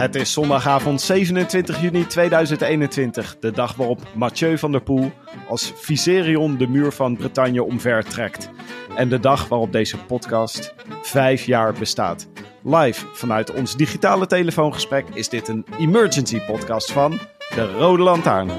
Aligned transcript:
Het 0.00 0.14
is 0.14 0.32
zondagavond 0.32 1.00
27 1.00 1.80
juni 1.80 2.06
2021, 2.06 3.38
de 3.38 3.50
dag 3.50 3.74
waarop 3.74 4.00
Mathieu 4.14 4.58
van 4.58 4.72
der 4.72 4.82
Poel 4.82 5.12
als 5.48 5.72
Viserion 5.76 6.56
de 6.56 6.66
muur 6.66 6.92
van 6.92 7.16
Bretagne 7.16 7.62
omver 7.62 8.04
trekt. 8.04 8.50
En 8.96 9.08
de 9.08 9.20
dag 9.20 9.48
waarop 9.48 9.72
deze 9.72 9.98
podcast 9.98 10.74
vijf 11.02 11.44
jaar 11.44 11.72
bestaat. 11.72 12.28
Live 12.62 13.06
vanuit 13.12 13.52
ons 13.52 13.76
digitale 13.76 14.26
telefoongesprek 14.26 15.06
is 15.14 15.28
dit 15.28 15.48
een 15.48 15.66
emergency 15.78 16.40
podcast 16.40 16.92
van 16.92 17.18
De 17.54 17.72
Rode 17.72 18.02
Lantaarn. 18.02 18.50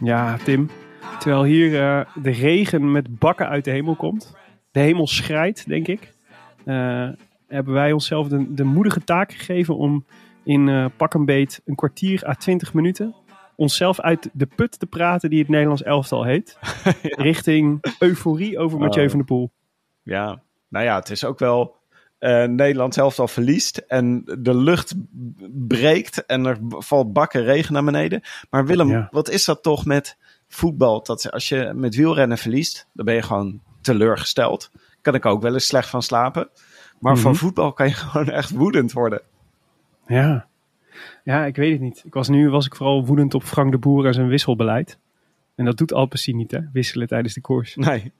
Ja, 0.00 0.36
Tim. 0.44 0.70
Terwijl 1.26 1.44
hier 1.44 1.80
eh, 1.82 2.00
de 2.22 2.30
regen 2.30 2.92
met 2.92 3.18
bakken 3.18 3.48
uit 3.48 3.64
de 3.64 3.70
hemel 3.70 3.94
komt. 3.96 4.34
De 4.70 4.80
hemel 4.80 5.06
schrijdt, 5.06 5.68
denk 5.68 5.86
ik. 5.88 6.12
eh, 6.64 7.08
hebben 7.48 7.74
wij 7.74 7.92
onszelf 7.92 8.28
de, 8.28 8.54
de 8.54 8.64
moedige 8.64 9.04
taak 9.04 9.32
gegeven 9.32 9.76
om 9.76 10.04
in 10.44 10.68
eh, 10.68 10.84
pak 10.96 11.14
een 11.14 11.24
beet 11.24 11.60
een 11.64 11.74
kwartier 11.74 12.28
à 12.28 12.32
20 12.34 12.74
minuten 12.74 13.14
onszelf 13.56 14.00
uit 14.00 14.30
de 14.32 14.46
put 14.46 14.78
te 14.78 14.86
praten 14.86 15.30
die 15.30 15.38
het 15.38 15.48
Nederlands 15.48 15.82
elftal 15.82 16.24
heet. 16.24 16.58
Richting 17.02 17.84
euforie 17.98 18.58
over 18.58 18.78
Mathieu 18.78 19.04
Oh. 19.04 19.08
van 19.10 19.18
der 19.18 19.26
Poel. 19.28 19.50
Ja, 20.02 20.42
nou 20.68 20.84
ja, 20.84 20.96
het 20.98 21.10
is 21.10 21.24
ook 21.24 21.38
wel. 21.38 21.74
eh 22.18 22.44
Nederland 22.44 22.94
zelfs 22.94 23.18
al 23.18 23.28
verliest 23.28 23.76
en 23.76 24.22
de 24.38 24.54
lucht 24.56 24.94
breekt 25.52 26.26
en 26.26 26.44
er 26.46 26.58
valt 26.68 27.12
bakken 27.12 27.44
regen 27.44 27.72
naar 27.72 27.84
beneden. 27.84 28.20
Maar 28.50 28.66
Willem, 28.66 28.88
Ja. 28.88 29.08
wat 29.10 29.30
is 29.30 29.44
dat 29.44 29.62
toch 29.62 29.84
met 29.84 30.16
voetbal? 30.48 31.02
Dat 31.02 31.30
als 31.30 31.48
je 31.48 31.72
met 31.74 31.94
wielrennen 31.94 32.38
verliest, 32.38 32.88
dan 32.92 33.04
ben 33.04 33.14
je 33.14 33.22
gewoon 33.22 33.60
teleurgesteld. 33.80 34.70
Kan 35.00 35.14
ik 35.14 35.26
ook 35.26 35.42
wel 35.42 35.52
eens 35.54 35.66
slecht 35.66 35.88
van 35.88 36.02
slapen. 36.02 36.48
Maar 37.00 37.12
Mhm. 37.12 37.22
van 37.22 37.36
voetbal 37.36 37.72
kan 37.72 37.86
je 37.86 37.92
gewoon 38.04 38.30
echt 38.30 38.50
woedend 38.50 38.92
worden. 38.92 39.20
Ja. 40.06 40.46
ja, 41.24 41.44
ik 41.44 41.56
weet 41.56 41.72
het 41.72 41.80
niet. 41.80 42.02
Ik 42.06 42.14
was 42.14 42.28
nu 42.28 42.50
was 42.50 42.66
ik 42.66 42.76
vooral 42.76 43.06
woedend 43.06 43.34
op 43.34 43.42
Frank 43.42 43.70
de 43.70 43.78
Boer 43.78 44.06
en 44.06 44.14
zijn 44.14 44.28
wisselbeleid. 44.28 44.98
En 45.54 45.64
dat 45.64 45.76
doet 45.78 45.92
Alpecin 45.92 46.36
niet, 46.36 46.50
hè? 46.50 46.60
Wisselen 46.72 47.06
tijdens 47.08 47.34
de 47.34 47.40
koers. 47.40 47.76
Nee. 47.76 48.12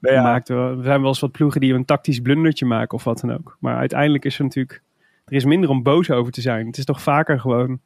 Nou 0.00 0.14
ja, 0.14 0.22
Maakt 0.22 0.48
er 0.48 0.76
zijn 0.82 1.00
wel 1.00 1.08
eens 1.08 1.20
wat 1.20 1.32
ploegen 1.32 1.60
die 1.60 1.74
een 1.74 1.84
tactisch 1.84 2.20
blundertje 2.20 2.66
maken 2.66 2.96
of 2.96 3.04
wat 3.04 3.20
dan 3.20 3.32
ook. 3.32 3.56
Maar 3.60 3.76
uiteindelijk 3.76 4.24
is 4.24 4.38
er 4.38 4.44
natuurlijk... 4.44 4.82
Er 5.24 5.32
is 5.36 5.44
minder 5.44 5.70
om 5.70 5.82
boos 5.82 6.10
over 6.10 6.32
te 6.32 6.40
zijn. 6.40 6.66
Het 6.66 6.78
is 6.78 6.84
toch 6.84 7.02
vaker 7.02 7.40
gewoon 7.40 7.80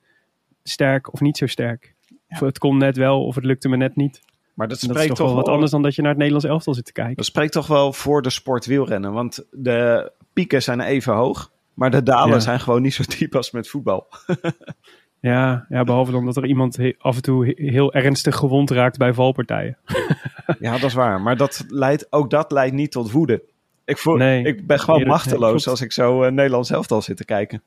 sterk 0.62 1.12
of 1.12 1.21
niet 1.21 1.37
zo 1.37 1.47
sterk. 1.47 1.94
Of 2.34 2.41
het 2.41 2.59
kon 2.59 2.77
net 2.78 2.97
wel 2.97 3.25
of 3.27 3.34
het 3.34 3.45
lukte 3.45 3.69
me 3.69 3.77
net 3.77 3.97
niet. 3.97 4.21
maar 4.55 4.69
dat 4.69 4.81
dat 4.81 4.91
spreekt 4.91 5.17
toch 5.17 5.27
wel 5.27 5.37
wat 5.37 5.49
anders 5.49 5.71
dan 5.71 5.83
dat 5.83 5.95
je 5.95 6.00
naar 6.00 6.11
het 6.11 6.19
Nederlands 6.19 6.49
elftal 6.49 6.75
zit 6.75 6.84
te 6.84 6.93
kijken. 6.93 7.17
Dat 7.17 7.25
spreekt 7.25 7.53
toch 7.53 7.67
wel 7.67 7.93
voor 7.93 8.22
de 8.22 8.31
sport 8.31 8.67
wielrennen. 8.67 9.12
Want 9.12 9.45
de 9.50 10.11
pieken 10.33 10.62
zijn 10.62 10.81
even 10.81 11.15
hoog. 11.15 11.53
Maar 11.75 11.91
de 11.91 12.03
dalen 12.03 12.34
Ja. 12.34 12.41
zijn 12.41 12.61
gewoon 12.61 12.83
niet 12.83 12.94
zo 12.94 13.03
diep 13.19 13.34
als 13.34 13.50
met 13.50 13.69
voetbal. 13.69 14.06
Ja, 15.21 15.67
ja 15.69 15.84
behalve 15.84 16.12
dan 16.12 16.25
dat 16.25 16.37
er 16.37 16.47
iemand 16.47 16.78
af 16.99 17.17
en 17.17 17.23
toe 17.23 17.47
he- 17.47 17.71
heel 17.71 17.93
ernstig 17.93 18.37
gewond 18.37 18.71
raakt 18.71 18.99
bij 18.99 19.12
valpartijen. 19.12 19.77
Ja, 20.61 20.73
dat 20.73 20.83
is 20.83 20.94
waar. 20.94 21.21
Maar 21.21 21.37
dat 21.37 21.65
leidt, 21.69 22.06
ook 22.12 22.31
dat 22.31 22.53
leidt 22.53 22.75
niet 22.75 22.91
tot 22.91 23.11
woede. 23.11 23.43
Ik, 23.84 23.99
voel, 23.99 24.17
Nee, 24.17 24.44
ik 24.44 24.67
ben 24.67 24.81
gewoon 24.81 25.06
machteloos 25.06 25.69
als 25.69 25.81
ik 25.81 25.93
zo 25.93 26.25
uh, 26.25 26.31
Nederlands 26.31 26.71
elftal 26.71 27.03
zit 27.03 27.17
te 27.17 27.25
kijken. 27.25 27.62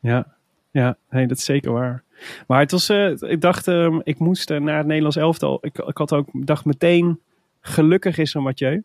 Ja, 0.00 0.26
ja 0.70 0.96
nee, 1.10 1.26
dat 1.26 1.36
is 1.36 1.44
zeker 1.44 1.72
waar. 1.72 2.02
Maar 2.46 2.60
het 2.60 2.70
was, 2.70 2.88
eh, 2.88 3.10
ik 3.10 3.40
dacht, 3.40 3.68
ehm, 3.68 4.00
ik 4.02 4.18
moest 4.18 4.50
eh, 4.50 4.60
naar 4.60 4.76
het 4.76 4.86
Nederlands 4.86 5.16
elftal. 5.16 5.58
Ik, 5.60 5.78
ik 5.78 5.96
had 5.96 6.12
ook, 6.12 6.28
dacht 6.32 6.64
meteen, 6.64 7.20
gelukkig 7.60 8.18
is 8.18 8.34
er 8.34 8.42
Mathieu. 8.42 8.82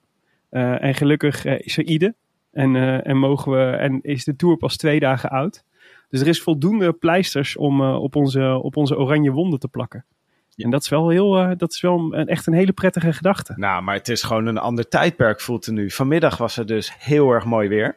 Eh, 0.49 0.83
en 0.83 0.95
gelukkig 0.95 1.45
is 1.45 1.77
er 1.77 1.83
Ide. 1.83 2.13
En, 2.51 2.75
en, 3.03 3.17
mogen 3.17 3.51
we, 3.51 3.63
en 3.71 4.01
is 4.01 4.23
de 4.23 4.35
Tour 4.35 4.57
pas 4.57 4.77
twee 4.77 4.99
dagen 4.99 5.29
oud. 5.29 5.63
Dus 6.09 6.21
er 6.21 6.27
is 6.27 6.41
voldoende 6.41 6.93
pleisters 6.93 7.57
om 7.57 7.81
op, 7.81 8.15
onze, 8.15 8.59
op 8.61 8.77
onze 8.77 8.97
oranje 8.97 9.31
wonden 9.31 9.59
te 9.59 9.67
plakken. 9.67 10.05
En 10.55 10.69
dat 10.69 10.81
is 10.81 10.89
wel, 10.89 11.09
heel, 11.09 11.57
dat 11.57 11.71
is 11.71 11.81
wel 11.81 12.13
een, 12.13 12.27
echt 12.27 12.47
een 12.47 12.53
hele 12.53 12.71
prettige 12.71 13.13
gedachte. 13.13 13.53
Nou, 13.55 13.83
maar 13.83 13.95
het 13.95 14.09
is 14.09 14.23
gewoon 14.23 14.45
een 14.45 14.57
ander 14.57 14.87
tijdperk 14.87 15.41
voelt 15.41 15.65
het 15.65 15.75
nu. 15.75 15.91
Vanmiddag 15.91 16.37
was 16.37 16.55
het 16.55 16.67
dus 16.67 16.95
heel 16.97 17.31
erg 17.31 17.45
mooi 17.45 17.67
weer. 17.67 17.95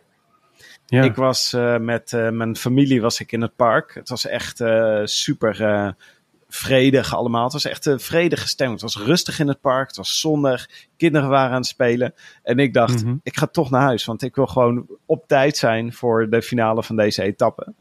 Ja, 0.90 1.02
Ik 1.02 1.14
was 1.14 1.52
eh, 1.52 1.78
met 1.78 2.12
eh, 2.12 2.28
mijn 2.30 2.56
familie 2.56 3.00
was 3.00 3.20
ik 3.20 3.32
in 3.32 3.40
het 3.42 3.56
park. 3.56 3.94
Het 3.94 4.08
was 4.08 4.26
echt 4.26 4.60
eh, 4.60 5.00
super 5.04 5.94
vredig 6.48 7.14
allemaal. 7.14 7.44
Het 7.44 7.52
was 7.52 7.64
echt 7.64 7.86
een 7.86 8.00
vredige 8.00 8.48
stemming. 8.48 8.80
Het 8.80 8.94
was 8.94 9.04
rustig 9.04 9.38
in 9.40 9.48
het 9.48 9.60
park. 9.60 9.86
Het 9.86 9.96
was 9.96 10.20
zonnig. 10.20 10.68
Kinderen 10.96 11.28
waren 11.28 11.50
aan 11.50 11.56
het 11.56 11.66
spelen. 11.66 12.14
En 12.42 12.58
ik 12.58 12.72
dacht, 12.74 13.04
Mhm. 13.04 13.14
ik 13.22 13.36
ga 13.36 13.46
toch 13.46 13.70
naar 13.70 13.82
huis. 13.82 14.04
Want 14.04 14.22
ik 14.22 14.34
wil 14.34 14.46
gewoon 14.46 14.86
op 15.06 15.24
tijd 15.26 15.56
zijn 15.56 15.92
voor 15.92 16.28
de 16.30 16.42
finale 16.42 16.82
van 16.82 16.96
deze 16.96 17.22
etappe. 17.22 17.72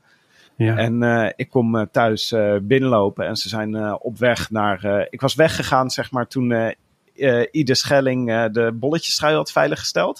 ja. 0.56 0.76
En 0.78 1.34
ik 1.36 1.50
kom 1.50 1.88
thuis 1.92 2.34
binnenlopen 2.62 3.26
en 3.28 3.36
ze 3.36 3.50
zijn 3.50 3.94
op 4.02 4.18
weg 4.18 4.50
naar... 4.52 5.08
ik 5.10 5.22
was 5.22 5.36
weggegaan, 5.36 5.90
zeg 5.90 6.12
maar, 6.12 6.28
toen 6.28 6.76
eh 7.18 7.48
Ide 7.52 7.76
Schelling 7.76 8.30
eh, 8.32 8.46
de 8.52 8.72
bolletjestrui 8.74 9.36
had 9.36 9.52
veiliggesteld. 9.52 10.18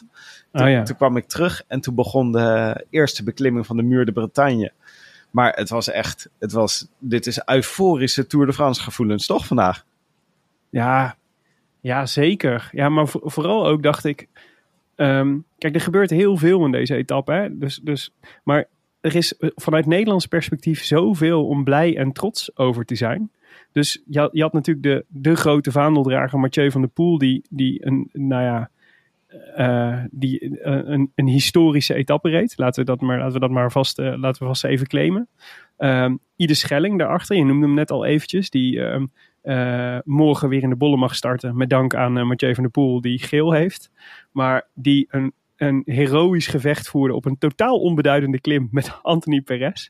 Toen, 0.52 0.62
Oh 0.66 0.70
ja. 0.70 0.84
toen 0.84 0.96
kwam 0.96 1.18
ik 1.18 1.28
terug 1.28 1.64
en 1.68 1.82
toen 1.82 1.96
begon 1.96 2.32
de 2.32 2.86
eerste 2.90 3.24
beklimming 3.24 3.66
van 3.66 3.78
de 3.78 3.84
Muur 3.84 4.06
de 4.06 4.12
Bretagne. 4.12 4.72
Maar 5.32 5.54
het 5.56 5.70
was 5.70 5.90
echt, 5.90 6.30
het 6.40 6.52
was, 6.52 6.88
dit 7.00 7.28
is 7.28 7.42
euforische 7.46 8.28
Tour 8.28 8.46
de 8.46 8.54
France 8.54 8.82
gevoelens, 8.82 9.26
toch 9.26 9.46
vandaag? 9.48 9.86
Ja, 10.70 11.16
ja 11.82 12.06
zeker. 12.06 12.70
Ja, 12.72 12.90
maar 12.90 13.08
vo- 13.08 13.22
vooral 13.24 13.68
ook 13.68 13.84
dacht 13.84 14.04
ik... 14.06 14.28
ehm, 14.96 15.38
kijk, 15.58 15.76
er 15.76 15.82
gebeurt 15.82 16.10
heel 16.10 16.38
veel 16.38 16.66
in 16.66 16.72
deze 16.72 16.96
etappe. 16.96 17.32
Hè? 17.32 17.58
Dus, 17.58 17.80
dus, 17.84 18.14
maar 18.44 18.66
er 19.02 19.16
is 19.16 19.38
eh, 19.38 19.50
vanuit 19.56 19.86
Nederlands 19.86 20.26
perspectief 20.26 20.84
zoveel 20.84 21.48
om 21.48 21.64
blij 21.64 21.98
en 21.98 22.12
trots 22.12 22.58
over 22.58 22.86
te 22.86 22.96
zijn. 22.96 23.32
Dus 23.72 24.04
je 24.06 24.20
had, 24.20 24.30
je 24.34 24.42
had 24.42 24.54
natuurlijk 24.54 24.86
de, 24.86 25.06
de 25.08 25.36
grote 25.36 25.72
vaandeldrager 25.72 26.40
Mathieu 26.40 26.72
van 26.72 26.82
der 26.82 26.90
Poel... 26.90 27.18
die, 27.18 27.42
die 27.50 27.86
een, 27.86 28.10
nou 28.14 28.44
ja... 28.44 28.70
eh, 29.56 30.04
die 30.12 30.66
een, 30.66 31.12
een 31.16 31.28
historische 31.28 31.94
etappe 31.94 32.30
reed. 32.30 32.54
Laten 32.58 32.80
we 32.80 32.86
dat 32.86 33.02
maar, 33.02 33.18
laten 33.18 33.34
we 33.34 33.40
dat 33.40 33.50
maar 33.50 33.72
vast, 33.72 34.00
eh, 34.00 34.06
laten 34.18 34.42
we 34.42 34.48
vast 34.48 34.64
even 34.64 34.88
claimen. 34.88 35.28
Ehm 35.78 36.16
Ide 36.36 36.54
Schelling 36.54 37.00
daarachter, 37.00 37.36
je 37.36 37.44
noemde 37.44 37.66
hem 37.66 37.76
net 37.76 37.92
al 37.92 38.06
eventjes. 38.06 38.50
Die 38.50 38.82
ehm, 38.82 39.06
eh, 39.42 39.98
morgen 40.04 40.50
weer 40.50 40.64
in 40.64 40.70
de 40.70 40.76
bollen 40.76 41.00
mag 41.00 41.16
starten. 41.16 41.58
Met 41.58 41.70
dank 41.70 41.96
aan 41.96 42.28
Mathieu 42.28 42.54
van 42.54 42.64
der 42.64 42.72
Poel, 42.72 43.02
die 43.02 43.20
geel 43.20 43.52
heeft. 43.52 43.92
Maar 44.32 44.68
die 44.74 45.08
een, 45.10 45.34
een 45.56 45.82
heroïsch 45.86 46.50
gevecht 46.50 46.90
voerde 46.90 47.14
op 47.14 47.26
een 47.26 47.38
totaal 47.38 47.80
onbeduidende 47.80 48.40
klim 48.42 48.68
met 48.72 49.00
Anthony 49.02 49.42
Perez. 49.42 49.90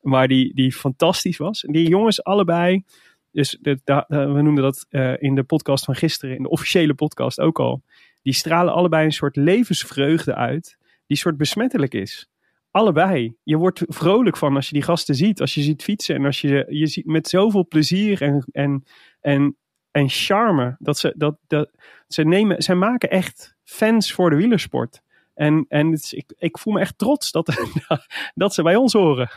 Maar 0.00 0.28
die, 0.28 0.54
die 0.54 0.72
fantastisch 0.72 1.36
was. 1.36 1.64
Die 1.68 1.88
jongens 1.88 2.24
allebei. 2.24 2.84
Dus 3.34 3.58
we 3.60 4.40
noemden 4.42 4.64
dat 4.64 4.86
eh, 4.88 5.12
in 5.18 5.34
de 5.34 5.42
podcast 5.42 5.84
van 5.84 5.94
gisteren, 5.94 6.36
in 6.36 6.42
de 6.42 6.48
officiële 6.48 6.94
podcast 6.94 7.40
ook 7.40 7.58
al. 7.58 7.82
Die 8.22 8.32
stralen 8.32 8.74
allebei 8.74 9.04
een 9.04 9.12
soort 9.12 9.36
levensvreugde 9.36 10.34
uit. 10.34 10.78
Die 11.06 11.16
soort 11.16 11.36
besmettelijk 11.36 11.94
is. 11.94 12.28
Allebei. 12.70 13.36
Je 13.42 13.56
wordt 13.56 13.82
vrolijk 13.86 14.36
van 14.36 14.56
als 14.56 14.66
je 14.66 14.74
die 14.74 14.82
gasten 14.82 15.14
ziet. 15.14 15.40
Als 15.40 15.54
je 15.54 15.62
ziet 15.62 15.82
fietsen 15.82 16.14
en 16.14 16.24
als 16.24 16.40
je 16.40 16.66
je 16.68 16.86
ziet 16.86 17.06
met 17.06 17.28
zoveel 17.28 17.66
plezier 17.66 18.22
en, 18.22 18.44
en, 18.52 18.84
en 19.20 19.56
en 19.94 20.08
charme. 20.08 20.76
Dat 20.78 20.98
ze, 20.98 21.14
dat, 21.16 21.36
dat, 21.46 21.70
ze, 22.08 22.22
nemen, 22.22 22.62
ze 22.62 22.74
maken 22.74 23.10
echt 23.10 23.54
fans 23.64 24.12
voor 24.12 24.30
de 24.30 24.36
wielersport. 24.36 25.02
En, 25.34 25.64
en 25.68 25.92
ik, 26.10 26.32
ik 26.38 26.58
voel 26.58 26.74
me 26.74 26.80
echt 26.80 26.98
trots 26.98 27.30
dat, 27.30 27.54
dat 28.34 28.54
ze 28.54 28.62
bij 28.62 28.76
ons 28.76 28.92
horen. 28.92 29.30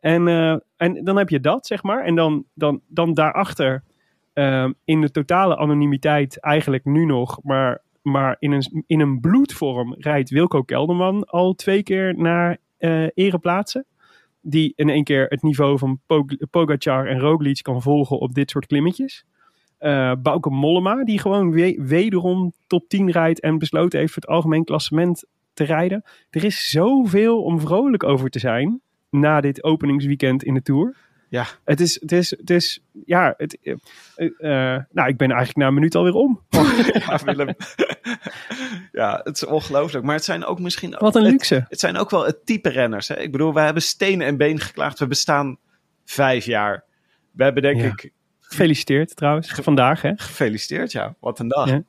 En, 0.00 0.28
eh, 0.28 0.56
en 0.76 1.04
dan 1.04 1.16
heb 1.16 1.28
je 1.28 1.40
dat, 1.40 1.66
zeg 1.66 1.82
maar. 1.82 2.04
En 2.04 2.14
dan, 2.14 2.44
dan, 2.54 2.80
dan 2.88 3.14
daarachter, 3.14 3.82
eh, 4.32 4.68
in 4.84 5.00
de 5.00 5.10
totale 5.10 5.56
anonimiteit, 5.56 6.40
eigenlijk 6.40 6.84
nu 6.84 7.04
nog, 7.04 7.38
maar, 7.42 7.82
maar 8.02 8.36
in, 8.38 8.52
een, 8.52 8.84
in 8.86 9.00
een 9.00 9.20
bloedvorm 9.20 9.94
rijdt 9.98 10.30
Wilco 10.30 10.62
Kelderman 10.62 11.24
al 11.24 11.54
twee 11.54 11.82
keer 11.82 12.14
naar 12.18 12.56
eh 12.78 13.06
ereplaatsen. 13.14 13.84
Die 14.40 14.72
in 14.76 14.88
één 14.88 15.04
keer 15.04 15.26
het 15.28 15.42
niveau 15.42 15.78
van 15.78 16.00
Pog- 16.06 16.36
Pogacar 16.50 17.06
en 17.06 17.18
Roglic 17.20 17.62
kan 17.62 17.82
volgen 17.82 18.18
op 18.18 18.34
dit 18.34 18.50
soort 18.50 18.66
klimmetjes. 18.66 19.24
Eh 19.78 20.12
Bauke 20.22 20.50
Mollema, 20.50 21.04
die 21.04 21.18
gewoon 21.18 21.50
we- 21.50 21.82
wederom 21.86 22.52
top 22.66 22.88
10 22.88 23.10
rijdt 23.10 23.40
en 23.40 23.58
besloten 23.58 23.98
heeft 23.98 24.12
voor 24.12 24.22
het 24.22 24.30
algemeen 24.30 24.64
klassement 24.64 25.24
te 25.52 25.64
rijden. 25.64 26.02
Er 26.30 26.44
is 26.44 26.70
zoveel 26.70 27.42
om 27.42 27.60
vrolijk 27.60 28.04
over 28.04 28.30
te 28.30 28.38
zijn 28.38 28.80
na 29.10 29.40
dit 29.40 29.62
openingsweekend 29.62 30.42
in 30.42 30.54
de 30.54 30.62
Tour. 30.62 30.94
Ja. 31.28 31.46
Het 31.64 31.80
is, 31.80 32.00
het 32.00 32.12
is, 32.12 32.30
het 32.30 32.50
is 32.50 32.80
ja, 33.04 33.34
het, 33.36 33.58
eh, 33.62 33.74
eh, 34.74 34.82
nou, 34.90 35.08
ik 35.08 35.16
ben 35.16 35.28
eigenlijk 35.28 35.56
na 35.56 35.66
een 35.66 35.74
minuut 35.74 35.94
alweer 35.94 36.12
om. 36.12 36.42
ja, 37.06 37.20
Willem. 37.24 37.54
ja, 38.92 39.20
het 39.24 39.36
is 39.36 39.44
ongelooflijk. 39.44 40.04
Maar 40.04 40.14
het 40.14 40.24
zijn 40.24 40.44
ook 40.44 40.60
misschien... 40.60 40.94
Wat 40.98 41.16
een 41.16 41.22
luxe. 41.22 41.64
Het 41.68 41.80
zijn 41.80 41.96
ook 41.96 42.10
wel 42.10 42.26
het 42.26 42.46
type 42.46 42.68
renners. 42.68 43.08
Hè? 43.08 43.18
Ik 43.18 43.32
bedoel, 43.32 43.54
we 43.54 43.60
hebben 43.60 43.82
stenen 43.82 44.26
en 44.26 44.36
been 44.36 44.60
geklaagd. 44.60 44.98
We 44.98 45.06
bestaan 45.06 45.58
vijf 46.04 46.44
jaar. 46.44 46.84
We 47.30 47.44
hebben 47.44 47.62
denk 47.62 47.80
Ja. 47.80 47.86
ik 47.86 48.12
Gefeliciteerd 48.40 49.16
trouwens, 49.16 49.50
vandaag 49.52 50.02
hè. 50.02 50.12
gefeliciteerd, 50.16 50.92
ja. 50.92 51.14
Wat 51.20 51.38
een 51.38 51.48
dag. 51.48 51.68
Ja. 51.68 51.82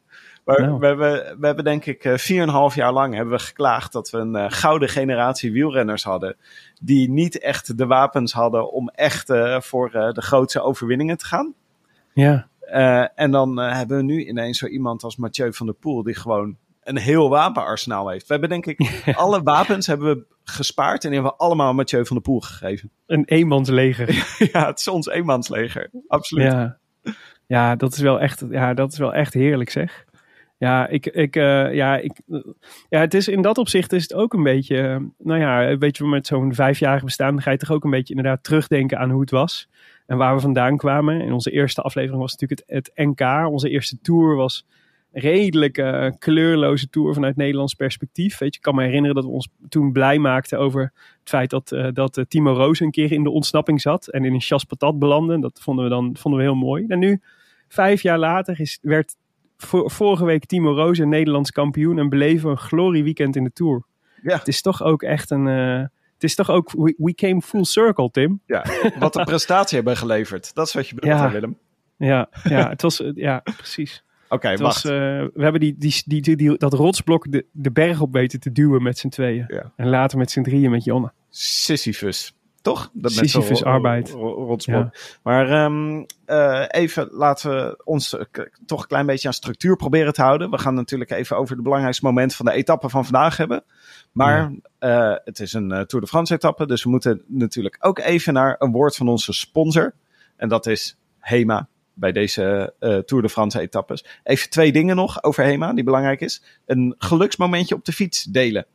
Maar 0.57 0.68
Nou. 0.68 0.80
we, 0.80 0.86
hebben, 0.86 1.40
we 1.40 1.46
hebben 1.46 1.63
denk 1.63 1.86
ik 1.86 2.04
eh, 2.04 2.18
vier 2.18 2.42
en 2.42 2.48
een 2.48 2.54
half 2.54 2.75
jaar 2.75 2.94
lang 2.94 3.13
hebben 3.13 3.34
we 3.34 3.40
geklaagd 3.40 3.92
dat 3.92 4.10
we 4.10 4.18
een 4.18 4.36
eh, 4.36 4.46
gouden 4.50 4.90
generatie 4.90 5.51
wielrenners 5.51 6.04
hadden. 6.04 6.36
Die 6.81 7.10
niet 7.10 7.40
echt 7.40 7.78
de 7.78 7.86
wapens 7.86 8.34
hadden 8.34 8.72
om 8.72 8.90
echt 8.90 9.30
eh, 9.30 9.60
voor 9.62 9.92
eh, 9.92 10.12
de 10.12 10.22
grootste 10.22 10.62
overwinningen 10.62 11.18
te 11.18 11.25
gaan. 11.25 11.54
Ja, 12.13 12.48
Eh, 12.60 13.06
en 13.16 13.31
dan 13.31 13.60
eh, 13.62 13.75
hebben 13.75 13.98
we 13.98 14.04
nu 14.04 14.25
ineens 14.25 14.57
zo 14.57 14.66
iemand 14.66 15.04
als 15.04 15.18
Mathieu 15.18 15.54
van 15.54 15.66
der 15.66 15.75
Poel, 15.75 16.04
die 16.04 16.16
gewoon 16.16 16.57
een 16.84 16.98
heel 16.98 17.30
wapenarsenaal 17.30 18.10
heeft. 18.10 18.28
We 18.28 18.31
hebben 18.31 18.50
denk 18.50 18.66
ik 18.66 19.04
alle 19.16 19.44
wapens 19.44 19.88
hebben 19.88 20.16
we 20.16 20.25
gespaard 20.44 21.04
en 21.04 21.10
die 21.12 21.19
hebben 21.19 21.38
we 21.38 21.44
allemaal 21.44 21.74
Mathieu 21.74 22.06
van 22.06 22.16
der 22.16 22.25
Poel 22.25 22.40
gegeven. 22.40 22.92
een 23.07 23.25
eenmansleger. 23.25 24.07
ja, 24.54 24.66
het 24.68 24.80
is 24.80 24.88
ons 24.88 25.07
eenmansleger. 25.07 25.90
Absoluut. 26.07 26.51
Ja. 26.51 26.78
ja, 27.48 27.75
dat 27.75 27.94
is 27.94 28.00
wel 28.00 28.19
echt, 28.19 28.44
ja, 28.50 28.74
dat 28.74 28.92
is 28.92 28.98
wel 28.98 29.13
echt 29.13 29.34
heerlijk 29.34 29.69
zeg. 29.69 30.06
Ja, 30.60 30.88
ik, 30.88 31.06
ik, 31.06 31.36
eh, 31.36 31.74
ja, 31.74 31.98
ik, 31.98 32.22
eh, 32.30 32.40
ja, 32.90 33.00
het 33.00 33.14
is 33.14 33.28
in 33.28 33.42
dat 33.42 33.58
opzicht 33.58 33.94
is 33.94 34.02
het 34.02 34.14
ook 34.14 34.34
een 34.34 34.44
beetje, 34.44 34.78
eh, 34.78 34.98
nou 35.18 35.40
ja, 35.40 35.78
weet 35.78 35.98
je, 35.98 36.04
met 36.04 36.28
zo'n 36.28 36.54
vijfjarig 36.54 37.04
bestaan 37.04 37.42
ga 37.42 37.52
je 37.52 37.58
toch 37.58 37.72
ook 37.72 37.84
een 37.84 37.90
beetje 37.90 38.16
inderdaad 38.16 38.44
terugdenken 38.44 39.00
aan 39.00 39.10
hoe 39.10 39.22
het 39.22 39.32
was 39.32 39.70
en 40.06 40.18
waar 40.18 40.36
we 40.36 40.42
vandaan 40.42 40.78
kwamen. 40.78 41.22
In 41.22 41.34
onze 41.34 41.52
eerste 41.52 41.82
aflevering 41.82 42.22
was 42.22 42.36
natuurlijk 42.36 42.64
het, 42.66 42.92
NK. 42.96 43.50
Onze 43.50 43.70
eerste 43.70 44.02
tour 44.02 44.36
was 44.36 44.66
een 45.12 45.22
redelijk 45.22 45.74
kleurloze 46.18 46.90
tour 46.90 47.14
vanuit 47.14 47.36
Nederlands 47.36 47.74
perspectief. 47.74 48.38
Weet 48.38 48.54
je, 48.54 48.58
ik 48.58 48.64
kan 48.64 48.76
me 48.76 48.84
herinneren 48.84 49.16
dat 49.16 49.26
we 49.26 49.32
ons 49.32 49.48
toen 49.70 49.92
blij 49.92 50.20
maakten 50.20 50.60
over 50.60 50.82
het 51.20 51.30
feit 51.30 51.50
dat, 51.50 51.76
dat 51.94 52.26
Timo 52.28 52.54
Roos 52.54 52.80
een 52.80 52.92
keer 52.92 53.12
in 53.12 53.24
de 53.24 53.30
ontsnapping 53.30 53.82
zat 53.82 54.08
en 54.08 54.26
in 54.26 54.34
een 54.34 54.42
chas 54.42 54.64
patat 54.64 55.00
belandde. 55.00 55.40
Dat 55.40 55.60
vonden 55.62 55.84
we 55.84 55.90
dan 55.90 56.16
vonden 56.18 56.40
we 56.40 56.46
heel 56.46 56.56
mooi. 56.56 56.86
En 56.88 57.00
nu, 57.00 57.22
vijf 57.68 58.02
jaar 58.02 58.20
later, 58.20 58.60
is, 58.60 58.80
werd 58.82 59.16
vorige 59.68 60.26
week 60.26 60.46
Timo 60.46 60.74
Roos 60.74 60.98
Nederlands 61.00 61.52
kampioen 61.52 62.00
en 62.00 62.10
beleven 62.10 62.50
een 62.50 62.58
glorieweekend 62.58 63.36
in 63.36 63.44
de 63.44 63.52
Tour. 63.54 63.84
Ja. 64.24 64.38
Het 64.38 64.48
is 64.48 64.62
toch 64.62 64.84
ook 64.84 65.04
echt 65.04 65.30
een... 65.32 65.48
eh, 65.48 65.80
het 66.14 66.24
is 66.24 66.36
toch 66.36 66.50
ook... 66.50 66.72
We, 66.72 66.94
we 66.98 67.14
came 67.14 67.42
full 67.42 67.64
circle, 67.64 68.12
Tim. 68.12 68.42
Ja, 68.46 68.66
wat 69.00 69.16
een 69.16 69.26
prestatie 69.26 69.76
hebben 69.76 69.98
geleverd. 69.98 70.54
Dat 70.54 70.68
is 70.68 70.74
wat 70.74 70.88
je 70.88 70.96
bedoelt, 70.96 71.14
Ja. 71.14 71.32
Willem. 71.32 71.58
Ja, 71.98 72.30
ja, 72.44 72.70
het 72.70 72.82
was, 72.82 73.02
eh, 73.02 73.12
ja 73.16 73.40
precies. 73.58 74.04
Oké, 74.30 74.48
wacht. 74.48 74.60
was, 74.60 74.86
eh, 74.86 74.92
we 75.34 75.44
hebben 75.44 75.60
die, 75.60 75.76
die, 75.78 76.02
die, 76.06 76.22
die, 76.22 76.36
die- 76.36 76.58
dat 76.58 76.74
rotsblok 76.74 77.32
de, 77.32 77.46
de 77.52 77.72
berg 77.72 78.02
op 78.02 78.14
weten 78.14 78.40
te 78.40 78.52
duwen 78.52 78.84
met 78.84 78.98
z'n 78.98 79.08
tweeën. 79.10 79.46
Ja. 79.48 79.72
En 79.76 79.88
later 79.90 80.18
met 80.18 80.32
z'n 80.32 80.42
drieën 80.42 80.72
met 80.72 80.84
Jonne. 80.84 81.12
Sisyphus. 81.30 82.34
Toch? 82.62 82.90
Dat 82.94 83.12
Sisyphus 83.12 83.64
arbeid. 83.64 84.10
rotsblok. 84.10 84.96
Maar 85.24 85.50
ehm, 85.50 86.04
eh, 86.26 86.66
even 86.68 87.08
laten 87.12 87.52
we 87.52 87.82
ons 87.84 88.18
eh, 88.18 88.26
toch 88.66 88.82
een 88.82 88.88
klein 88.88 89.06
beetje 89.06 89.28
aan 89.28 89.34
structuur 89.34 89.76
proberen 89.76 90.14
te 90.14 90.22
houden. 90.22 90.50
We 90.50 90.58
gaan 90.58 90.74
natuurlijk 90.74 91.12
even 91.12 91.38
over 91.38 91.56
de 91.56 91.62
belangrijkste 91.62 92.06
momenten 92.06 92.38
van 92.38 92.46
de 92.46 92.52
etappe 92.52 92.90
van 92.90 93.06
vandaag 93.06 93.38
hebben. 93.38 93.64
Maar 94.12 94.52
eh, 94.80 95.16
het 95.24 95.40
is 95.40 95.54
een 95.54 95.72
eh, 95.72 95.82
Tour 95.82 96.04
de 96.04 96.10
France 96.10 96.34
etappe. 96.34 96.68
Dus 96.68 96.84
we 96.84 96.90
moeten 96.90 97.24
natuurlijk 97.28 97.78
ook 97.80 98.00
even 98.00 98.34
naar 98.34 98.56
een 98.60 98.72
woord 98.72 98.96
van 98.96 99.08
onze 99.08 99.34
sponsor. 99.34 99.94
En 100.36 100.50
dat 100.50 100.66
is 100.66 100.98
HEMA 101.20 101.68
bij 102.00 102.12
deze 102.12 102.74
eh, 102.80 102.98
Tour 102.98 103.24
de 103.24 103.30
France 103.30 103.60
etappes. 103.60 104.06
Even 104.24 104.50
twee 104.50 104.72
dingen 104.72 104.96
nog 104.96 105.24
over 105.24 105.44
HEMA 105.44 105.74
die 105.74 105.84
belangrijk 105.84 106.22
is. 106.22 106.44
Een 106.66 106.96
geluksmomentje 106.98 107.75
op 107.75 107.86
de 107.86 107.92
fiets 107.92 108.24
delen. 108.24 108.66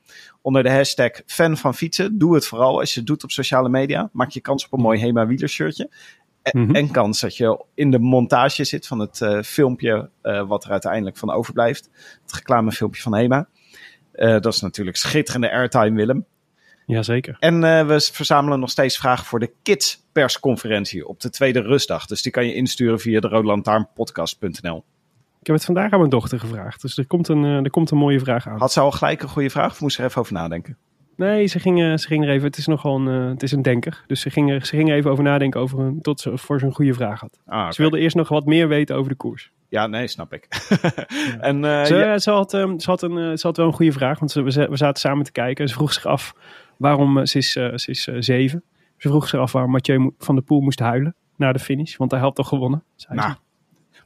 Onder 0.42 0.62
de 0.62 0.70
hashtag 0.70 1.10
fan 1.26 1.56
van 1.56 1.74
fietsen. 1.74 2.18
Doe 2.18 2.34
het 2.34 2.46
vooral 2.46 2.80
als 2.80 2.92
je 2.94 2.98
het 2.98 3.08
doet 3.08 3.24
op 3.24 3.30
sociale 3.30 3.68
media. 3.68 4.10
Maak 4.12 4.30
je 4.30 4.40
kans 4.40 4.64
op 4.64 4.72
een 4.72 4.80
mooi 4.80 5.00
HEMA 5.00 5.26
wielershirtje. 5.26 5.90
En, 6.42 6.60
Mhm. 6.60 6.74
en 6.74 6.90
kans 6.90 7.20
dat 7.20 7.36
je 7.36 7.64
in 7.74 7.90
de 7.90 7.98
montage 7.98 8.64
zit 8.64 8.86
van 8.86 8.98
het 8.98 9.20
eh, 9.20 9.42
filmpje 9.42 10.10
eh, 10.22 10.48
wat 10.48 10.64
er 10.64 10.70
uiteindelijk 10.70 11.16
van 11.16 11.30
overblijft. 11.30 11.90
Het 12.22 12.32
reclamefilmpje 12.32 13.02
van 13.02 13.14
HEMA. 13.14 13.48
Dat 14.16 14.46
is 14.46 14.60
natuurlijk 14.60 14.96
schitterende 14.96 15.50
airtime, 15.50 15.96
Willem. 15.96 16.26
Jazeker. 16.86 17.36
En 17.38 17.64
eh, 17.64 17.86
we 17.86 18.10
verzamelen 18.12 18.60
nog 18.60 18.70
steeds 18.70 18.98
vragen 18.98 19.24
voor 19.24 19.38
de 19.38 19.52
Kids 19.62 20.02
persconferentie 20.12 21.08
op 21.08 21.20
de 21.20 21.30
tweede 21.30 21.60
rustdag. 21.60 22.06
Dus 22.06 22.22
die 22.22 22.32
kan 22.32 22.46
je 22.46 22.54
insturen 22.54 23.00
via 23.00 23.20
de 23.20 23.28
roodlantaarnpodcast.nl. 23.28 24.84
Ik 25.40 25.46
heb 25.46 25.56
het 25.56 25.64
vandaag 25.64 25.92
aan 25.92 25.98
mijn 25.98 26.10
dochter 26.10 26.40
gevraagd. 26.40 26.82
Dus 26.82 26.98
er 26.98 27.06
komt 27.06 27.28
een, 27.28 27.44
eh, 27.44 27.64
er 27.64 27.70
komt 27.70 27.90
een 27.90 27.98
mooie 27.98 28.20
vraag 28.20 28.48
aan. 28.48 28.58
Had 28.58 28.72
ze 28.72 28.80
al 28.80 28.90
gelijk 28.90 29.22
een 29.22 29.28
goede 29.28 29.50
vraag 29.50 29.70
of 29.70 29.80
moest 29.80 29.96
ze 29.96 30.02
er 30.02 30.08
even 30.08 30.20
over 30.20 30.32
nadenken? 30.32 30.76
Nee, 31.16 31.46
ze 31.46 31.58
ging, 31.58 31.82
eh, 31.82 31.96
ze 31.96 32.06
ging 32.06 32.24
er 32.24 32.30
even... 32.30 32.46
Het 32.46 32.56
is 32.56 32.66
nogal 32.66 32.96
een, 32.96 33.06
het 33.06 33.42
is 33.42 33.52
een 33.52 33.62
denker. 33.62 34.04
Dus 34.06 34.20
ze 34.20 34.30
ging, 34.30 34.50
er, 34.50 34.66
ze 34.66 34.76
ging 34.76 34.90
er 34.90 34.96
even 34.96 35.10
over 35.10 35.24
nadenken 35.24 35.60
over 35.60 35.78
een, 35.78 36.00
tot 36.00 36.20
ze 36.20 36.38
voor 36.38 36.58
ze 36.58 36.66
een 36.66 36.74
goede 36.74 36.94
vraag 36.94 37.20
had. 37.20 37.40
Ah. 37.46 37.70
Ze 37.70 37.82
wilde 37.82 37.98
eerst 37.98 38.16
nog 38.16 38.28
wat 38.28 38.44
meer 38.44 38.68
weten 38.68 38.96
over 38.96 39.10
de 39.10 39.16
koers. 39.16 39.50
Ja, 39.68 39.86
nee, 39.86 40.06
snap 40.06 40.32
ik. 40.32 40.46
en 41.40 41.86
Ze, 41.86 41.94
ja, 41.94 42.18
ze, 42.18 42.30
had, 42.30 42.54
ehm, 42.54 42.78
ze, 42.78 42.90
had 42.90 43.02
een, 43.02 43.38
ze 43.38 43.46
had 43.46 43.56
wel 43.56 43.66
een 43.66 43.72
goede 43.72 43.92
vraag, 43.92 44.18
want 44.18 44.30
ze, 44.30 44.42
we 44.42 44.76
zaten 44.76 45.00
samen 45.00 45.24
te 45.24 45.32
kijken. 45.32 45.64
En 45.64 45.70
ze 45.70 45.76
vroeg 45.76 45.92
zich 45.92 46.06
af 46.06 46.34
waarom, 46.76 47.18
eh, 47.18 47.24
ze 47.24 47.38
is, 47.38 47.56
eh, 47.56 47.76
ze 47.76 47.90
is 47.90 48.06
eh, 48.06 48.14
zeven. 48.18 48.62
Ze 48.96 49.08
vroeg 49.08 49.28
zich 49.28 49.40
af 49.40 49.52
waarom 49.52 49.70
Mathieu 49.70 50.10
van 50.18 50.34
der 50.34 50.44
Poel 50.44 50.60
moest 50.60 50.78
huilen 50.78 51.14
na 51.36 51.52
de 51.52 51.58
finish. 51.58 51.96
Want 51.96 52.10
hij 52.10 52.20
had 52.20 52.34
toch 52.34 52.48
gewonnen, 52.48 52.82
zei 52.94 53.20
ze. 53.20 53.26
nou, 53.26 53.38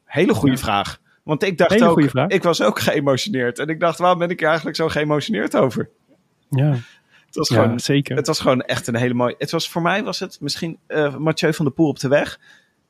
hele 0.04 0.34
goede 0.34 0.54
Ja. 0.54 0.60
vraag. 0.60 1.00
Want 1.22 1.42
ik 1.42 1.58
dacht 1.58 1.70
Hele 1.70 1.84
ook, 1.84 2.00
ik 2.30 2.42
was 2.42 2.62
ook 2.62 2.78
geëmotioneerd. 2.80 3.58
En 3.58 3.68
ik 3.68 3.80
dacht, 3.80 3.98
waarom 3.98 4.18
ben 4.18 4.30
ik 4.30 4.38
hier 4.38 4.48
eigenlijk 4.48 4.76
zo 4.76 4.88
geëmotioneerd 4.88 5.56
over? 5.56 5.90
Ja, 6.50 6.76
Het 7.26 7.36
was 7.36 7.48
ja 7.48 7.62
gewoon 7.62 7.80
zeker. 7.80 8.16
Het 8.16 8.26
was 8.26 8.40
gewoon 8.40 8.60
echt 8.60 8.86
een 8.86 8.96
hele 8.96 9.14
mooie. 9.14 9.34
Het 9.38 9.50
was 9.50 9.70
voor 9.70 9.82
mij 9.82 10.04
was 10.04 10.18
het 10.18 10.40
misschien 10.40 10.78
Mathieu 11.18 11.54
van 11.54 11.64
der 11.64 11.74
Poel 11.74 11.88
op 11.88 11.98
de 11.98 12.08
weg. 12.08 12.40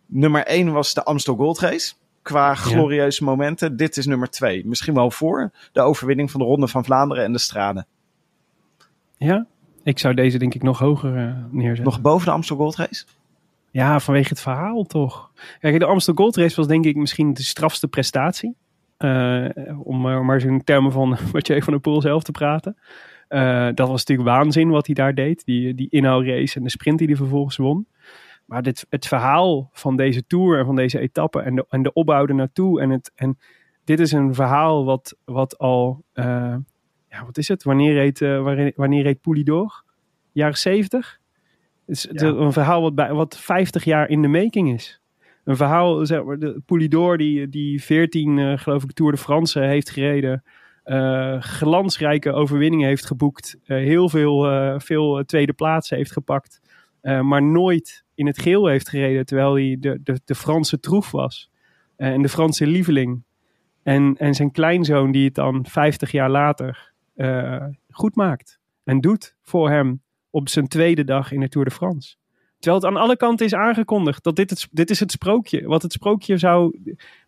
Nummer 0.07 0.47
1 0.47 0.73
was 0.73 0.95
de 0.95 1.05
Amstel 1.05 1.37
Gold 1.37 1.59
Race. 1.59 1.93
Qua 2.23 2.55
glorieuze 2.55 3.25
momenten. 3.25 3.77
Dit 3.77 3.97
is 3.97 4.07
nummer 4.07 4.31
2. 4.31 4.67
Misschien 4.67 4.95
wel 4.95 5.11
voor 5.11 5.51
de 5.73 5.81
overwinning 5.81 6.31
van 6.31 6.41
de 6.41 6.47
Ronde 6.47 6.69
van 6.69 6.85
Vlaanderen 6.85 7.25
en 7.25 7.33
de 7.33 7.39
Straden. 7.39 7.87
Ja, 9.17 9.47
ik 9.83 9.99
zou 9.99 10.15
deze 10.15 10.39
denk 10.39 10.55
ik 10.55 10.63
nog 10.63 10.79
hoger 10.79 11.17
eh, 11.17 11.35
neerzetten. 11.51 11.85
Nog 11.85 12.01
boven 12.01 12.27
de 12.27 12.33
Amstel 12.33 12.57
Gold 12.57 12.77
Race? 12.77 13.05
Ja, 13.71 14.01
vanwege 14.01 14.29
het 14.29 14.41
verhaal 14.41 14.85
toch. 14.85 15.31
Kijk, 15.61 15.79
de 15.79 15.85
Amstel 15.85 16.15
Gold 16.15 16.37
Race 16.37 16.57
was 16.57 16.67
denk 16.67 16.85
ik 16.85 16.97
misschien 16.97 17.35
de 17.35 17.43
strafste 17.43 17.89
prestatie. 17.89 18.57
Eh, 18.97 19.47
om 19.83 20.01
maar, 20.01 20.25
maar 20.25 20.41
zo'n 20.41 20.65
termen 20.65 20.93
van 20.93 21.09
Mathieu 21.33 21.63
van 21.63 21.73
der 21.73 21.83
Poel 21.83 22.01
zelf 22.01 22.23
te 22.23 22.33
praten. 22.33 22.77
Dat 23.75 23.89
was 23.89 24.05
natuurlijk 24.05 24.29
waanzin 24.29 24.69
wat 24.69 24.87
hij 24.87 24.95
daar 24.95 25.15
deed. 25.15 25.45
Die, 25.45 25.75
die 25.75 25.91
inhoudrace 25.91 26.57
en 26.57 26.65
de 26.65 26.71
sprint 26.71 26.99
die 26.99 27.07
hij 27.07 27.17
vervolgens 27.17 27.57
won. 27.57 27.87
Maar 28.45 28.63
dit, 28.63 28.87
het 28.91 29.07
verhaal 29.07 29.71
van 29.73 29.97
deze 29.97 30.27
Tour 30.27 30.59
en 30.59 30.65
van 30.65 30.77
deze 30.77 30.99
etappe 30.99 31.41
en 31.41 31.55
de, 31.55 31.67
en 31.69 31.83
de 31.83 31.93
opbouw 31.93 32.27
ernaartoe. 32.27 32.81
En, 32.81 32.91
het, 32.91 33.13
en 33.15 33.39
dit 33.85 34.01
is 34.01 34.13
een 34.13 34.35
verhaal 34.35 34.85
wat, 34.85 35.17
wat 35.25 35.59
al... 35.59 36.05
ja, 37.11 37.25
wat 37.25 37.39
is 37.39 37.49
het? 37.49 37.63
Wanneer 37.63 37.93
reed, 37.95 38.23
eh, 38.23 38.43
wanneer, 38.43 38.73
wanneer 38.77 39.03
reed 39.03 39.21
Poulidor? 39.21 39.85
Jaren 40.33 40.59
70? 40.59 41.21
Het 41.87 41.97
is 41.97 42.21
een 42.21 42.53
verhaal 42.53 42.83
wat, 42.83 42.95
bij, 42.95 43.13
wat 43.13 43.39
50 43.39 43.85
jaar 43.85 44.09
in 44.09 44.23
de 44.23 44.29
making 44.29 44.73
is. 44.73 45.01
Een 45.45 45.57
verhaal, 45.57 46.07
zeg 46.07 46.25
maar, 46.25 46.39
de 46.39 46.61
Poulidor 46.67 47.19
die, 47.19 47.49
die 47.49 47.83
14, 47.83 48.39
eh, 48.39 48.59
geloof 48.59 48.83
ik, 48.83 48.93
Tour 48.93 49.13
de 49.13 49.19
France 49.19 49.61
heeft 49.61 49.91
gereden. 49.91 50.43
eh, 50.83 51.41
glansrijke 51.41 52.33
overwinningen 52.33 52.89
heeft 52.89 53.07
geboekt. 53.07 53.57
heel 53.65 54.09
veel, 54.09 54.41
veel 54.81 55.25
tweede 55.25 55.53
plaatsen 55.53 55.97
heeft 55.97 56.13
gepakt. 56.13 56.61
maar 57.03 57.43
nooit 57.43 58.05
in 58.15 58.27
het 58.27 58.39
geel 58.39 58.67
heeft 58.67 58.89
gereden 58.89 59.27
terwijl 59.27 59.55
hij 59.55 59.77
de, 59.81 60.01
de, 60.03 60.21
de 60.25 60.35
Franse 60.35 60.81
troef 60.81 61.11
was. 61.11 61.51
en 61.97 62.23
de 62.23 62.29
Franse 62.29 62.67
lieveling. 62.67 63.23
En, 63.83 64.15
en 64.19 64.35
zijn 64.35 64.51
kleinzoon 64.51 65.13
die 65.13 65.25
het 65.25 65.35
dan 65.35 65.67
50 65.67 66.11
jaar 66.11 66.31
later 66.31 66.93
eh, 67.19 67.65
goed 67.91 68.15
maakt. 68.17 68.59
En 68.85 69.01
doet 69.01 69.35
voor 69.43 69.71
hem 69.71 70.03
op 70.31 70.49
zijn 70.49 70.69
tweede 70.69 71.05
dag 71.05 71.33
in 71.33 71.41
de 71.41 71.49
Tour 71.49 71.69
de 71.69 71.75
France. 71.75 72.17
Terwijl 72.59 72.83
het 72.83 72.91
aan 72.93 73.01
alle 73.03 73.17
kanten 73.17 73.47
is 73.47 73.55
aangekondigd 73.55 74.25
dat 74.25 74.37
dit, 74.37 74.51
het, 74.51 74.69
dit 74.71 74.91
is 74.91 75.01
het 75.01 75.11
sprookje. 75.11 75.67
Wat 75.67 75.83
het 75.83 75.93
sprookje 75.93 76.37
zou. 76.37 76.79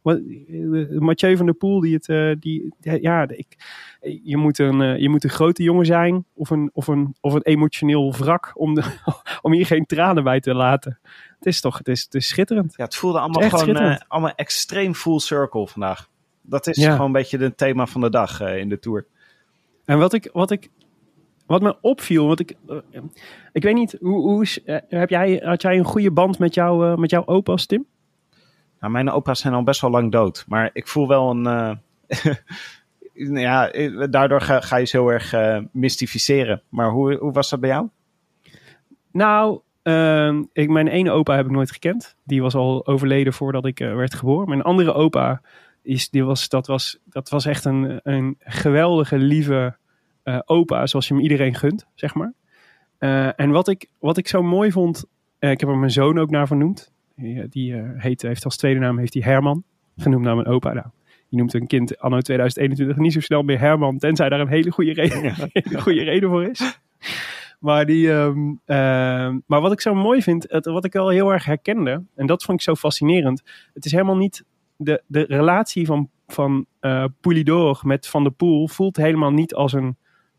Wat, 0.02 0.18
eh, 0.48 0.98
Mathieu 0.98 1.36
van 1.36 1.46
der 1.46 1.54
Poel, 1.54 1.80
die 1.80 1.94
het. 1.94 2.08
eh, 2.08 2.30
die, 2.40 2.74
ja, 2.80 3.28
ik, 3.28 3.46
je, 4.22 4.36
moet 4.36 4.58
een, 4.58 5.00
je 5.00 5.08
moet 5.08 5.24
een 5.24 5.30
grote 5.30 5.62
jongen 5.62 5.86
zijn. 5.86 6.24
Of 6.34 6.50
een, 6.50 6.70
of 6.72 6.86
een, 6.86 7.14
of 7.20 7.32
een 7.34 7.42
emotioneel 7.42 8.14
wrak. 8.16 8.52
Om, 8.54 8.74
de, 8.74 8.82
om 9.42 9.52
hier 9.52 9.66
geen 9.66 9.86
tranen 9.86 10.24
bij 10.24 10.40
te 10.40 10.54
laten. 10.54 10.98
Het 11.38 11.46
is 11.46 11.60
toch. 11.60 11.78
Het 11.78 11.88
is, 11.88 12.02
het 12.02 12.14
is 12.14 12.28
schitterend. 12.28 12.74
Ja, 12.76 12.84
het 12.84 12.96
voelde 12.96 13.18
allemaal 13.20 13.48
gewoon 13.48 13.98
allemaal 14.08 14.34
extreem 14.34 14.94
full 14.94 15.18
circle 15.18 15.66
vandaag. 15.66 16.08
Dat 16.42 16.66
is 16.66 16.76
Ja. 16.76 16.90
gewoon 16.90 17.06
een 17.06 17.12
beetje 17.12 17.38
het 17.38 17.56
thema 17.56 17.86
van 17.86 18.00
de 18.00 18.10
dag 18.10 18.40
in 18.40 18.68
de 18.68 18.78
Tour. 18.78 19.06
En 19.84 19.98
wat 19.98 20.12
ik. 20.12 20.30
Wat 20.32 20.50
ik 20.50 20.70
wat 21.50 21.62
me 21.62 21.76
opviel, 21.80 22.26
want 22.26 22.40
ik, 22.40 22.56
eh, 22.68 23.00
ik 23.52 23.62
weet 23.62 23.74
niet, 23.74 23.96
hoe, 24.00 24.20
hoe 24.20 24.46
eh, 24.64 24.76
heb 24.88 25.10
jij, 25.10 25.40
had 25.44 25.62
jij 25.62 25.78
een 25.78 25.84
goede 25.84 26.10
band 26.10 26.38
met, 26.38 26.54
jou, 26.54 26.86
eh, 26.86 26.96
met 26.96 27.10
jouw 27.10 27.26
opa's, 27.26 27.66
Tim? 27.66 27.86
Nou, 28.80 28.92
mijn 28.92 29.10
opa's 29.10 29.40
zijn 29.40 29.54
al 29.54 29.62
best 29.62 29.80
wel 29.80 29.90
lang 29.90 30.12
dood. 30.12 30.44
Maar 30.48 30.70
ik 30.72 30.88
voel 30.88 31.08
wel 31.08 31.30
een... 31.30 31.46
eh, 31.46 32.34
ja, 33.44 33.70
daardoor 34.06 34.40
ga, 34.40 34.60
ga 34.60 34.76
je 34.76 34.84
ze 34.84 34.96
heel 34.96 35.08
erg 35.08 35.34
mystificeren. 35.72 36.62
Maar 36.68 36.90
hoe, 36.90 37.14
hoe 37.14 37.32
was 37.32 37.50
dat 37.50 37.60
bij 37.60 37.70
jou? 37.70 37.88
Nou, 39.12 39.60
ehm, 39.82 40.42
ik, 40.52 40.68
mijn 40.68 40.88
ene 40.88 41.10
opa 41.10 41.36
heb 41.36 41.44
ik 41.44 41.50
nooit 41.50 41.70
gekend. 41.70 42.16
Die 42.24 42.42
was 42.42 42.54
al 42.54 42.86
overleden 42.86 43.32
voordat 43.32 43.66
ik 43.66 43.78
werd 43.78 44.14
geboren. 44.14 44.48
Mijn 44.48 44.62
andere 44.62 44.92
opa, 44.92 45.40
is, 45.82 46.10
die 46.10 46.24
was, 46.24 46.48
dat, 46.48 46.66
was, 46.66 46.98
dat 47.04 47.28
was 47.28 47.44
echt 47.44 47.64
een, 47.64 48.00
een 48.02 48.36
geweldige, 48.38 49.18
lieve 49.18 49.76
eh, 50.22 50.38
opa. 50.44 50.86
Zoals 50.86 51.08
je 51.08 51.14
hem 51.14 51.22
iedereen 51.22 51.54
gunt, 51.54 51.86
zeg 51.94 52.14
maar. 52.14 52.32
Eh, 52.98 53.40
en 53.40 53.50
wat 53.50 53.68
ik, 53.68 53.86
wat 53.98 54.16
ik 54.16 54.28
zo 54.28 54.42
mooi 54.42 54.72
vond, 54.72 55.04
eh, 55.38 55.50
ik 55.50 55.60
heb 55.60 55.68
er 55.68 55.76
mijn 55.76 55.90
zoon 55.90 56.18
ook 56.18 56.30
naar 56.30 56.46
vernoemd. 56.46 56.92
Die, 57.16 57.48
die 57.48 57.74
heet, 57.96 58.22
heeft 58.22 58.44
als 58.44 58.56
tweede 58.56 58.80
naam 58.80 58.98
heeft 58.98 59.14
hij 59.14 59.22
Herman. 59.22 59.64
Genoemd 59.96 60.24
naar 60.24 60.34
mijn 60.34 60.46
opa. 60.46 60.72
Nou, 60.72 60.86
je 61.28 61.36
noemt 61.36 61.54
een 61.54 61.66
kind 61.66 61.98
anno 61.98 62.20
2021 62.20 62.96
niet 62.96 63.12
zo 63.12 63.20
snel 63.20 63.42
meer 63.42 63.58
Herman. 63.58 63.98
Tenzij 63.98 64.28
daar 64.28 64.40
een 64.40 64.48
hele 64.48 64.70
goede 64.70 64.92
reden, 64.92 65.34
hele 65.52 65.80
goede 65.84 66.02
reden 66.02 66.28
voor 66.28 66.44
is. 66.44 66.80
Maar, 67.58 67.86
die, 67.86 68.12
ehm, 68.12 68.54
ehm, 68.64 69.38
maar 69.46 69.60
wat 69.60 69.72
ik 69.72 69.80
zo 69.80 69.94
mooi 69.94 70.22
vind, 70.22 70.46
het, 70.48 70.64
wat 70.64 70.84
ik 70.84 70.92
wel 70.92 71.08
heel 71.08 71.32
erg 71.32 71.44
herkende, 71.44 72.02
en 72.14 72.26
dat 72.26 72.42
vond 72.42 72.58
ik 72.58 72.64
zo 72.64 72.74
fascinerend. 72.74 73.42
Het 73.74 73.84
is 73.84 73.92
helemaal 73.92 74.16
niet 74.16 74.44
de, 74.82 75.02
de 75.06 75.24
relatie 75.28 75.86
van, 75.86 76.10
van 76.26 76.66
eh 76.80 77.04
Poulidor 77.20 77.80
met 77.82 78.06
Van 78.06 78.22
der 78.22 78.32
Poel 78.32 78.68
voelt 78.68 78.96
helemaal 78.96 79.32
niet 79.32 79.54
als 79.54 79.72
een 79.72 79.96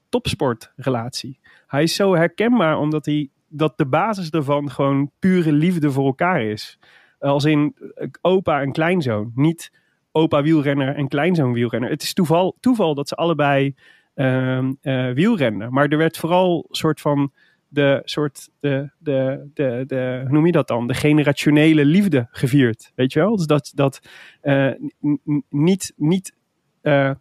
topsportrelatie. 0.09 1.39
Hij 1.67 1.83
is 1.83 1.95
zo 1.95 2.15
herkenbaar 2.15 2.77
omdat 2.77 3.05
hij, 3.05 3.29
dat 3.47 3.77
de 3.77 3.85
basis 3.85 4.29
ervan 4.29 4.71
gewoon 4.71 5.11
pure 5.19 5.51
liefde 5.51 5.91
voor 5.91 6.05
elkaar 6.05 6.41
is. 6.41 6.79
Als 7.19 7.45
in 7.45 7.75
eh, 7.95 8.07
opa 8.21 8.61
en 8.61 8.71
kleinzoon. 8.71 9.31
Niet 9.35 9.71
opa 10.11 10.41
wielrenner 10.41 10.95
en 10.95 11.07
kleinzoon 11.07 11.53
wielrenner. 11.53 11.89
Het 11.89 12.03
is 12.03 12.13
toeval, 12.13 12.57
toeval 12.59 12.95
dat 12.95 13.07
ze 13.07 13.15
allebei 13.15 13.75
ehm 14.13 14.71
eh, 14.81 15.11
wielrennen. 15.11 15.73
Maar 15.73 15.87
er 15.87 15.97
werd 15.97 16.17
vooral 16.17 16.65
soort 16.69 17.01
van 17.01 17.31
de 17.71 18.01
soort 18.03 18.49
de, 18.59 18.89
de, 18.97 19.49
de, 19.53 19.83
de, 19.87 20.19
hoe 20.23 20.31
noem 20.31 20.45
je 20.45 20.51
dat 20.51 20.67
dan? 20.67 20.87
De 20.87 20.93
generationele 20.93 21.85
liefde 21.85 22.27
gevierd. 22.31 22.91
Weet 22.95 23.13
je 23.13 23.19
wel? 23.19 23.35
Dus 23.35 23.45
dat, 23.45 23.71
dat 23.75 24.01
eh, 24.41 24.71
niet, 25.49 25.93
niet 25.95 26.35
eh, 26.81 27.11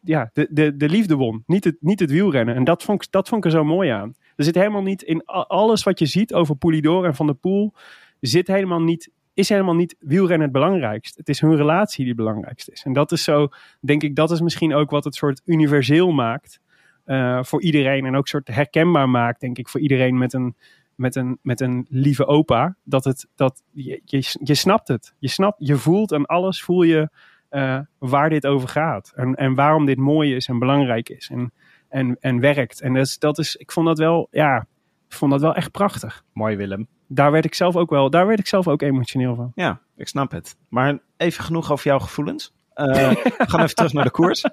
ja, 0.00 0.30
de, 0.32 0.48
de, 0.50 0.76
de 0.76 0.88
liefde 0.88 1.14
won. 1.14 1.42
Niet 1.46 1.64
het, 1.64 1.76
niet 1.80 2.00
het 2.00 2.10
wielrennen. 2.10 2.54
En 2.54 2.64
dat 2.64 2.82
vond, 2.82 3.12
dat 3.12 3.28
vond 3.28 3.44
ik 3.44 3.52
er 3.52 3.58
zo 3.58 3.64
mooi 3.64 3.90
aan. 3.90 4.14
Er 4.36 4.44
zit 4.44 4.54
helemaal 4.54 4.82
niet 4.82 5.02
in 5.02 5.24
alles 5.24 5.82
wat 5.82 5.98
je 5.98 6.06
ziet 6.06 6.34
over 6.34 6.56
Poulidor 6.56 7.04
en 7.04 7.14
Van 7.14 7.26
der 7.26 7.34
Poel. 7.34 7.72
Zit 8.20 8.46
helemaal 8.46 8.82
niet, 8.82 9.10
is 9.34 9.48
helemaal 9.48 9.74
niet 9.74 9.96
wielrennen 9.98 10.42
het 10.42 10.52
belangrijkst. 10.52 11.16
Het 11.16 11.28
is 11.28 11.40
hun 11.40 11.56
relatie 11.56 11.98
die 11.98 12.14
het 12.14 12.16
belangrijkst 12.16 12.68
is. 12.68 12.82
En 12.82 12.92
dat 12.92 13.12
is 13.12 13.24
zo, 13.24 13.48
denk 13.80 14.02
ik, 14.02 14.16
dat 14.16 14.30
is 14.30 14.40
misschien 14.40 14.74
ook 14.74 14.90
wat 14.90 15.04
het 15.04 15.14
soort 15.14 15.42
universeel 15.44 16.12
maakt. 16.12 16.60
Eh, 17.06 17.42
voor 17.42 17.62
iedereen. 17.62 18.06
En 18.06 18.16
ook 18.16 18.28
soort 18.28 18.48
herkenbaar 18.48 19.08
maakt, 19.08 19.40
denk 19.40 19.58
ik, 19.58 19.68
voor 19.68 19.80
iedereen 19.80 20.18
met 20.18 20.32
een, 20.32 20.56
met 20.94 21.14
een, 21.14 21.38
met 21.42 21.60
een 21.60 21.86
lieve 21.88 22.26
opa. 22.26 22.76
Dat 22.84 23.04
het, 23.04 23.26
dat 23.34 23.62
je, 23.72 24.00
je, 24.04 24.36
je 24.42 24.54
snapt 24.54 24.88
het. 24.88 25.14
Je 25.18 25.28
snapt, 25.28 25.56
je 25.58 25.76
voelt 25.76 26.12
aan 26.12 26.26
alles, 26.26 26.62
voel 26.62 26.82
je 26.82 27.10
eh, 27.48 27.78
waar 27.98 28.30
dit 28.30 28.46
over 28.46 28.68
gaat. 28.68 29.12
En, 29.14 29.34
en 29.34 29.54
waarom 29.54 29.86
dit 29.86 29.98
mooi 29.98 30.34
is 30.34 30.48
en 30.48 30.58
belangrijk 30.58 31.08
is. 31.08 31.28
En, 31.32 31.52
en, 31.88 32.16
en 32.20 32.40
werkt. 32.40 32.80
En 32.80 32.94
dat 32.94 33.06
is, 33.06 33.18
dat 33.18 33.38
is, 33.38 33.56
ik 33.56 33.72
vond 33.72 33.86
dat 33.86 33.98
wel, 33.98 34.28
ja, 34.30 34.66
ik 35.08 35.14
vond 35.14 35.30
dat 35.30 35.40
wel 35.40 35.54
echt 35.54 35.70
prachtig. 35.70 36.24
Mooi 36.32 36.56
Willem. 36.56 36.88
Daar 37.06 37.32
werd 37.32 37.44
ik 37.44 37.54
zelf 37.54 37.76
ook 37.76 37.90
wel, 37.90 38.10
daar 38.10 38.26
werd 38.26 38.38
ik 38.38 38.46
zelf 38.46 38.68
ook 38.68 38.82
emotioneel 38.82 39.34
van. 39.34 39.52
Ja, 39.54 39.80
ik 39.96 40.08
snap 40.08 40.30
het. 40.30 40.56
Maar 40.68 40.98
even 41.16 41.44
genoeg 41.44 41.72
over 41.72 41.86
jouw 41.86 41.98
gevoelens. 41.98 42.54
Eh, 42.74 42.86
we 43.38 43.44
gaan 43.46 43.60
even 43.62 43.74
terug 43.74 43.92
naar 43.92 44.04
de 44.04 44.10
koers. 44.10 44.44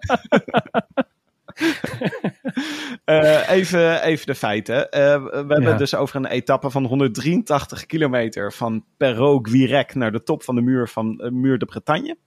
Eh, 3.05 3.49
even, 3.49 4.01
even 4.03 4.25
de 4.25 4.35
feiten. 4.35 4.89
Eh, 4.91 5.23
we 5.23 5.29
hebben 5.35 5.61
Ja. 5.61 5.77
dus 5.77 5.95
over 5.95 6.15
een 6.15 6.25
etappe 6.25 6.69
van 6.69 6.85
183 6.85 7.85
kilometer 7.85 8.53
van 8.53 8.85
Perrault-Guirec 8.97 9.95
naar 9.95 10.11
de 10.11 10.23
top 10.23 10.43
van 10.43 10.55
de 10.55 10.61
muur 10.61 10.87
van 10.87 11.19
eh, 11.19 11.31
Muur 11.31 11.57
de 11.57 11.65
Bretagne. 11.65 12.17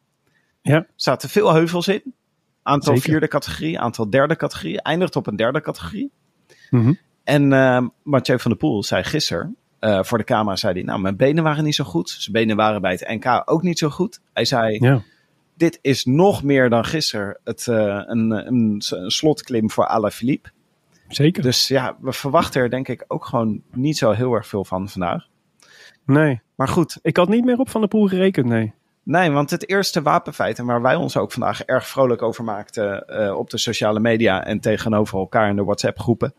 Ja. 0.63 0.87
Zaten 0.97 1.29
veel 1.29 1.53
heuvels 1.53 1.89
in. 1.89 2.15
Aantal 2.63 2.95
Zeker. 2.95 3.11
vierde 3.11 3.29
categorie, 3.29 3.79
aantal 3.79 4.11
derde 4.11 4.37
categorie. 4.37 4.83
Eindigt 4.83 5.17
op 5.17 5.27
een 5.27 5.37
derde 5.37 5.61
categorie. 5.61 6.11
Mhm. 6.71 6.93
En 7.25 7.53
eh 7.53 7.87
Mathieu 8.03 8.39
van 8.39 8.51
der 8.51 8.61
Poel 8.61 8.83
zei 8.83 9.05
gisteren, 9.05 9.57
voor 9.81 10.19
de 10.19 10.25
camera 10.25 10.57
zei 10.57 10.73
hij, 10.73 10.83
nou 10.83 11.01
mijn 11.01 11.17
benen 11.17 11.45
waren 11.45 11.65
niet 11.65 11.75
zo 11.75 11.85
goed. 11.85 12.11
Zijn 12.11 12.33
benen 12.33 12.57
waren 12.57 12.81
bij 12.81 12.93
het 12.93 13.09
NK 13.09 13.43
ook 13.45 13.63
niet 13.63 13.79
zo 13.79 13.89
goed. 13.89 14.21
Hij 14.33 14.45
zei, 14.45 14.79
Ja. 14.81 15.03
Dit 15.57 15.79
is 15.83 16.05
nog 16.05 16.43
meer 16.43 16.71
dan 16.71 16.85
gisteren 16.85 17.39
het, 17.45 17.67
eh, 17.67 18.03
een, 18.07 18.31
een, 18.31 18.83
een 18.89 19.11
slotklim 19.11 19.71
voor 19.71 19.87
Alaphilippe. 19.87 20.51
Zeker. 21.09 21.43
Dus 21.43 21.69
ja, 21.69 21.97
we 22.01 22.13
verwachten 22.13 22.61
er 22.61 22.71
denk 22.71 22.89
ik 22.89 23.05
ook 23.09 23.25
gewoon 23.25 23.63
niet 23.73 23.99
zo 23.99 24.11
heel 24.11 24.33
erg 24.33 24.47
veel 24.47 24.65
van 24.65 24.89
vandaag. 24.89 25.27
Nee, 26.05 26.41
Maar 26.55 26.69
goed, 26.69 26.99
ik 27.03 27.17
had 27.17 27.29
niet 27.29 27.45
meer 27.45 27.59
op 27.59 27.71
Van 27.71 27.81
der 27.81 27.91
Poel 27.91 28.07
gerekend, 28.07 28.47
nee. 28.47 28.73
nee, 29.03 29.31
want 29.31 29.51
het 29.51 29.69
eerste 29.69 30.03
wapenfeit, 30.03 30.59
en 30.59 30.67
waar 30.67 30.83
wij 30.83 30.95
ons 30.95 31.17
ook 31.17 31.33
vandaag 31.33 31.63
erg 31.63 31.87
vrolijk 31.87 32.23
over 32.23 32.45
maakten 32.45 33.07
eh, 33.09 33.37
op 33.39 33.51
de 33.51 33.59
sociale 33.59 34.01
media 34.01 34.45
en 34.45 34.61
tegenover 34.61 35.19
elkaar 35.19 35.49
in 35.49 35.57
de 35.57 35.65
WhatsApp 35.65 35.99
groepen, 35.99 36.35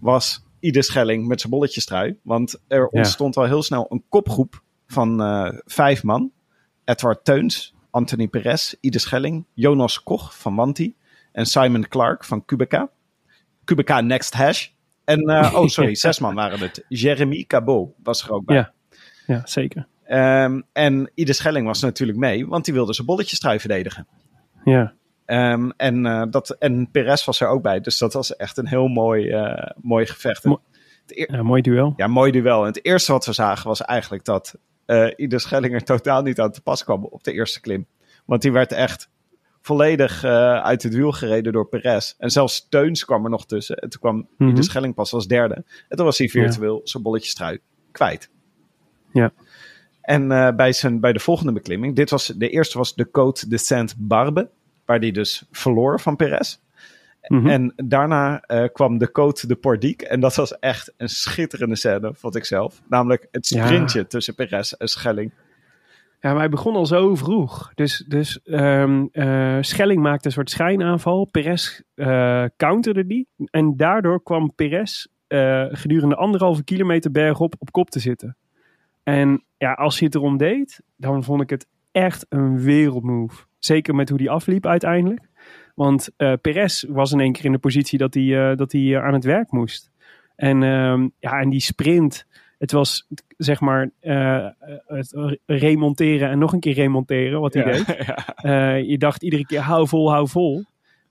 was 0.00 0.44
Ieder 0.60 0.82
Schelling 0.82 1.26
met 1.26 1.40
zijn 1.40 1.52
bolletjestrui. 1.52 2.18
Want 2.22 2.60
er 2.68 2.80
Ja. 2.80 2.88
ontstond 2.90 3.36
al 3.36 3.44
heel 3.44 3.62
snel 3.62 3.86
een 3.88 4.04
kopgroep 4.08 4.62
van 4.86 5.20
eh, 5.22 5.48
vijf 5.64 6.02
man. 6.02 6.30
Edward 6.84 7.24
Teuns, 7.24 7.74
Anthony 7.96 8.28
Perez, 8.28 8.74
Ieder 8.80 9.00
Schelling, 9.00 9.44
Jonas 9.54 10.02
Koch 10.02 10.36
van 10.38 10.54
Wanti 10.54 10.94
en 11.32 11.46
Simon 11.46 11.88
Clark 11.88 12.24
van 12.24 12.44
Kubica. 12.44 12.88
Kubica 13.64 14.00
Next 14.00 14.34
Hash. 14.34 14.68
En, 15.04 15.20
eh, 15.20 15.54
oh 15.54 15.66
sorry, 15.76 15.94
zes 15.94 16.18
man 16.18 16.34
waren 16.34 16.58
het. 16.58 16.84
Jeremy 16.88 17.44
Cabot 17.46 17.90
was 18.02 18.22
er 18.22 18.32
ook 18.32 18.44
bij. 18.44 18.56
Ja. 18.56 18.72
Ja, 19.26 19.42
zeker. 19.44 19.86
Ehm, 20.04 20.60
en 20.72 21.10
Ieder 21.14 21.34
Schelling 21.34 21.66
was 21.66 21.80
natuurlijk 21.80 22.18
mee, 22.18 22.46
want 22.46 22.64
die 22.64 22.74
wilde 22.74 22.92
zijn 22.94 23.06
bolletjestrui 23.06 23.60
verdedigen. 23.60 24.06
Ja. 24.64 24.92
Ehm, 25.24 25.70
en, 25.76 26.06
eh, 26.06 26.22
dat, 26.30 26.50
en 26.50 26.90
Perez 26.90 27.24
was 27.24 27.40
er 27.40 27.48
ook 27.48 27.62
bij, 27.62 27.80
dus 27.80 27.98
dat 27.98 28.12
was 28.12 28.36
echt 28.36 28.56
een 28.56 28.68
heel 28.68 28.88
mooi, 28.88 29.28
eh, 29.30 29.70
mooi 29.82 30.06
gevecht. 30.06 30.44
Mo- 30.44 30.62
ja, 31.06 31.42
mooi 31.42 31.62
duel. 31.62 31.92
ja, 31.96 32.06
mooi 32.06 32.32
duel. 32.32 32.60
En 32.60 32.66
het 32.66 32.84
eerste 32.84 33.12
wat 33.12 33.26
we 33.26 33.32
zagen 33.32 33.68
was 33.68 33.82
eigenlijk 33.82 34.24
dat 34.24 34.54
eh 34.86 35.12
Ieder 35.16 35.40
Schelling 35.40 35.74
er 35.74 35.84
totaal 35.94 36.22
niet 36.22 36.40
aan 36.40 36.52
te 36.52 36.60
pas 36.60 36.84
kwam 36.84 37.04
op 37.04 37.24
de 37.24 37.32
eerste 37.32 37.60
klim. 37.60 37.86
Want 38.24 38.42
die 38.42 38.52
werd 38.52 38.72
echt 38.72 39.08
volledig 39.60 40.24
eh, 40.24 40.62
uit 40.62 40.82
het 40.82 40.94
wiel 40.94 41.12
gereden 41.12 41.52
door 41.52 41.68
Perez. 41.68 42.14
En 42.18 42.30
zelfs 42.30 42.66
Teuns 42.68 43.04
kwam 43.04 43.24
er 43.24 43.30
nog 43.30 43.46
tussen. 43.46 43.76
En 43.76 43.88
toen 43.88 44.00
kwam. 44.00 44.28
Ieder 44.38 44.64
Schelling 44.64 44.94
pas 44.94 45.12
als 45.12 45.26
derde. 45.26 45.54
En 45.88 45.96
toen 45.96 46.04
was 46.04 46.18
hij 46.18 46.28
virtueel 46.28 46.80
zijn 46.84 47.02
bolletjestrui 47.02 47.58
kwijt. 47.92 48.30
Ja. 49.12 49.32
En 50.02 50.32
eh, 50.32 50.54
bij, 50.54 50.72
zijn, 50.72 51.00
bij 51.00 51.12
de 51.12 51.18
volgende 51.18 51.52
beklimming, 51.52 51.96
dit 51.96 52.10
was, 52.10 52.26
de 52.26 52.48
eerste 52.48 52.78
was 52.78 52.94
de 52.94 53.06
Côte 53.06 53.48
de 53.48 53.58
Sainte-Barbe, 53.58 54.50
waar 54.84 54.98
hij 54.98 55.10
dus 55.10 55.44
verloor 55.50 56.00
van 56.00 56.16
Perez. 56.16 56.58
Mhm. 57.26 57.46
En 57.46 57.72
daarna 57.76 58.40
eh, 58.40 58.64
kwam 58.72 58.98
de 58.98 59.08
Côte 59.08 59.46
de 59.46 59.54
Pordic. 59.56 60.02
En 60.02 60.20
dat 60.20 60.34
was 60.34 60.58
echt 60.58 60.94
een 60.96 61.08
schitterende 61.08 61.76
scène, 61.76 62.10
vond 62.14 62.36
ik 62.36 62.44
zelf. 62.44 62.82
Namelijk 62.88 63.28
het 63.30 63.48
Ja. 63.48 63.64
sprintje 63.66 64.06
tussen 64.06 64.34
Perez 64.34 64.72
en 64.72 64.88
Schelling. 64.88 65.32
Ja, 66.20 66.30
maar 66.30 66.40
hij 66.40 66.48
begon 66.48 66.74
al 66.74 66.86
zo 66.86 67.14
vroeg. 67.14 67.72
Dus, 67.74 68.04
dus 68.08 68.42
ehm, 68.42 69.04
eh, 69.12 69.56
Schelling 69.60 70.02
maakte 70.02 70.26
een 70.26 70.32
soort 70.32 70.50
schijnaanval. 70.50 71.24
Perez 71.30 71.80
eh, 71.94 72.44
counterde 72.56 73.06
die. 73.06 73.28
En 73.50 73.76
daardoor 73.76 74.22
kwam 74.22 74.54
Perez 74.54 75.06
gedurende 75.70 76.16
anderhalve 76.16 76.64
kilometer 76.64 77.10
bergop 77.10 77.54
op 77.58 77.70
kop 77.72 77.90
te 77.90 77.98
zitten. 77.98 78.36
En 79.02 79.44
ja, 79.58 79.72
als 79.72 79.98
hij 79.98 80.06
het 80.06 80.14
erom 80.16 80.36
deed, 80.36 80.80
dan 80.96 81.24
vond 81.24 81.42
ik 81.42 81.50
het 81.50 81.66
echt 81.92 82.26
een 82.28 82.60
wereldmove. 82.60 83.44
Zeker 83.58 83.94
met 83.94 84.08
hoe 84.08 84.18
die 84.18 84.30
afliep 84.30 84.66
uiteindelijk. 84.66 85.20
Want 85.76 86.08
uh, 86.18 86.32
Perez 86.40 86.84
was 86.88 87.12
in 87.12 87.20
één 87.20 87.32
keer 87.32 87.44
in 87.44 87.52
de 87.52 87.58
positie 87.58 87.98
dat 87.98 88.14
hij, 88.14 88.54
dat 88.54 88.72
hij 88.72 89.00
aan 89.00 89.14
het 89.14 89.24
werk 89.24 89.50
moest. 89.50 89.90
En, 90.36 90.62
ehm, 90.62 91.08
ja, 91.18 91.40
en 91.40 91.50
die 91.50 91.60
sprint, 91.60 92.26
het 92.58 92.72
was 92.72 93.06
zeg 93.36 93.60
maar 93.60 93.90
het 94.86 95.38
remonteren 95.46 96.30
en 96.30 96.38
nog 96.38 96.52
een 96.52 96.60
keer 96.60 96.74
remonteren 96.74 97.40
wat 97.40 97.54
hij 97.54 97.64
deed. 97.64 97.84
Ja. 98.42 98.74
je 98.74 98.98
dacht 98.98 99.22
iedere 99.22 99.46
keer 99.46 99.60
hou 99.60 99.88
vol, 99.88 100.10
hou 100.10 100.28
vol. 100.28 100.64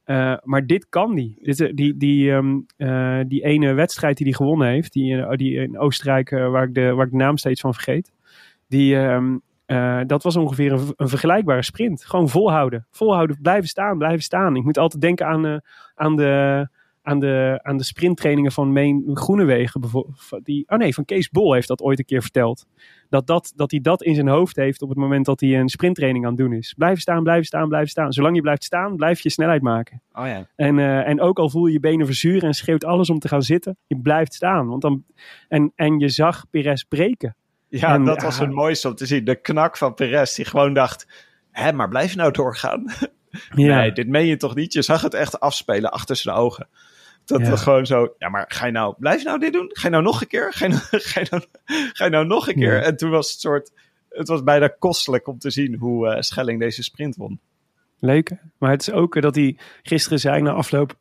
Uh, 0.06 0.36
maar 0.44 0.66
dit 0.66 0.90
kan 0.90 1.14
niet. 1.14 1.38
Dit, 1.42 1.78
die, 1.78 1.98
die, 1.98 2.32
um, 2.32 2.66
uh, 2.78 3.20
die 3.28 3.44
ene 3.44 3.74
wedstrijd 3.74 4.18
die 4.18 4.26
hij 4.26 4.36
gewonnen 4.36 4.68
heeft, 4.68 4.94
die, 4.94 5.36
die 5.36 5.56
in 5.56 5.80
Oostenrijk, 5.80 6.30
waar, 6.30 6.64
ik 6.64 6.74
de, 6.74 6.94
waar 6.94 7.06
ik 7.06 7.12
de 7.12 7.18
naam 7.18 7.38
steeds 7.38 7.62
van 7.62 7.74
vergeet, 7.74 8.12
die, 8.68 8.96
um, 8.96 9.42
dat 10.08 10.24
was 10.24 10.36
ongeveer 10.36 10.72
een, 10.72 10.94
een, 10.96 11.08
vergelijkbare 11.08 11.64
sprint. 11.64 12.06
Gewoon 12.06 12.30
volhouden. 12.30 12.88
Volhouden, 12.92 13.42
blijven 13.42 13.68
staan, 13.68 13.98
blijven 13.98 14.24
staan. 14.24 14.56
Ik 14.56 14.64
moet 14.64 14.78
altijd 14.78 15.02
denken 15.02 15.28
aan, 15.28 15.62
aan 15.96 16.16
de 16.16 16.68
aan 17.06 17.20
de, 17.20 17.60
aan 17.62 17.78
de 17.78 17.84
sprinttrainingen 17.84 18.52
van 18.52 18.74
Meen 18.74 19.10
Groenewegen. 19.14 19.82
Die, 20.44 20.64
oh 20.68 20.78
nee, 20.78 20.94
van 20.94 21.06
Kees 21.06 21.30
Bol 21.30 21.54
heeft 21.54 21.68
dat 21.68 21.82
ooit 21.82 22.00
een 22.00 22.06
keer 22.06 22.22
verteld. 22.22 22.66
Dat, 23.10 23.28
dat, 23.28 23.54
dat 23.56 23.72
hij 23.72 23.80
dat 23.80 24.04
in 24.04 24.16
zijn 24.16 24.28
hoofd 24.28 24.56
heeft 24.56 24.82
op 24.82 24.90
het 24.90 24.98
moment 24.98 25.26
dat 25.26 25.40
hij 25.40 25.60
een 25.60 25.70
sprinttraining 25.70 26.26
aan 26.26 26.32
het 26.32 26.40
doen 26.40 26.54
is. 26.54 26.74
Blijven 26.74 27.02
staan, 27.02 27.24
blijven 27.24 27.46
staan, 27.46 27.68
blijven 27.68 27.90
staan. 27.90 28.14
Zolang 28.14 28.36
je 28.36 28.42
blijft 28.42 28.64
staan, 28.64 28.96
blijf 28.96 29.20
je 29.20 29.30
snelheid 29.30 29.62
maken. 29.62 30.02
Oh 30.14 30.28
ja. 30.28 30.48
En, 30.56 30.78
uh, 30.78 31.08
en 31.08 31.22
ook 31.22 31.40
al 31.40 31.50
voel 31.50 31.66
je 31.66 31.74
je 31.74 31.80
benen 31.80 32.06
verzuren 32.06 32.42
en 32.42 32.54
schreeuwt 32.54 32.86
alles 32.86 33.10
om 33.10 33.20
te 33.20 33.28
gaan 33.28 33.42
zitten, 33.42 33.78
je 33.88 34.00
blijft 34.00 34.34
staan. 34.34 34.68
Want 34.68 34.82
dan, 34.82 35.04
en, 35.48 35.72
en 35.76 36.00
je 36.00 36.10
zag 36.10 36.46
Perez 36.50 36.84
breken. 36.84 37.36
Ja, 37.68 37.94
en, 37.94 38.06
dat 38.06 38.22
was 38.22 38.40
het 38.40 38.52
mooiste 38.52 38.88
om 38.88 38.96
te 38.96 39.06
zien. 39.06 39.26
De 39.26 39.36
knak 39.36 39.78
van 39.78 39.94
Perez, 39.94 40.36
die 40.36 40.46
gewoon 40.46 40.74
dacht, 40.74 41.08
hè, 41.52 41.74
maar 41.74 41.90
blijf 41.90 42.12
je 42.12 42.18
nou 42.18 42.32
doorgaan? 42.32 42.86
Ja. 43.56 43.80
Nee, 43.80 43.92
dit 43.92 44.08
meen 44.08 44.26
je 44.26 44.38
toch 44.38 44.56
niet? 44.56 44.74
Je 44.74 44.82
zag 44.82 45.02
het 45.02 45.14
echt 45.14 45.40
afspelen 45.40 45.92
achter 45.92 46.16
zijn 46.16 46.36
ogen. 46.36 46.68
Dat 47.26 47.42
ja. 47.42 47.56
gewoon 47.56 47.86
zo, 47.86 48.14
ja, 48.18 48.30
maar 48.30 48.46
ga 48.48 48.66
je 48.66 48.72
nou, 48.72 48.96
blijf 48.98 49.22
je 49.22 49.28
nou 49.28 49.40
dit 49.40 49.54
doen? 49.54 49.70
Ga 49.74 49.88
je 49.88 49.90
nou 49.90 50.04
nog 50.04 50.22
een 50.22 50.28
keer? 50.28 50.54
Ga 50.54 50.66
je 50.66 50.72
nou, 50.72 50.84
ga 51.12 51.20
je 51.20 51.28
nou, 51.30 51.44
ga 51.94 52.04
je 52.06 52.12
nou 52.12 52.26
nog 52.26 52.48
een 52.48 52.56
keer? 52.56 52.82
En 52.82 52.98
toen 52.98 53.10
was 53.10 53.32
het 53.32 53.40
soort, 53.40 53.72
het 54.10 54.28
was 54.28 54.44
bijna 54.44 54.68
kostelijk 54.68 55.28
om 55.28 55.40
te 55.40 55.50
zien 55.50 55.76
hoe 55.76 56.08
uh, 56.08 56.22
Schelling 56.22 56.60
deze 56.60 56.84
sprint 56.84 57.16
won. 57.16 57.40
Leuk, 58.00 58.32
maar 58.58 58.72
het 58.72 58.82
is 58.82 58.92
ook 58.92 59.22
dat 59.22 59.36
hij 59.36 59.58
gisteren 59.84 60.20
zei 60.20 60.42
na 60.42 60.52
afloop, 60.52 60.96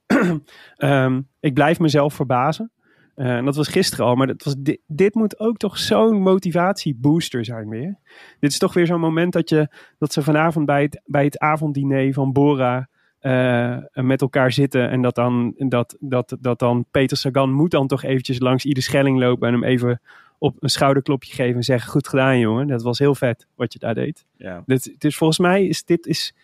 um, 0.79 1.29
ik 1.41 1.55
blijf 1.55 1.79
mezelf 1.79 2.15
verbazen. 2.15 2.71
Uh, 3.17 3.37
en 3.37 3.45
dat 3.45 3.57
was 3.57 3.69
gisteren 3.69 4.07
al, 4.07 4.15
maar 4.15 4.27
dat 4.27 4.43
was 4.45 4.55
dit, 4.59 4.81
dit 4.87 5.15
moet 5.15 5.39
ook 5.39 5.57
toch 5.57 5.79
zo'n 5.79 6.23
motivatiebooster 6.23 7.45
zijn 7.45 7.69
weer. 7.69 7.99
Dit 8.41 8.51
is 8.51 8.59
toch 8.59 8.75
weer 8.75 8.87
zo'n 8.87 9.01
moment 9.01 9.33
dat, 9.33 9.49
je, 9.49 9.69
dat 9.99 10.13
ze 10.13 10.23
vanavond 10.23 10.67
bij 10.67 10.83
het, 10.83 11.01
bij 11.05 11.25
het 11.25 11.39
avonddiner 11.39 12.13
van 12.13 12.33
Bora 12.33 12.89
uh, 13.21 13.79
met 13.93 14.21
elkaar 14.21 14.53
zitten. 14.53 14.91
En 14.91 15.03
dat 15.03 15.15
dan, 15.15 15.55
dat, 15.57 15.97
dat, 16.01 16.37
dat 16.41 16.59
dan 16.59 16.85
Peter 16.91 17.17
Sagan 17.17 17.53
moet 17.53 17.71
dan 17.71 17.87
toch 17.87 18.03
eventjes 18.03 18.39
langs 18.39 18.65
ieder 18.65 18.83
Schelling 18.83 19.19
lopen 19.19 19.49
en 19.49 19.55
hem 19.55 19.65
even 19.65 20.01
op 20.39 20.57
een 20.63 20.69
schouderklopje 20.69 21.35
geven 21.35 21.57
en 21.57 21.63
zeggen: 21.63 21.91
Goed 21.91 22.09
gedaan, 22.09 22.39
jongen. 22.39 22.67
Dat 22.67 22.83
was 22.83 22.99
heel 22.99 23.15
vet 23.15 23.47
wat 23.55 23.73
je 23.73 23.79
daar 23.79 23.95
deed. 23.95 24.27
Ja. 24.37 24.63
Dus, 24.67 24.95
dus 24.99 25.17
volgens 25.17 25.39
mij 25.39 25.67
is 25.67 25.85
dit 25.85 26.07
is. 26.07 26.35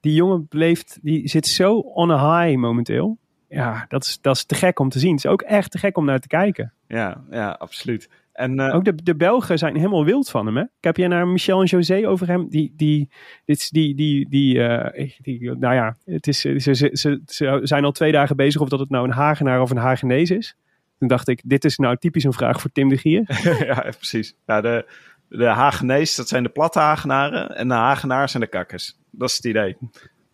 Die 0.00 0.14
jongen 0.14 0.46
beleeft, 0.48 0.98
die 1.02 1.28
zit 1.28 1.46
zo 1.46 1.78
on 1.78 2.10
a 2.10 2.44
high 2.44 2.58
momenteel. 2.58 3.18
Ja, 3.48 3.84
dat 3.88 4.04
is, 4.04 4.18
dat 4.20 4.36
is 4.36 4.44
te 4.44 4.54
gek 4.54 4.78
om 4.78 4.88
te 4.88 4.98
zien. 4.98 5.14
Het 5.14 5.24
is 5.24 5.30
ook 5.30 5.42
echt 5.42 5.70
te 5.70 5.78
gek 5.78 5.96
om 5.96 6.04
naar 6.04 6.20
te 6.20 6.28
kijken. 6.28 6.72
Ja, 6.86 7.24
ja 7.30 7.50
absoluut. 7.50 8.08
En, 8.36 8.60
uh, 8.60 8.74
Ook 8.74 8.84
de, 8.84 8.94
de 9.02 9.14
Belgen 9.14 9.58
zijn 9.58 9.76
helemaal 9.76 10.04
wild 10.04 10.30
van 10.30 10.46
hem. 10.46 10.56
Hè? 10.56 10.62
Ik 10.62 10.68
heb 10.80 10.96
je 10.96 11.08
naar 11.08 11.28
Michel 11.28 11.60
en 11.60 11.66
José 11.66 12.08
over 12.08 12.26
hem. 12.26 12.48
Die, 12.48 12.72
die, 12.76 13.08
dit, 13.44 13.72
die, 13.72 13.94
die, 13.94 14.28
die, 14.28 14.54
uh, 14.54 15.08
die, 15.22 15.56
nou 15.56 15.74
ja, 15.74 15.96
het 16.04 16.26
is, 16.26 16.40
ze, 16.40 16.58
ze, 16.58 16.74
ze, 16.74 17.20
ze, 17.26 17.60
zijn 17.62 17.84
al 17.84 17.92
twee 17.92 18.12
dagen 18.12 18.36
bezig 18.36 18.60
of 18.60 18.68
dat 18.68 18.80
het 18.80 18.90
nou 18.90 19.04
een 19.04 19.14
Hagenaar 19.14 19.60
of 19.60 19.70
een 19.70 19.76
Hagenees 19.76 20.30
is. 20.30 20.56
Toen 20.98 21.08
dacht 21.08 21.28
ik, 21.28 21.40
dit 21.44 21.64
is 21.64 21.76
nou 21.76 21.96
typisch 21.96 22.24
een 22.24 22.32
vraag 22.32 22.60
voor 22.60 22.72
Tim 22.72 22.88
de 22.88 22.96
Gier. 22.96 23.24
ja, 23.66 23.80
precies. 23.80 24.34
Ja, 24.46 24.60
de, 24.60 24.86
de 25.28 25.44
Hagenees, 25.44 26.14
dat 26.14 26.28
zijn 26.28 26.42
de 26.42 26.48
platte 26.48 26.78
Hagenaren. 26.78 27.56
En 27.56 27.68
de 27.68 27.74
Hagenaars 27.74 28.30
zijn 28.30 28.42
de 28.42 28.48
kakkers. 28.48 28.96
Dat 29.10 29.28
is 29.28 29.36
het 29.36 29.44
idee. 29.44 29.76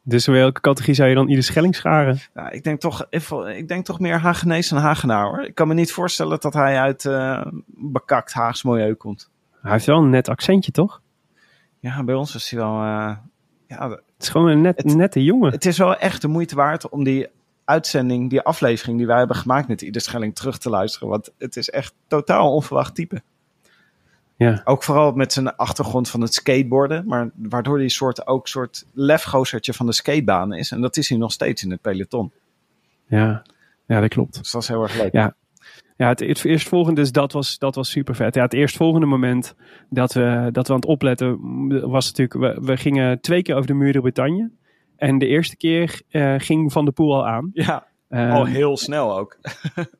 Dus 0.05 0.27
welke 0.27 0.61
categorie 0.61 0.95
zou 0.95 1.09
je 1.09 1.15
dan 1.15 1.29
ieder 1.29 1.45
Schelling 1.45 1.75
scharen? 1.75 2.19
Ja, 2.35 2.51
ik, 2.51 2.65
denk 2.65 2.81
toch, 2.81 3.07
ik 3.55 3.69
denk 3.69 3.85
toch 3.85 4.01
meer 4.01 4.19
Hagenees 4.19 4.69
dan 4.69 4.79
Hagenaar 4.79 5.25
hoor. 5.25 5.45
Ik 5.45 5.55
kan 5.55 5.69
me 5.69 5.75
niet 5.75 5.93
voorstellen 5.93 6.41
dat 6.41 6.55
hij 6.55 6.79
uit 6.79 7.05
uh, 7.05 7.47
bekakt 7.67 8.33
Haags 8.33 8.63
milieu 8.63 8.95
komt. 8.95 9.31
Hij 9.61 9.73
heeft 9.73 9.87
wel 9.87 9.99
een 9.99 10.11
net 10.11 10.29
accentje 10.29 10.73
toch? 10.73 11.01
Ja, 11.81 12.05
bij 12.05 12.15
ons 12.15 12.35
is 12.35 12.51
hij 12.51 12.61
wel... 12.61 12.75
Uh, 12.75 13.17
ja, 13.67 13.89
het 13.89 14.03
is 14.19 14.29
gewoon 14.29 14.49
een 14.49 14.61
net, 14.61 14.85
nette 14.85 15.25
jongen. 15.25 15.53
Het 15.53 15.67
is 15.67 15.79
wel 15.79 15.97
echt 15.97 16.21
de 16.21 16.29
moeite 16.29 16.55
waard 16.55 16.89
om 16.89 17.05
die 17.05 17.27
uitzending, 17.65 18.31
die 18.31 18.41
aflevering 18.41 18.99
die 18.99 19.07
wij 19.07 19.19
hebben 19.19 19.37
gemaakt 19.37 19.69
met 19.69 19.83
ieder 19.83 20.01
Schelling 20.01 20.35
terug 20.35 20.59
te 20.59 20.71
luisteren. 20.71 21.09
Want 21.09 21.31
het 21.39 21.57
is 21.57 21.71
echt 21.71 21.95
totaal 22.07 22.55
onverwacht 22.55 22.95
type. 22.95 23.23
Ja. 24.43 24.61
Ook 24.65 24.83
vooral 24.83 25.13
met 25.13 25.33
zijn 25.33 25.57
achtergrond 25.57 26.11
van 26.11 26.21
het 26.21 26.35
skateboarden. 26.35 27.07
Maar 27.07 27.31
waardoor 27.35 27.79
hij 27.79 27.89
soort, 27.89 28.27
ook 28.27 28.49
soort 28.49 28.87
lefgozertje 28.93 29.73
van 29.73 29.87
de 29.87 29.93
skatebaan 29.93 30.53
is. 30.53 30.71
En 30.71 30.81
dat 30.81 30.97
is 30.97 31.09
hij 31.09 31.19
nog 31.19 31.33
steeds 31.33 31.63
in 31.65 31.71
het 31.71 31.81
peloton. 31.81 32.33
Ja, 33.07 33.43
ja 33.87 34.01
dat 34.01 34.09
klopt. 34.09 34.39
Dus 34.39 34.51
dat 34.51 34.63
is 34.63 34.69
heel 34.69 34.83
erg 34.83 34.97
leuk. 34.97 35.13
Ja, 35.13 35.35
ja, 35.97 36.09
het, 36.09 36.21
het 36.21 36.45
eerstvolgende, 36.45 37.01
dus 37.01 37.13
dat 37.13 37.33
was, 37.33 37.59
dat 37.59 37.75
was 37.75 37.91
super 37.91 38.15
vet. 38.15 38.35
Ja, 38.35 38.43
het 38.43 38.53
eerstvolgende 38.53 39.07
moment 39.07 39.55
dat 39.91 40.13
we, 40.13 40.49
dat 40.53 40.67
we 40.67 40.73
aan 40.73 40.81
het 40.81 40.89
opletten 40.89 41.39
was 41.91 42.07
natuurlijk, 42.07 42.57
we, 42.57 42.67
we 42.67 42.77
gingen 42.77 43.21
twee 43.21 43.43
keer 43.43 43.55
over 43.55 43.67
de 43.67 43.75
muur 43.75 43.93
de 43.93 44.01
Bretagne. 44.01 44.51
En 44.97 45.19
de 45.19 45.27
eerste 45.27 45.57
keer 45.57 46.01
uh, 46.11 46.35
ging 46.39 46.73
Van 46.73 46.85
de 46.85 46.93
Poel 46.93 47.15
al 47.15 47.27
aan. 47.27 47.51
Ja, 47.53 47.87
uh, 48.09 48.33
al 48.33 48.45
heel 48.45 48.77
snel 48.77 49.19
ook. 49.19 49.39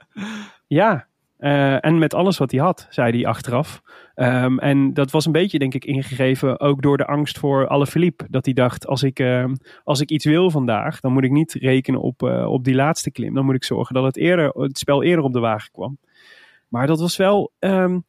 ja, 0.67 1.07
uh, 1.43 1.85
en 1.85 1.99
met 1.99 2.15
alles 2.15 2.39
wat 2.39 2.51
hij 2.51 2.61
had, 2.61 2.87
zei 2.91 3.13
hij 3.13 3.27
achteraf. 3.27 3.83
Um, 4.15 4.59
en 4.59 4.95
dat 4.95 5.11
was 5.11 5.27
een 5.27 5.33
beetje, 5.33 5.59
denk 5.59 5.75
ik, 5.75 5.85
ingegeven 5.85 6.61
ook 6.61 6.83
door 6.83 6.97
de 6.97 7.07
angst 7.07 7.39
voor 7.39 7.67
alle 7.67 7.87
Philippe. 7.87 8.27
Dat 8.31 8.45
hij 8.45 8.55
dacht, 8.55 8.87
als 8.87 9.03
ik, 9.03 9.19
uh, 9.19 9.45
als 9.85 10.01
ik 10.01 10.11
iets 10.11 10.25
wil 10.25 10.51
vandaag, 10.51 11.01
dan 11.01 11.13
moet 11.13 11.25
ik 11.25 11.31
niet 11.31 11.53
rekenen 11.53 12.01
op, 12.01 12.23
uh, 12.23 12.47
op 12.47 12.65
die 12.65 12.75
laatste 12.75 13.11
klim. 13.11 13.35
Dan 13.35 13.45
moet 13.45 13.55
ik 13.55 13.65
zorgen 13.65 13.95
dat 13.95 14.05
het, 14.05 14.17
eerder, 14.17 14.49
het 14.49 14.79
spel 14.79 15.03
eerder 15.03 15.25
op 15.25 15.33
de 15.33 15.41
wagen 15.41 15.71
kwam. 15.73 15.99
Maar 16.69 16.87
dat 16.87 17.01
was 17.01 17.17
wel... 17.17 17.53
Um, 17.59 18.05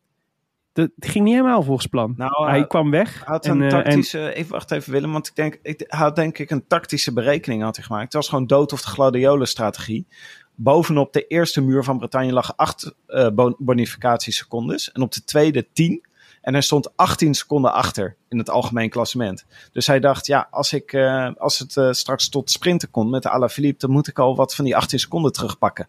dat 0.74 0.89
ging 1.00 1.24
niet 1.24 1.34
helemaal 1.34 1.63
volgens 1.63 1.88
plan. 1.88 2.13
Nou, 2.17 2.50
hij 2.50 2.67
kwam 2.67 2.91
weg. 2.91 3.24
Had 3.26 3.46
een 3.46 3.69
tactische, 3.69 4.19
en, 4.19 4.34
even 4.34 4.52
wacht 4.52 4.72
even 4.72 4.91
Willem, 4.91 5.12
want 5.12 5.28
ik 5.28 5.36
denk, 5.36 5.60
ik 5.62 5.84
had 5.88 6.15
denk 6.15 6.38
ik 6.38 6.50
een 6.50 6.67
tactische 6.67 7.13
berekening 7.13 7.62
had 7.62 7.76
hij 7.76 7.86
gemaakt. 7.86 8.04
Het 8.04 8.13
was 8.13 8.30
gewoon 8.30 8.48
dood 8.48 8.74
of 8.74 8.82
de 8.82 8.88
gladiolen 8.88 9.48
strategie 9.48 10.08
bovenop 10.56 11.13
de 11.13 11.28
eerste 11.28 11.62
muur 11.62 11.84
van 11.84 11.98
Bretagne 11.98 12.34
lag 12.34 12.58
8 12.58 12.94
uh, 13.08 13.26
eh, 13.26 13.52
bonificatiesecondes. 13.58 14.92
En 14.92 15.02
op 15.02 15.12
de 15.12 15.24
tweede 15.24 15.68
10. 15.74 16.06
En 16.42 16.54
hij 16.54 16.62
stond 16.62 16.98
18 16.98 17.34
seconden 17.34 17.74
achter 17.74 18.16
in 18.30 18.38
het 18.38 18.50
algemeen 18.50 18.89
klassement. 18.89 19.46
Dus 19.72 19.88
hij 19.88 20.00
dacht, 20.00 20.26
ja, 20.26 20.48
als, 20.52 20.74
ik, 20.74 20.94
uh, 20.94 21.30
als 21.38 21.60
het 21.60 21.76
uh, 21.76 21.92
straks 21.92 22.30
tot 22.30 22.52
sprinten 22.52 22.92
komt 22.92 23.10
met 23.10 23.24
de 23.24 23.30
Alaphilippe, 23.30 23.80
dan 23.80 23.92
moet 23.92 24.08
ik 24.08 24.20
al 24.20 24.36
wat 24.36 24.56
van 24.56 24.66
die 24.66 24.76
18 24.76 25.00
seconden 25.00 25.32
terugpakken. 25.32 25.88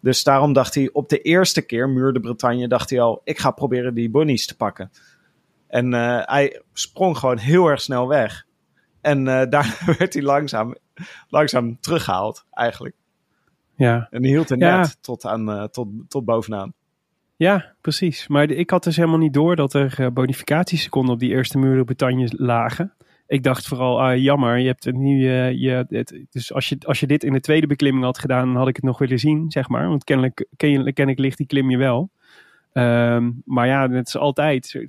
Dus 0.00 0.22
daarom 0.22 0.52
dacht 0.52 0.74
hij 0.74 0.90
op 0.92 1.08
de 1.08 1.22
eerste 1.22 1.62
keer, 1.62 1.88
muur 1.88 2.12
de 2.12 2.20
Bretagne, 2.20 2.68
dacht 2.68 2.90
hij 2.90 3.00
al, 3.00 3.20
ik 3.24 3.38
ga 3.38 3.50
proberen 3.50 3.94
die 3.94 4.10
bonies 4.10 4.46
te 4.46 4.56
pakken. 4.56 4.90
En 5.66 5.92
hij 6.22 6.62
sprong 6.72 7.18
gewoon 7.18 7.38
heel 7.38 7.66
erg 7.66 7.80
snel 7.80 8.08
weg. 8.08 8.46
En 9.00 9.24
daar 9.50 9.94
werd 9.98 10.12
hij 10.12 10.22
langzaam, 10.22 10.74
langzaam 11.28 11.80
teruggehaald, 11.80 12.44
eigenlijk. 12.50 12.94
Ja. 13.78 14.08
En 14.10 14.22
die 14.22 14.30
hield 14.30 14.50
er 14.50 14.56
net 14.56 15.02
tot, 15.02 15.24
aan, 15.24 15.50
uh, 15.50 15.64
tot, 15.64 15.88
tot 16.08 16.24
bovenaan. 16.24 16.72
Ja, 17.36 17.74
precies. 17.80 18.28
Maar 18.28 18.50
ik 18.50 18.70
had 18.70 18.84
dus 18.84 18.96
helemaal 18.96 19.18
niet 19.18 19.32
door 19.32 19.56
dat 19.56 19.74
er 19.74 19.96
uh, 20.00 20.06
bonificatieseconden 20.08 21.14
op 21.14 21.20
die 21.20 21.30
eerste 21.30 21.58
muur 21.58 21.84
Bretagne 21.84 22.28
lagen. 22.36 22.92
Ik 23.26 23.42
dacht 23.42 23.66
vooral, 23.66 24.02
ah, 24.02 24.16
jammer, 24.16 24.58
je 24.58 24.66
hebt 24.66 24.84
het 24.84 24.96
nu, 24.96 25.20
uh, 25.20 25.52
je, 25.52 25.86
het, 25.88 26.20
dus 26.30 26.52
als 26.52 26.68
je, 26.68 26.78
als 26.84 27.00
je 27.00 27.06
dit 27.06 27.24
in 27.24 27.32
de 27.32 27.40
tweede 27.40 27.66
beklimming 27.66 28.04
had 28.04 28.18
gedaan, 28.18 28.46
dan 28.46 28.56
had 28.56 28.68
ik 28.68 28.76
het 28.76 28.84
nog 28.84 28.98
willen 28.98 29.18
zien, 29.18 29.50
zeg 29.50 29.68
maar. 29.68 29.88
Want 29.88 30.04
kennelijk, 30.04 30.46
kennelijk 30.56 31.18
ligt 31.18 31.36
die 31.36 31.46
klim 31.46 31.70
je 31.70 31.76
wel. 31.76 32.10
Um, 32.72 33.42
maar 33.44 33.66
ja, 33.66 33.90
het 33.90 34.06
is 34.06 34.16
altijd. 34.16 34.86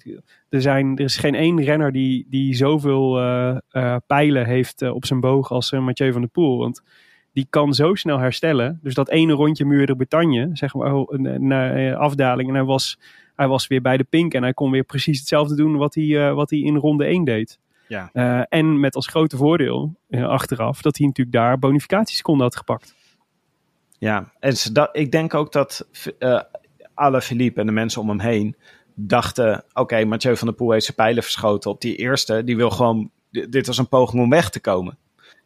Er, 0.50 0.62
zijn, 0.62 0.98
er 0.98 1.04
is 1.04 1.18
geen 1.18 1.36
één 1.36 1.62
renner 1.62 1.92
die, 1.92 2.28
die 2.30 2.54
zoveel 2.54 3.22
uh, 3.22 3.58
uh, 3.72 3.96
pijlen 4.08 4.46
heeft 4.46 4.82
op 4.82 5.06
zijn 5.06 5.20
boog 5.20 5.52
als 5.52 5.72
Mathieu 5.72 6.12
van 6.12 6.22
der 6.22 6.30
Poel. 6.30 6.58
Want 6.58 6.84
die 7.34 7.48
kan 7.50 7.74
zo 7.74 7.96
snel 7.96 8.20
herstellen. 8.20 8.80
Dus 8.84 8.94
dat 8.94 9.10
ene 9.10 9.34
rondje 9.34 9.66
muur 9.66 9.86
de 9.86 9.96
Bretagne, 9.96 10.50
zeg 10.54 10.74
maar, 10.74 10.94
oh, 10.94 11.10
naar 11.20 11.76
eh, 11.76 11.96
afdaling. 11.96 12.50
En 12.50 12.56
hij 12.56 12.64
was, 12.64 13.00
hij 13.36 13.48
was 13.48 13.68
weer 13.68 13.82
bij 13.82 13.98
de 13.98 14.04
pink 14.04 14.34
en 14.34 14.44
hij 14.44 14.54
kon 14.54 14.72
weer 14.72 14.84
precies 14.84 15.20
hetzelfde 15.20 15.56
doen 15.56 15.78
wat 15.78 15.96
hij, 15.96 16.04
uh, 16.04 16.34
wat 16.34 16.50
hij 16.50 16.60
in 16.60 16.76
ronde 16.76 17.06
1 17.06 17.24
deed. 17.24 17.60
Ja. 17.88 18.10
Uh, 18.14 18.42
en 18.50 18.80
met 18.80 18.96
als 18.96 19.08
grote 19.08 19.38
voordeel 19.38 19.96
uh, 20.10 20.28
achteraf 20.28 20.82
dat 20.82 20.98
hij 20.98 21.08
natuurlijk 21.08 21.36
daar 21.36 21.60
bonificatieseconden 21.60 22.46
had 22.46 22.56
gepakt. 22.56 22.96
Ja, 23.98 24.32
en 24.40 24.54
dat, 24.72 24.90
ik 24.92 25.12
denk 25.12 25.34
ook 25.34 25.52
dat 25.52 25.88
uh, 26.20 27.20
Philippe 27.20 27.60
en 27.60 27.66
de 27.66 27.72
mensen 27.72 28.02
om 28.02 28.10
hem 28.10 28.20
heen 28.20 28.56
dachten, 28.96 29.64
oké, 29.74 30.06
Mathieu 30.06 30.38
van 30.38 30.48
der 30.48 30.56
Poel 30.56 30.72
heeft 30.72 30.86
zijn 30.86 30.98
pijlen 30.98 31.24
verschoten 31.24 31.72
op 31.72 31.82
die 31.82 31.96
eerste. 31.96 32.44
Die 32.44 32.56
wil 32.56 32.70
gewoon, 32.70 33.12
dit 33.30 33.68
was 33.68 33.78
een 33.78 33.88
poging 33.88 34.24
om 34.24 34.30
weg 34.30 34.50
te 34.50 34.60
komen. 34.60 34.98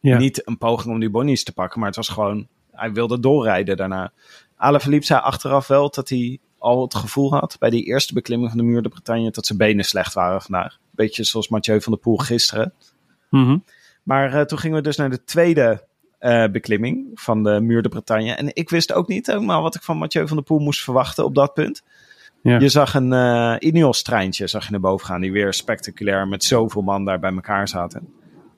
Ja. 0.09 0.17
Niet 0.17 0.47
een 0.47 0.57
poging 0.57 0.93
om 0.93 0.99
die 0.99 1.09
bonnies 1.09 1.43
te 1.43 1.53
pakken, 1.53 1.79
maar 1.79 1.87
het 1.87 1.97
was 1.97 2.09
gewoon, 2.09 2.47
hij 2.71 2.93
wilde 2.93 3.19
doorrijden 3.19 3.77
daarna. 3.77 4.11
Alaphilippe 4.55 5.05
zei 5.05 5.19
achteraf 5.21 5.67
wel 5.67 5.89
dat 5.89 6.09
hij 6.09 6.39
al 6.57 6.81
het 6.81 6.95
gevoel 6.95 7.31
had 7.31 7.55
bij 7.59 7.69
die 7.69 7.85
eerste 7.85 8.13
beklimming 8.13 8.49
van 8.49 8.59
de 8.59 8.65
Muur 8.65 8.81
de 8.81 8.89
Bretagne 8.89 9.31
dat 9.31 9.45
zijn 9.45 9.57
benen 9.57 9.85
slecht 9.85 10.13
waren 10.13 10.41
vandaag. 10.41 10.77
Beetje 10.91 11.23
zoals 11.23 11.47
Mathieu 11.47 11.81
van 11.81 11.91
der 11.91 12.01
Poel 12.01 12.17
gisteren. 12.17 12.73
Mhm. 13.29 13.57
Maar 14.03 14.33
uh, 14.33 14.41
toen 14.41 14.59
gingen 14.59 14.77
we 14.77 14.83
dus 14.83 14.97
naar 14.97 15.09
de 15.09 15.23
tweede 15.23 15.87
uh, 16.19 16.45
beklimming 16.47 17.11
van 17.13 17.43
de 17.43 17.59
Muur 17.61 17.81
de 17.81 17.89
Bretagne. 17.89 18.31
En 18.31 18.55
ik 18.55 18.69
wist 18.69 18.93
ook 18.93 19.07
niet 19.07 19.27
helemaal 19.27 19.61
wat 19.61 19.75
ik 19.75 19.81
van 19.81 19.97
Mathieu 19.97 20.27
van 20.27 20.37
der 20.37 20.45
Poel 20.45 20.59
moest 20.59 20.83
verwachten 20.83 21.25
op 21.25 21.35
dat 21.35 21.53
punt. 21.53 21.83
Ja. 22.41 22.59
Je 22.59 22.69
zag 22.69 22.93
een 22.93 23.11
uh, 23.11 23.55
Ineos-treintje 23.59 24.47
zag 24.47 24.65
je 24.65 24.71
naar 24.71 24.79
boven 24.79 25.05
gaan, 25.05 25.21
die 25.21 25.31
weer 25.31 25.53
spectaculair 25.53 26.27
met 26.27 26.43
zoveel 26.43 26.81
man 26.81 27.05
daar 27.05 27.19
bij 27.19 27.33
elkaar 27.33 27.67
zaten. 27.67 28.13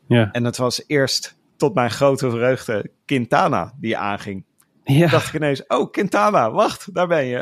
Ja. 0.07 0.31
En 0.31 0.43
het 0.43 0.57
was 0.57 0.83
eerst, 0.87 1.37
tot 1.57 1.73
mijn 1.73 1.91
grote 1.91 2.29
vreugde, 2.29 2.91
Quintana 3.05 3.73
die 3.79 3.97
aanging. 3.97 4.45
Ja. 4.83 5.07
dacht 5.07 5.27
ik 5.27 5.33
ineens, 5.33 5.67
oh 5.67 5.91
Quintana, 5.91 6.51
wacht, 6.51 6.93
daar 6.93 7.07
ben 7.07 7.25
je. 7.25 7.41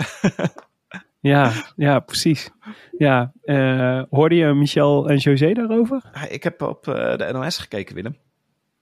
ja, 1.32 1.52
ja, 1.76 2.00
precies. 2.00 2.52
Ja, 2.98 3.32
uh, 3.44 4.04
hoorde 4.10 4.36
je 4.36 4.54
Michel 4.54 5.10
en 5.10 5.18
José 5.18 5.54
daarover? 5.54 6.02
Ik 6.30 6.44
heb 6.44 6.62
op 6.62 6.88
uh, 6.88 7.18
de 7.18 7.30
NOS 7.34 7.58
gekeken, 7.58 7.96
Willem. 7.96 8.18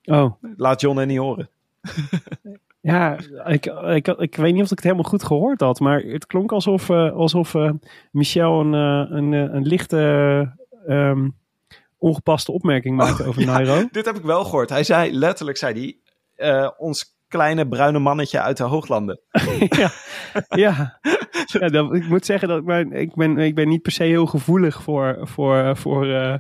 Oh. 0.04 0.34
Laat 0.56 0.82
John 0.82 1.00
en 1.00 1.08
niet 1.08 1.18
horen. 1.18 1.50
ja, 2.82 3.18
ik, 3.46 3.66
ik, 3.66 4.08
ik 4.08 4.36
weet 4.36 4.54
niet 4.54 4.64
of 4.64 4.72
ik 4.72 4.78
het 4.78 4.84
helemaal 4.84 5.10
goed 5.10 5.24
gehoord 5.24 5.62
had, 5.62 5.80
maar 5.80 6.00
het 6.00 6.26
klonk 6.26 6.52
alsof, 6.52 6.90
uh, 6.90 7.12
alsof 7.12 7.56
Michel 8.12 8.60
een, 8.60 8.74
een, 8.74 9.32
een 9.32 9.66
lichte 9.66 9.98
um, 10.88 11.40
ongepaste 12.02 12.52
opmerking 12.52 12.96
maakte 12.96 13.22
oh, 13.22 13.28
over 13.28 13.42
ja, 13.42 13.48
Nairo. 13.48 13.88
Dit 13.92 14.06
heb 14.06 14.16
ik 14.16 14.24
wel 14.24 14.44
gehoord. 14.44 14.70
Hij 14.70 14.84
zei, 14.84 15.14
letterlijk 15.14 15.58
zei 15.58 15.96
hij, 16.38 16.74
ons 16.78 17.16
kleine 17.28 17.68
bruine 17.68 18.00
mannetje 18.00 18.42
uit 18.42 18.58
de 18.58 18.64
hooglanden. 18.64 19.20
ja, 19.80 19.92
ja. 20.50 21.00
ik 21.92 22.08
moet 22.08 22.26
zeggen 22.26 22.48
dat 22.48 22.58
ik 22.58 22.66
ben, 22.66 22.92
ik, 22.92 23.16
ben, 23.16 23.38
ik 23.38 23.56
ben 23.56 23.68
niet 23.68 23.82
per 23.82 23.92
se 23.92 24.04
heel 24.04 24.26
gevoelig 24.26 24.84
voor, 24.84 25.20
voor, 25.22 25.78
voor 25.78 26.06
uh, 26.06 26.36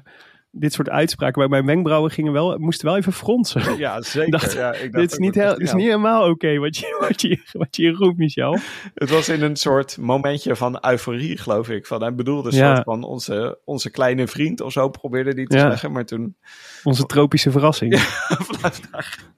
dit 0.51 0.73
soort 0.73 0.89
uitspraken. 0.89 1.39
Maar 1.39 1.49
mijn 1.49 1.65
wenkbrauwen 1.65 2.11
gingen 2.11 2.31
wel, 2.31 2.57
moesten 2.57 2.85
wel 2.87 2.97
even 2.97 3.13
fronsen. 3.13 3.77
Ja, 3.77 4.01
zeker. 4.11 4.31
Dacht, 4.31 4.53
ja, 4.53 4.73
ik 4.73 4.91
dacht 4.91 5.03
dit 5.03 5.11
is 5.11 5.17
niet, 5.17 5.35
heel, 5.35 5.49
dit 5.49 5.61
is 5.61 5.73
niet 5.73 5.85
helemaal 5.85 6.21
oké 6.21 6.31
okay 6.31 6.59
wat, 6.59 6.77
je, 6.77 6.97
wat, 6.99 7.21
je, 7.21 7.39
wat 7.51 7.75
je 7.75 7.91
roept, 7.91 8.17
Michel. 8.17 8.57
Het 8.93 9.09
was 9.09 9.29
in 9.29 9.41
een 9.41 9.55
soort 9.55 9.97
momentje 9.97 10.55
van 10.55 10.77
euforie, 10.85 11.37
geloof 11.37 11.69
ik. 11.69 11.85
Van, 11.87 12.01
hij 12.01 12.15
bedoelde 12.15 12.49
een 12.49 12.55
Ja. 12.55 12.73
soort 12.73 12.85
van 12.85 13.03
onze, 13.03 13.59
onze 13.65 13.91
kleine 13.91 14.27
vriend 14.27 14.61
of 14.61 14.71
zo, 14.71 14.89
probeerde 14.89 15.33
die 15.33 15.47
te 15.47 15.57
Ja. 15.57 15.69
zeggen. 15.69 15.91
Maar 15.91 16.05
toen, 16.05 16.35
Onze 16.83 17.05
tropische 17.05 17.51
verrassing. 17.51 17.93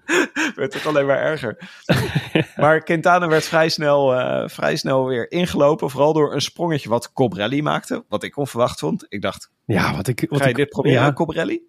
werd 0.55 0.73
het 0.73 0.85
alleen 0.85 1.05
maar 1.05 1.17
erger. 1.21 1.57
maar 2.55 2.83
Quintana 2.83 3.27
werd 3.27 3.43
vrij 3.45 3.69
snel, 3.69 4.13
eh, 4.15 4.49
vrij 4.49 4.75
snel 4.75 5.05
weer 5.07 5.31
ingelopen. 5.31 5.89
Vooral 5.89 6.13
door 6.13 6.33
een 6.33 6.41
sprongetje 6.41 6.89
wat 6.89 7.13
Cobrelli 7.13 7.61
maakte. 7.61 8.03
Wat 8.09 8.23
ik 8.23 8.37
onverwacht 8.37 8.79
vond. 8.79 9.05
Ik 9.09 9.21
dacht, 9.21 9.51
Ja, 9.65 9.95
wat 9.95 10.07
ik. 10.07 10.25
Wat 10.29 10.39
ga 10.39 10.43
je 10.45 10.49
ik, 10.51 10.55
dit 10.57 10.69
proberen, 10.69 11.02
ja. 11.05 11.13
Cobrelli? 11.13 11.61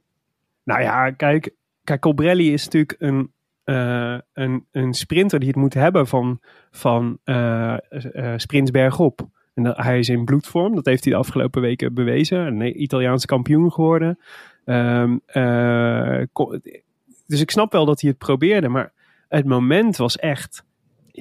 Nou 0.62 0.82
ja, 0.82 1.10
kijk, 1.10 1.54
kijk 1.84 2.00
Colbrelli 2.00 2.52
is 2.52 2.64
natuurlijk 2.64 2.96
een, 2.98 3.32
eh, 3.64 4.18
een, 4.32 4.66
een 4.70 4.94
sprinter 4.94 5.38
die 5.38 5.48
het 5.48 5.56
moet 5.56 5.74
hebben 5.74 6.06
van, 6.06 6.40
van 6.70 7.18
eh, 7.24 7.76
eh, 8.12 8.32
sprints 8.36 8.70
bergop. 8.70 9.28
En 9.54 9.62
dat, 9.62 9.76
hij 9.76 9.98
is 9.98 10.08
in 10.08 10.24
bloedvorm, 10.24 10.74
dat 10.74 10.84
heeft 10.84 11.04
hij 11.04 11.12
de 11.12 11.18
afgelopen 11.18 11.62
weken 11.62 11.94
bewezen. 11.94 12.38
Een 12.38 12.82
Italiaans 12.82 13.26
kampioen 13.26 13.72
geworden. 13.72 14.18
Ehm, 14.64 15.16
eh, 15.26 16.22
dus 17.26 17.40
ik 17.40 17.50
snap 17.50 17.72
wel 17.72 17.84
dat 17.84 18.00
hij 18.00 18.10
het 18.10 18.18
probeerde, 18.18 18.68
maar 18.68 18.92
het 19.28 19.44
moment 19.44 19.96
was 19.96 20.16
echt 20.16 20.64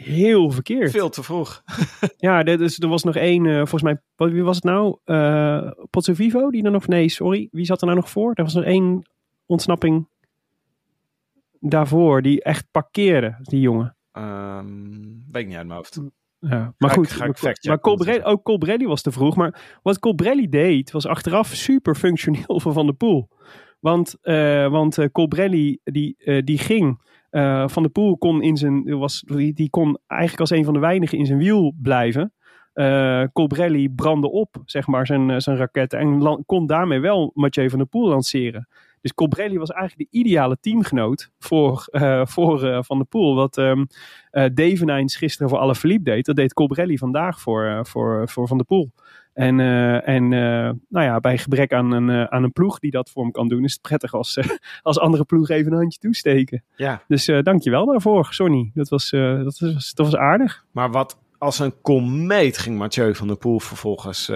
heel 0.02 0.52
verkeerd. 0.52 0.92
Veel 0.92 1.10
te 1.10 1.24
vroeg. 1.24 1.64
Ja, 2.18 2.44
dus, 2.44 2.80
er 2.80 2.88
was 2.88 3.04
nog 3.04 3.16
één, 3.16 3.46
eh, 3.46 3.56
volgens 3.56 3.82
mij, 3.82 4.02
wat- 4.16 4.32
wie 4.32 4.44
was 4.44 4.56
het 4.56 4.64
nou? 4.66 4.98
Pozzo 5.90 6.14
Vivo, 6.14 6.50
die 6.52 6.64
er 6.64 6.72
nog, 6.72 6.88
nee, 6.88 7.10
sorry, 7.10 7.48
wie 7.52 7.66
zat 7.66 7.80
er 7.82 7.86
nou 7.88 8.00
nog 8.00 8.10
voor? 8.10 8.32
Er 8.34 8.44
was 8.44 8.54
nog 8.54 8.64
één 8.64 9.04
ontsnapping 9.46 10.08
daarvoor, 11.60 12.22
die 12.22 12.44
echt 12.44 12.68
parkeerde, 12.72 13.36
die 13.42 13.60
jongen. 13.60 13.96
Ehm 14.12 14.66
weet 15.32 15.42
ik 15.42 15.48
niet 15.48 15.58
uit 15.58 15.68
mijn 15.68 15.78
hoofd. 15.78 16.00
Ja, 16.40 16.50
maar 16.50 16.74
Ga 16.78 16.88
ik- 16.88 16.94
goed, 16.94 17.12
ga 17.12 17.26
ik 17.50 17.64
maar 17.68 17.80
Colbrelli, 17.80 18.24
ook 18.24 18.44
Colbrelli 18.44 18.86
was 18.88 19.02
te 19.02 19.12
vroeg. 19.12 19.36
Maar 19.36 19.80
wat 19.84 20.00
Colbrelli 20.00 20.50
deed, 20.50 20.92
was 20.92 21.06
achteraf 21.08 21.48
super 21.48 21.96
functioneel 21.96 22.60
voor 22.62 22.74
Van 22.74 22.86
der 22.86 22.96
Poel. 22.96 23.30
Want, 23.80 24.16
eh 24.22 24.68
want 24.68 25.12
Colbrelli, 25.12 25.80
die, 25.84 26.42
die 26.44 26.58
ging... 26.58 27.12
eh, 27.34 27.68
van 27.68 27.84
der 27.84 27.92
Poel 27.92 28.18
kon, 28.18 28.42
in 28.42 28.58
zijn, 28.58 28.98
was, 28.98 29.24
die, 29.54 29.70
kon 29.70 29.98
eigenlijk 30.08 30.42
als 30.42 30.50
een 30.50 30.66
van 30.66 30.74
de 30.74 30.80
weinigen 30.80 31.18
in 31.18 31.26
zijn 31.26 31.38
wiel 31.38 31.74
blijven. 31.82 32.34
Eh 32.74 33.24
Colbrelli 33.34 33.90
brandde 33.90 34.32
op, 34.32 34.62
zeg 34.66 34.88
maar, 34.88 35.06
zijn, 35.06 35.30
eh, 35.30 35.40
zijn 35.40 35.58
raketten. 35.58 36.00
En 36.00 36.44
kon 36.46 36.68
daarmee 36.68 37.00
wel 37.00 37.32
Mathieu 37.34 37.70
van 37.70 37.80
der 37.80 37.88
Poel 37.88 38.08
lanceren. 38.08 38.68
Dus 39.02 39.14
Colbrelli 39.14 39.58
was 39.58 39.70
eigenlijk 39.70 40.12
de 40.12 40.18
ideale 40.18 40.58
teamgenoot 40.60 41.32
voor, 41.40 41.88
voor 42.24 42.84
Van 42.86 42.98
der 42.98 43.08
Poel. 43.08 43.36
Wat 43.36 43.62
Devenijns 44.54 45.16
gisteren 45.16 45.50
voor 45.50 45.60
Alaphilippe 45.60 46.10
deed, 46.10 46.26
dat 46.26 46.36
deed 46.36 46.54
Colbrelli 46.54 46.98
vandaag 46.98 47.40
voor, 47.40 47.80
voor, 47.88 48.30
voor 48.30 48.48
Van 48.48 48.58
der 48.58 48.66
Poel. 48.66 48.92
En, 49.34 49.60
eh, 49.60 50.08
en 50.08 50.24
eh, 50.34 50.72
nou 50.90 51.06
ja, 51.06 51.20
bij 51.20 51.38
gebrek 51.38 51.74
aan 51.74 51.92
een, 51.92 52.10
eh, 52.10 52.24
aan 52.24 52.44
een 52.44 52.52
ploeg 52.52 52.80
die 52.80 52.92
dat 52.92 53.10
voor 53.10 53.24
hem 53.24 53.32
kan 53.32 53.48
doen, 53.48 53.64
is 53.64 53.74
het 53.74 53.82
prettig 53.82 54.14
als, 54.14 54.40
als 54.82 55.00
andere 55.00 55.24
ploeg 55.24 55.50
even 55.50 55.72
een 55.72 55.78
handje 55.78 56.00
toesteken. 56.00 56.64
Ja, 56.76 57.04
Dus 57.08 57.26
dankjewel 57.42 57.86
daarvoor, 57.86 58.28
Sonny. 58.30 58.72
Dat 58.74 58.90
was, 58.90 59.10
dat, 59.10 59.60
was, 59.60 59.94
dat 59.94 60.06
was 60.06 60.16
aardig. 60.16 60.66
maar 60.72 60.92
wat 60.92 61.18
als 61.38 61.60
een 61.60 61.82
komeet 61.82 62.58
ging 62.58 62.78
Mathieu 62.78 63.16
van 63.16 63.28
der 63.28 63.38
Poel 63.38 63.60
vervolgens 63.60 64.30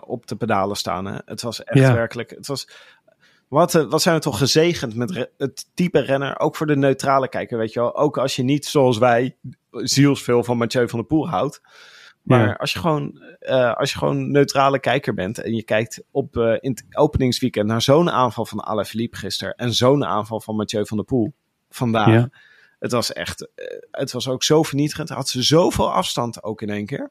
op 0.00 0.26
de 0.26 0.36
pedalen 0.38 0.76
staan. 0.76 1.06
Hè? 1.06 1.16
Het 1.24 1.42
was 1.42 1.64
echt 1.64 1.78
Ja. 1.78 1.92
werkelijk. 1.92 2.30
Het 2.30 2.46
was, 2.46 2.68
wat, 3.48 3.72
wat 3.72 4.02
zijn 4.02 4.14
we 4.14 4.20
toch 4.20 4.38
gezegend 4.38 4.94
met 4.94 5.28
het 5.36 5.66
type 5.74 5.98
renner. 6.00 6.38
Ook 6.38 6.56
voor 6.56 6.66
de 6.66 6.76
neutrale 6.76 7.28
kijker, 7.28 7.58
weet 7.58 7.72
je 7.72 7.80
wel. 7.80 7.96
Ook 7.96 8.18
als 8.18 8.36
je 8.36 8.42
niet 8.42 8.66
zoals 8.66 8.98
wij 8.98 9.36
zielsveel 9.70 10.44
van 10.44 10.56
Mathieu 10.56 10.88
van 10.88 10.98
der 10.98 11.08
Poel 11.08 11.28
houdt. 11.28 11.60
Maar 12.28 12.46
Ja. 12.46 12.52
als, 12.52 12.72
je 12.72 12.78
gewoon, 12.78 13.22
eh, 13.38 13.74
als 13.74 13.92
je 13.92 13.98
gewoon 13.98 14.30
neutrale 14.30 14.78
kijker 14.78 15.14
bent 15.14 15.38
en 15.38 15.54
je 15.54 15.62
kijkt 15.62 16.02
op 16.10 16.36
eh, 16.36 16.56
in 16.60 16.70
het 16.70 16.84
openingsweekend 16.96 17.66
naar 17.66 17.82
zo'n 17.82 18.10
aanval 18.10 18.46
van 18.46 18.60
Alaphilippe 18.60 19.16
gisteren 19.16 19.54
en 19.54 19.72
zo'n 19.72 20.04
aanval 20.04 20.40
van 20.40 20.56
Mathieu 20.56 20.86
van 20.86 20.96
der 20.96 21.06
Poel 21.06 21.32
vandaag. 21.70 22.12
Ja. 22.12 22.28
Het 22.78 22.92
was 22.92 23.12
echt, 23.12 23.48
eh, 23.54 23.64
het 23.90 24.12
was 24.12 24.28
ook 24.28 24.42
zo 24.42 24.62
vernietigend. 24.62 25.08
Had 25.08 25.28
ze 25.28 25.42
zoveel 25.42 25.92
afstand 25.92 26.42
ook 26.42 26.62
in 26.62 26.70
één 26.70 26.86
keer. 26.86 27.10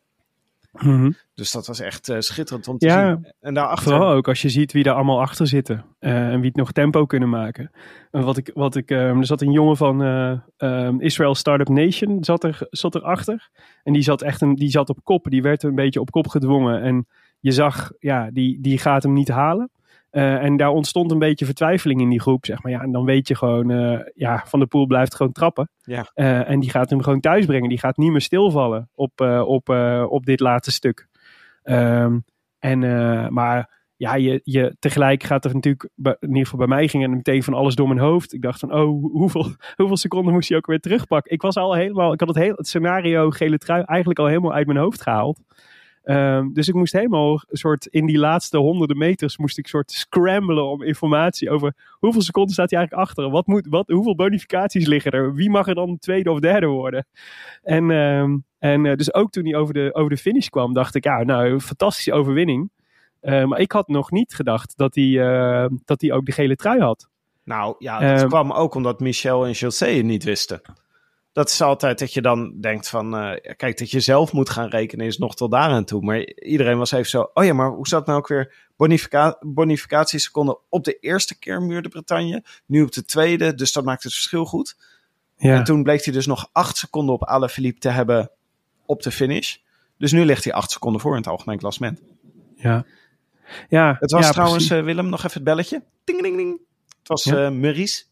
Mhm. 0.79 1.11
Dus 1.33 1.51
dat 1.51 1.67
was 1.67 1.79
echt 1.79 2.09
eh, 2.09 2.19
schitterend 2.19 2.67
om 2.67 2.77
te 2.77 2.85
Ja, 2.85 3.07
zien. 3.13 3.33
En 3.39 3.53
daarachter, 3.53 3.91
Vooral 3.91 4.11
ook 4.13 4.27
als 4.27 4.41
je 4.41 4.49
ziet 4.49 4.71
wie 4.71 4.83
er 4.83 4.91
allemaal 4.93 5.21
achter 5.21 5.47
zitten. 5.47 5.85
eh, 5.99 6.27
en 6.27 6.35
wie 6.37 6.47
het 6.47 6.55
nog 6.55 6.71
tempo 6.71 7.05
kunnen 7.05 7.29
maken. 7.29 7.71
En 8.11 8.23
wat 8.23 8.37
ik, 8.37 8.51
wat 8.53 8.75
ik, 8.75 8.91
ehm, 8.91 9.17
er 9.19 9.25
zat 9.25 9.41
een 9.41 9.51
jongen 9.51 9.77
van 9.77 10.03
eh, 10.03 10.31
ehm, 10.57 10.99
Israel 10.99 11.35
Startup 11.35 11.69
Nation 11.69 12.23
zat 12.23 12.43
er, 12.43 12.57
zat 12.69 12.95
er 12.95 13.01
achter. 13.01 13.49
En 13.83 13.93
die 13.93 14.01
zat 14.01 14.21
echt 14.21 14.41
een, 14.41 14.55
die 14.55 14.69
zat 14.69 14.89
op 14.89 14.99
kop. 15.03 15.25
Die 15.29 15.41
werd 15.41 15.63
een 15.63 15.75
beetje 15.75 15.99
op 15.99 16.11
kop 16.11 16.27
gedwongen. 16.27 16.81
En 16.81 17.07
je 17.39 17.51
zag, 17.51 17.91
ja, 17.99 18.29
die, 18.31 18.61
die 18.61 18.77
gaat 18.77 19.03
hem 19.03 19.13
niet 19.13 19.27
halen. 19.29 19.69
Eh, 20.17 20.43
en 20.43 20.57
daar 20.57 20.69
ontstond 20.69 21.11
een 21.11 21.19
beetje 21.19 21.45
vertwijfeling 21.45 22.01
in 22.01 22.09
die 22.09 22.21
groep. 22.21 22.45
Zeg 22.45 22.63
maar 22.63 22.71
ja, 22.71 22.81
en 22.81 22.91
dan 22.91 23.05
weet 23.05 23.27
je 23.27 23.35
gewoon, 23.35 23.71
eh, 23.71 23.99
ja, 24.13 24.43
Van 24.45 24.59
der 24.59 24.67
Poel 24.67 24.85
blijft 24.85 25.15
gewoon 25.15 25.31
trappen. 25.31 25.69
Ja. 25.81 26.11
Eh, 26.13 26.49
en 26.49 26.59
die 26.59 26.69
gaat 26.69 26.89
hem 26.89 27.01
gewoon 27.01 27.19
thuis 27.19 27.45
brengen. 27.45 27.69
Die 27.69 27.79
gaat 27.79 27.97
niet 27.97 28.11
meer 28.11 28.21
stilvallen 28.21 28.89
op, 28.95 29.21
op, 29.45 29.69
op 30.09 30.25
dit 30.25 30.39
laatste 30.39 30.71
stuk. 30.71 31.07
Ehm, 31.63 32.19
en, 32.59 32.79
maar 33.33 33.79
ja, 33.95 34.15
je, 34.15 34.41
je, 34.43 34.75
tegelijk 34.79 35.23
gaat 35.23 35.45
er 35.45 35.53
natuurlijk, 35.53 35.89
in 35.95 36.15
ieder 36.19 36.43
geval 36.43 36.59
bij 36.59 36.67
mij 36.67 36.87
ging 36.87 37.03
er 37.03 37.09
meteen 37.09 37.43
van 37.43 37.53
alles 37.53 37.75
door 37.75 37.87
mijn 37.87 37.99
hoofd. 37.99 38.33
Ik 38.33 38.41
dacht 38.41 38.59
van, 38.59 38.73
oh, 38.73 39.03
hoeveel, 39.11 39.45
hoeveel 39.75 39.97
seconden 39.97 40.33
moest 40.33 40.49
hij 40.49 40.57
ook 40.57 40.67
weer 40.67 40.79
terugpakken? 40.79 41.31
Ik 41.31 41.41
was 41.41 41.55
al 41.55 41.73
helemaal, 41.73 42.13
ik 42.13 42.19
had 42.19 42.29
het, 42.29 42.37
heel, 42.37 42.55
het 42.55 42.67
scenario 42.67 43.29
gele 43.29 43.57
trui 43.57 43.83
eigenlijk 43.83 44.19
al 44.19 44.27
helemaal 44.27 44.53
uit 44.53 44.67
mijn 44.67 44.79
hoofd 44.79 45.01
gehaald. 45.01 45.39
Ehm, 46.07 46.53
dus 46.53 46.67
ik 46.67 46.73
moest 46.73 46.93
helemaal 46.93 47.31
een 47.31 47.57
soort, 47.57 47.85
in 47.85 48.05
die 48.05 48.17
laatste 48.17 48.57
honderden 48.57 48.97
meters 48.97 49.37
moest 49.37 49.57
ik 49.57 49.67
soort 49.67 49.91
scramblen 49.91 50.65
om 50.65 50.83
informatie 50.83 51.49
over 51.49 51.73
hoeveel 51.91 52.21
seconden 52.21 52.53
staat 52.53 52.69
hij 52.69 52.79
eigenlijk 52.79 53.09
achter? 53.09 53.29
Wat 53.29 53.47
moet, 53.47 53.67
wat, 53.69 53.87
hoeveel 53.87 54.15
bonificaties 54.15 54.85
liggen 54.85 55.11
er? 55.11 55.33
Wie 55.33 55.49
mag 55.49 55.67
er 55.67 55.75
dan 55.75 55.97
tweede 55.99 56.31
of 56.31 56.39
derde 56.39 56.65
worden? 56.65 57.05
En, 57.63 57.91
ehm, 57.91 58.37
en 58.59 58.85
eh, 58.85 58.95
dus 58.95 59.13
ook 59.13 59.31
toen 59.31 59.45
hij 59.45 59.55
over 59.55 59.73
de, 59.73 59.89
over 59.93 60.09
de 60.09 60.17
finish 60.17 60.47
kwam, 60.47 60.73
dacht 60.73 60.95
ik, 60.95 61.03
ja, 61.03 61.23
nou, 61.23 61.59
fantastische 61.59 62.13
overwinning. 62.13 62.71
Eh, 63.19 63.45
maar 63.45 63.59
ik 63.59 63.71
had 63.71 63.87
nog 63.87 64.11
niet 64.11 64.33
gedacht 64.33 64.77
dat 64.77 64.95
hij, 64.95 65.11
dat 65.85 66.01
hij 66.01 66.11
ook 66.11 66.25
de 66.25 66.31
gele 66.31 66.55
trui 66.55 66.79
had. 66.79 67.09
Nou 67.43 67.75
ja, 67.79 67.99
dat 67.99 68.19
Ehm, 68.19 68.27
kwam 68.27 68.51
ook 68.51 68.75
omdat 68.75 68.99
Michel 68.99 69.45
en 69.45 69.51
José 69.51 69.87
het 69.87 70.05
niet 70.05 70.23
wisten. 70.23 70.61
Dat 71.37 71.49
is 71.49 71.61
altijd 71.61 71.99
dat 71.99 72.13
je 72.13 72.21
dan 72.21 72.59
denkt 72.61 72.89
van, 72.89 73.17
eh, 73.17 73.55
kijk, 73.55 73.77
dat 73.77 73.91
je 73.91 73.99
zelf 73.99 74.33
moet 74.33 74.49
gaan 74.49 74.69
rekenen 74.69 75.05
is 75.05 75.17
nog 75.17 75.35
tot 75.35 75.51
daar 75.51 75.69
aan 75.69 75.85
toe. 75.85 76.01
Maar 76.01 76.33
iedereen 76.33 76.77
was 76.77 76.91
even 76.91 77.09
zo, 77.09 77.29
oh 77.33 77.43
ja, 77.43 77.53
maar 77.53 77.69
hoe 77.69 77.87
zat 77.87 78.05
nou 78.05 78.17
ook 78.19 78.27
weer 78.27 78.53
bonifica 78.77 79.37
bonificatieseconden 79.39 80.57
op 80.69 80.83
de 80.83 80.97
eerste 80.99 81.39
keer 81.39 81.61
Muur 81.61 81.81
de 81.81 81.89
Bretagne, 81.89 82.43
nu 82.65 82.81
op 82.81 82.91
de 82.91 83.05
tweede, 83.05 83.55
dus 83.55 83.71
dat 83.71 83.83
maakt 83.85 84.03
het 84.03 84.13
verschil 84.13 84.45
goed. 84.45 84.77
Ja. 85.37 85.55
En 85.55 85.63
toen 85.63 85.83
bleek 85.83 86.03
hij 86.03 86.13
dus 86.13 86.25
nog 86.25 86.49
acht 86.51 86.77
seconden 86.77 87.15
op 87.15 87.23
Alaphilippe 87.25 87.79
te 87.79 87.89
hebben 87.89 88.31
op 88.85 89.01
de 89.03 89.11
finish. 89.11 89.55
Dus 89.97 90.11
nu 90.11 90.25
ligt 90.25 90.43
hij 90.43 90.53
acht 90.53 90.71
seconden 90.71 91.01
voor 91.01 91.11
in 91.11 91.17
het 91.17 91.27
algemeen 91.27 91.57
klassement. 91.57 92.01
ja. 92.55 92.85
ja. 93.69 93.95
Het 93.99 94.11
was 94.11 94.25
ja, 94.25 94.31
trouwens, 94.31 94.69
eh, 94.69 94.83
Willem, 94.83 95.09
nog 95.09 95.19
even 95.19 95.33
het 95.33 95.43
belletje. 95.43 95.83
Ding, 96.03 96.21
ding, 96.21 96.37
ding. 96.37 96.59
Het 96.99 97.07
was 97.07 97.23
Ja. 97.23 97.45
eh 97.45 97.51
Maurice 97.51 98.03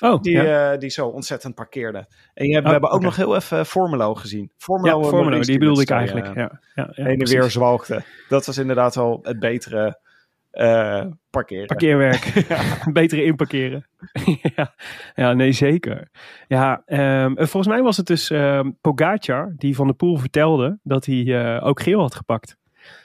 oh, 0.00 0.20
die, 0.20 0.32
ja. 0.32 0.72
eh, 0.72 0.78
die 0.78 0.90
zo 0.90 1.06
ontzettend 1.06 1.54
parkeerde. 1.54 2.06
En 2.34 2.46
je 2.46 2.52
hebt, 2.52 2.64
Oh, 2.64 2.72
we 2.72 2.72
hebben 2.72 2.90
ook 2.90 3.02
nog 3.02 3.16
heel 3.16 3.36
even 3.36 3.66
Formelo 3.66 4.14
gezien. 4.14 4.50
Formelo, 4.56 5.02
ja, 5.02 5.08
Formelo, 5.08 5.40
die 5.40 5.58
bedoelde 5.58 5.82
ik 5.82 5.90
eigenlijk. 5.90 6.26
tweeën, 6.26 6.48
Ja, 6.48 6.60
ja, 6.74 6.92
ja, 6.94 7.04
heen 7.04 7.20
en 7.20 7.28
weer 7.28 7.50
zwalkte. 7.50 8.02
Dat 8.28 8.46
was 8.46 8.58
inderdaad 8.58 8.94
wel 8.94 9.18
het 9.22 9.38
betere 9.38 9.98
eh, 10.54 11.04
parkeren. 11.30 11.66
Parkeerwerk. 11.66 12.46
Betere 12.92 13.24
inparkeren. 13.24 13.86
ja. 14.56 14.74
ja, 15.14 15.32
nee, 15.32 15.52
zeker. 15.52 16.08
Ja, 16.48 16.82
ehm, 16.86 17.34
volgens 17.36 17.66
mij 17.66 17.82
was 17.82 17.96
het 17.96 18.06
dus 18.06 18.30
ehm 18.30 18.70
Pogacar 18.80 19.54
die 19.56 19.74
van 19.74 19.86
de 19.86 19.92
Poel 19.92 20.16
vertelde 20.16 20.78
dat 20.82 21.06
hij 21.06 21.24
eh, 21.24 21.66
ook 21.66 21.82
geel 21.82 22.00
had 22.00 22.14
gepakt. 22.14 22.56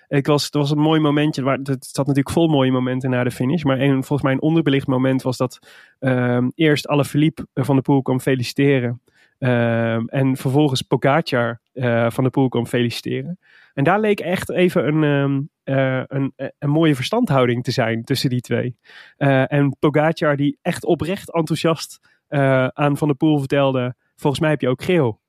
Ik 0.10 0.28
was, 0.28 0.44
het 0.44 0.54
was 0.54 0.72
een 0.72 0.80
mooi 0.80 1.00
momentje, 1.00 1.42
maar 1.42 1.58
het 1.64 1.86
zat 1.86 2.08
natuurlijk 2.08 2.36
vol 2.36 2.48
mooie 2.48 2.72
momenten 2.72 3.10
na 3.10 3.24
de 3.24 3.32
finish. 3.32 3.64
Maar 3.64 3.78
volgens 3.78 4.22
mij 4.22 4.32
een 4.32 4.42
onderbelicht 4.42 4.88
moment 4.88 5.22
was 5.22 5.38
dat 5.38 5.60
ehm, 6.00 6.50
eerst 6.56 6.88
Alaphilippe 6.88 7.48
van 7.54 7.76
de 7.76 7.82
Poel 7.82 8.02
kwam 8.02 8.20
feliciteren. 8.20 9.02
Ehm, 9.38 10.06
en 10.06 10.38
vervolgens 10.38 10.82
Pogacar 10.82 11.62
eh, 11.74 12.10
van 12.10 12.24
de 12.24 12.30
Poel 12.30 12.50
kwam 12.50 12.66
feliciteren. 12.66 13.40
En 13.74 13.84
daar 13.84 14.00
leek 14.00 14.20
echt 14.20 14.52
even 14.52 14.88
een, 14.88 15.04
ehm, 15.04 15.42
eh, 15.64 16.04
een, 16.08 16.34
een 16.60 16.70
mooie 16.70 16.96
verstandhouding 16.96 17.64
te 17.64 17.72
zijn 17.72 18.04
tussen 18.04 18.30
die 18.30 18.42
twee. 18.42 18.78
Eh, 19.18 19.52
en 19.52 19.76
Pogacar 19.80 20.36
die 20.36 20.58
echt 20.62 20.86
oprecht 20.86 21.34
enthousiast 21.34 22.00
eh, 22.28 22.68
aan 22.68 22.98
Van 22.98 23.08
der 23.08 23.18
Poel 23.18 23.40
vertelde... 23.40 23.96
volgens 24.16 24.42
mij 24.42 24.50
heb 24.50 24.62
je 24.62 24.70
ook 24.70 24.84
geel. 24.84 25.20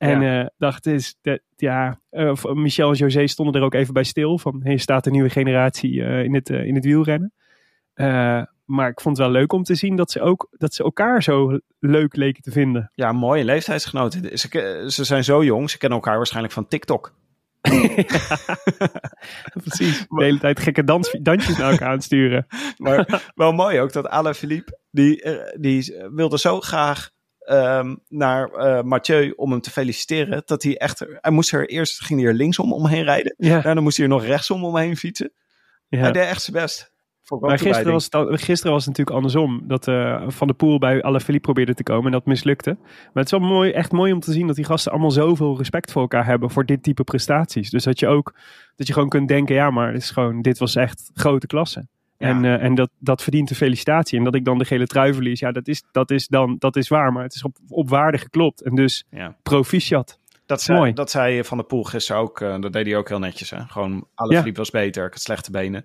En 0.00 0.22
eh, 0.22 0.46
dacht, 0.58 0.86
is 0.86 1.16
dat, 1.22 1.40
ja, 1.56 2.00
eh, 2.10 2.42
Michel 2.42 2.90
en 2.90 2.96
José 2.96 3.26
stonden 3.26 3.54
er 3.54 3.66
ook 3.66 3.74
even 3.74 3.94
bij 3.94 4.04
stil. 4.04 4.38
Van, 4.38 4.60
hier 4.64 4.80
staat 4.80 5.06
een 5.06 5.12
nieuwe 5.12 5.30
generatie 5.30 6.04
eh, 6.04 6.24
in, 6.24 6.34
het, 6.34 6.50
eh, 6.50 6.64
in 6.64 6.74
het 6.74 6.84
wielrennen. 6.84 7.32
Eh, 7.94 8.42
maar 8.64 8.88
ik 8.88 9.00
vond 9.00 9.16
het 9.16 9.26
wel 9.26 9.36
leuk 9.36 9.52
om 9.52 9.62
te 9.62 9.74
zien 9.74 9.96
dat 9.96 10.10
ze, 10.10 10.20
ook, 10.20 10.48
dat 10.50 10.74
ze 10.74 10.82
elkaar 10.82 11.22
zo 11.22 11.58
leuk 11.78 12.16
leken 12.16 12.42
te 12.42 12.50
vinden. 12.50 12.90
Ja, 12.94 13.12
mooie 13.12 13.44
leeftijdsgenoten. 13.44 14.38
Ze, 14.38 14.84
ze 14.86 15.04
zijn 15.04 15.24
zo 15.24 15.44
jong, 15.44 15.70
ze 15.70 15.78
kennen 15.78 15.98
elkaar 15.98 16.16
waarschijnlijk 16.16 16.54
van 16.54 16.68
TikTok. 16.68 17.14
Precies. 19.64 20.06
De 20.08 20.24
hele 20.24 20.38
tijd 20.38 20.60
gekke 20.60 20.84
dans, 20.84 21.16
dansjes 21.22 21.56
naar 21.56 21.70
elkaar 21.70 21.88
aan 21.88 21.94
het 21.94 22.04
sturen. 22.04 22.46
Maar 22.76 23.22
wel 23.34 23.52
mooi 23.52 23.80
ook 23.80 23.92
dat 23.92 24.08
Alaphilippe, 24.08 24.78
die, 24.90 25.22
eh, 25.22 25.60
die 25.60 25.94
wilde 26.12 26.38
zo 26.38 26.60
graag 26.60 27.10
ehm, 27.50 27.96
naar 28.08 28.50
eh, 28.50 28.82
Mathieu 28.82 29.32
om 29.36 29.50
hem 29.50 29.60
te 29.60 29.70
feliciteren, 29.70 30.42
dat 30.44 30.62
hij 30.62 30.76
echt, 30.78 31.06
hij 31.20 31.30
moest 31.30 31.52
er 31.52 31.68
eerst, 31.68 32.04
ging 32.04 32.20
hij 32.20 32.28
er 32.28 32.34
linksom 32.34 32.72
omheen 32.72 33.04
rijden. 33.04 33.34
Ja, 33.36 33.60
Daarna 33.60 33.80
moest 33.80 33.96
hij 33.96 34.06
er 34.06 34.12
nog 34.12 34.24
rechtsom 34.24 34.64
omheen 34.64 34.96
fietsen. 34.96 35.32
Hij 35.88 35.98
ja. 35.98 36.10
deed 36.10 36.22
echt 36.22 36.42
zijn 36.42 36.56
best. 36.56 36.92
Maar 37.40 37.58
gisteren 37.58 37.92
was, 37.92 38.08
het, 38.10 38.42
gisteren 38.42 38.72
was 38.72 38.84
het 38.86 38.96
natuurlijk 38.98 39.16
andersom. 39.16 39.62
Dat 39.64 39.88
eh, 39.88 40.24
Van 40.26 40.46
de 40.46 40.54
Poel 40.54 40.78
bij 40.78 41.02
Alaphilippe 41.02 41.46
probeerde 41.46 41.74
te 41.74 41.82
komen 41.82 42.04
en 42.04 42.12
dat 42.12 42.26
mislukte. 42.26 42.76
Maar 42.80 43.22
het 43.24 43.32
is 43.32 43.38
wel 43.38 43.48
mooi, 43.48 43.70
echt 43.70 43.92
mooi 43.92 44.12
om 44.12 44.20
te 44.20 44.32
zien 44.32 44.46
dat 44.46 44.56
die 44.56 44.64
gasten 44.64 44.92
allemaal 44.92 45.10
zoveel 45.10 45.56
respect 45.56 45.92
voor 45.92 46.02
elkaar 46.02 46.24
hebben 46.24 46.50
voor 46.50 46.66
dit 46.66 46.82
type 46.82 47.04
prestaties. 47.04 47.70
Dus 47.70 47.84
dat 47.84 47.98
je 47.98 48.06
ook, 48.06 48.34
dat 48.76 48.86
je 48.86 48.92
gewoon 48.92 49.08
kunt 49.08 49.28
denken, 49.28 49.54
ja 49.54 49.70
maar 49.70 49.92
dit, 49.92 50.02
is 50.02 50.10
gewoon, 50.10 50.42
dit 50.42 50.58
was 50.58 50.76
echt 50.76 51.10
grote 51.14 51.46
klasse. 51.46 51.88
Ja. 52.20 52.28
En, 52.28 52.44
eh, 52.44 52.62
en 52.62 52.74
dat, 52.74 52.90
dat 52.98 53.22
verdient 53.22 53.50
een 53.50 53.56
felicitatie. 53.56 54.18
En 54.18 54.24
dat 54.24 54.34
ik 54.34 54.44
dan 54.44 54.58
de 54.58 54.64
gele 54.64 54.86
trui 54.86 55.14
verlies, 55.14 55.40
ja 55.40 55.52
dat 55.52 55.68
is, 55.68 55.82
dat 55.92 56.10
is, 56.10 56.26
dan, 56.28 56.56
dat 56.58 56.76
is 56.76 56.88
waar. 56.88 57.12
Maar 57.12 57.22
het 57.22 57.34
is 57.34 57.42
op, 57.44 57.56
op 57.68 57.88
waarde 57.88 58.18
geklopt. 58.18 58.62
En 58.62 58.74
dus 58.74 59.04
Ja. 59.10 59.36
proficiat. 59.42 60.18
Dat 60.46 60.62
zei, 60.62 60.78
Mooi. 60.78 60.92
dat 60.92 61.10
zei 61.10 61.44
Van 61.44 61.56
der 61.56 61.66
Poel 61.66 61.82
gisteren 61.84 62.20
ook. 62.22 62.40
eh, 62.40 62.60
dat 62.60 62.72
deed 62.72 62.86
hij 62.86 62.96
ook 62.96 63.08
heel 63.08 63.18
netjes. 63.18 63.50
Hè? 63.50 63.60
Gewoon, 63.68 64.06
Alaphilippe 64.14 64.58
was 64.58 64.70
beter. 64.70 65.06
Ik 65.06 65.12
had 65.12 65.20
slechte 65.22 65.50
benen. 65.50 65.84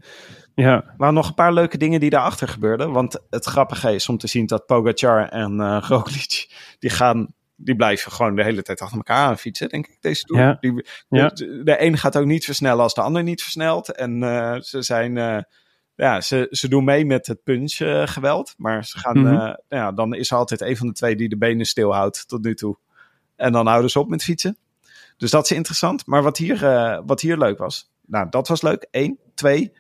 Ja, 0.56 0.94
waren 0.98 1.14
nog 1.14 1.28
een 1.28 1.34
paar 1.34 1.54
leuke 1.54 1.78
dingen 1.78 2.00
die 2.00 2.10
daarachter 2.10 2.48
gebeurden. 2.48 2.92
Want 2.92 3.20
het 3.30 3.46
grappige 3.46 3.94
is 3.94 4.10
om 4.10 4.18
te 4.18 4.28
zien 4.28 4.46
dat 4.46 4.66
Pogacar 4.66 5.30
en 5.30 5.60
eh 5.60 5.78
Roglic... 5.88 6.48
die 6.80 6.90
gaan... 6.90 7.34
Die 7.58 7.76
blijven 7.76 8.12
gewoon 8.12 8.36
de 8.36 8.44
hele 8.44 8.62
tijd 8.62 8.82
achter 8.82 8.98
elkaar 8.98 9.28
aan 9.28 9.38
fietsen, 9.38 9.70
denk 9.70 9.88
ik, 9.88 9.98
deze 10.02 10.24
tour. 10.24 10.42
Ja. 10.44 10.58
Die, 10.60 10.86
Ja. 11.10 11.28
de, 11.28 11.62
de 11.64 11.82
een 11.84 11.98
gaat 11.98 12.18
ook 12.18 12.26
niet 12.26 12.46
versnellen 12.46 12.84
als 12.84 12.94
de 12.94 13.02
ander 13.02 13.24
niet 13.24 13.42
versnelt. 13.42 13.92
En 13.96 14.20
ze 14.64 14.82
zijn... 14.82 15.46
ja, 15.96 16.22
ze, 16.22 16.48
ze 16.52 16.68
doen 16.68 16.84
mee 16.84 17.06
met 17.06 17.28
het 17.28 17.44
punch-geweld. 17.44 18.54
maar 18.58 18.86
ze 18.86 18.98
gaan... 19.00 19.18
Mhm. 19.18 19.28
eh, 19.28 19.34
nou 19.40 19.56
ja, 19.70 19.92
dan 19.92 20.14
is 20.14 20.32
er 20.32 20.38
altijd 20.38 20.62
een 20.62 20.78
van 20.78 20.88
de 20.88 20.94
twee 20.94 21.16
die 21.16 21.30
de 21.30 21.38
benen 21.38 21.66
stilhoudt 21.66 22.28
tot 22.28 22.44
nu 22.44 22.56
toe. 22.56 22.78
En 23.36 23.52
dan 23.52 23.68
houden 23.68 23.90
ze 23.92 24.00
op 24.00 24.10
met 24.10 24.24
fietsen. 24.24 24.58
Dus 25.18 25.32
dat 25.32 25.44
is 25.44 25.52
interessant. 25.52 26.06
Maar 26.06 26.24
wat 26.24 26.38
hier, 26.38 26.66
eh, 26.66 27.00
wat 27.06 27.22
hier 27.22 27.38
leuk 27.38 27.58
was... 27.58 27.94
Nou, 28.08 28.28
dat 28.30 28.48
was 28.48 28.62
leuk. 28.62 28.88
Eén. 28.92 29.20
Twee. 29.34 29.72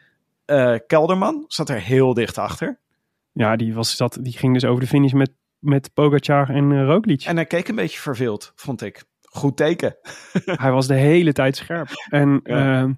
eh, 0.45 0.75
Kelderman 0.87 1.43
zat 1.47 1.69
er 1.69 1.79
heel 1.79 2.13
dicht 2.13 2.37
achter. 2.37 2.79
ja 3.31 3.55
die, 3.55 3.73
was, 3.73 3.97
dat, 3.97 4.17
die 4.21 4.33
ging 4.33 4.53
dus 4.53 4.65
over 4.65 4.81
de 4.81 4.87
finish 4.87 5.11
met, 5.11 5.31
met 5.59 5.93
Pogacar 5.93 6.49
en 6.49 6.71
uh, 6.71 6.85
Roglic. 6.85 7.23
En 7.23 7.35
hij 7.35 7.45
keek 7.45 7.67
een 7.67 7.75
beetje 7.75 7.99
verveeld, 7.99 8.51
vond 8.55 8.81
ik. 8.81 9.03
Goed 9.21 9.57
teken. 9.57 9.95
Hij 10.45 10.71
was 10.71 10.87
de 10.87 10.93
hele 10.95 11.33
tijd 11.33 11.55
scherp. 11.55 11.89
En 12.09 12.39
Ja. 12.43 12.81
ehm, 12.81 12.93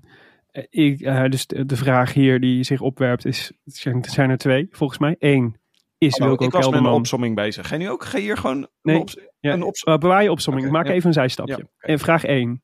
ik, 0.69 1.01
eh, 1.01 1.25
dus 1.25 1.47
de, 1.47 1.65
de 1.65 1.75
vraag 1.75 2.13
hier 2.13 2.39
die 2.39 2.63
zich 2.63 2.81
opwerpt 2.81 3.25
is, 3.25 3.51
zijn, 3.65 4.03
er 4.03 4.09
zijn 4.09 4.29
er 4.29 4.37
twee 4.37 4.67
volgens 4.71 4.99
mij. 4.99 5.15
Eén, 5.19 5.57
is 5.97 6.17
Hallo, 6.17 6.27
Wilco 6.27 6.45
ik 6.45 6.51
was 6.51 6.59
met 6.59 6.65
een 6.65 6.71
Kelderman... 6.71 6.99
opsomming 6.99 7.35
bezig. 7.35 7.67
Ga 7.67 7.75
je 7.75 7.81
nu 7.81 7.89
ook 7.89 8.03
ga 8.03 8.17
je 8.17 8.23
hier 8.23 8.37
gewoon 8.37 8.67
Nee, 8.81 8.95
een, 8.95 9.01
ops- 9.01 9.17
Ja, 9.39 9.53
een 9.53 9.63
ops- 9.63 9.85
uh, 9.85 9.97
bewaar 9.97 10.23
je 10.23 10.31
Ik 10.31 10.71
maak 10.71 10.87
ja. 10.87 10.93
even 10.93 11.07
een 11.07 11.13
zijstapje. 11.13 11.57
Ja. 11.57 11.87
En 11.87 11.99
vraag 11.99 12.23
1. 12.23 12.61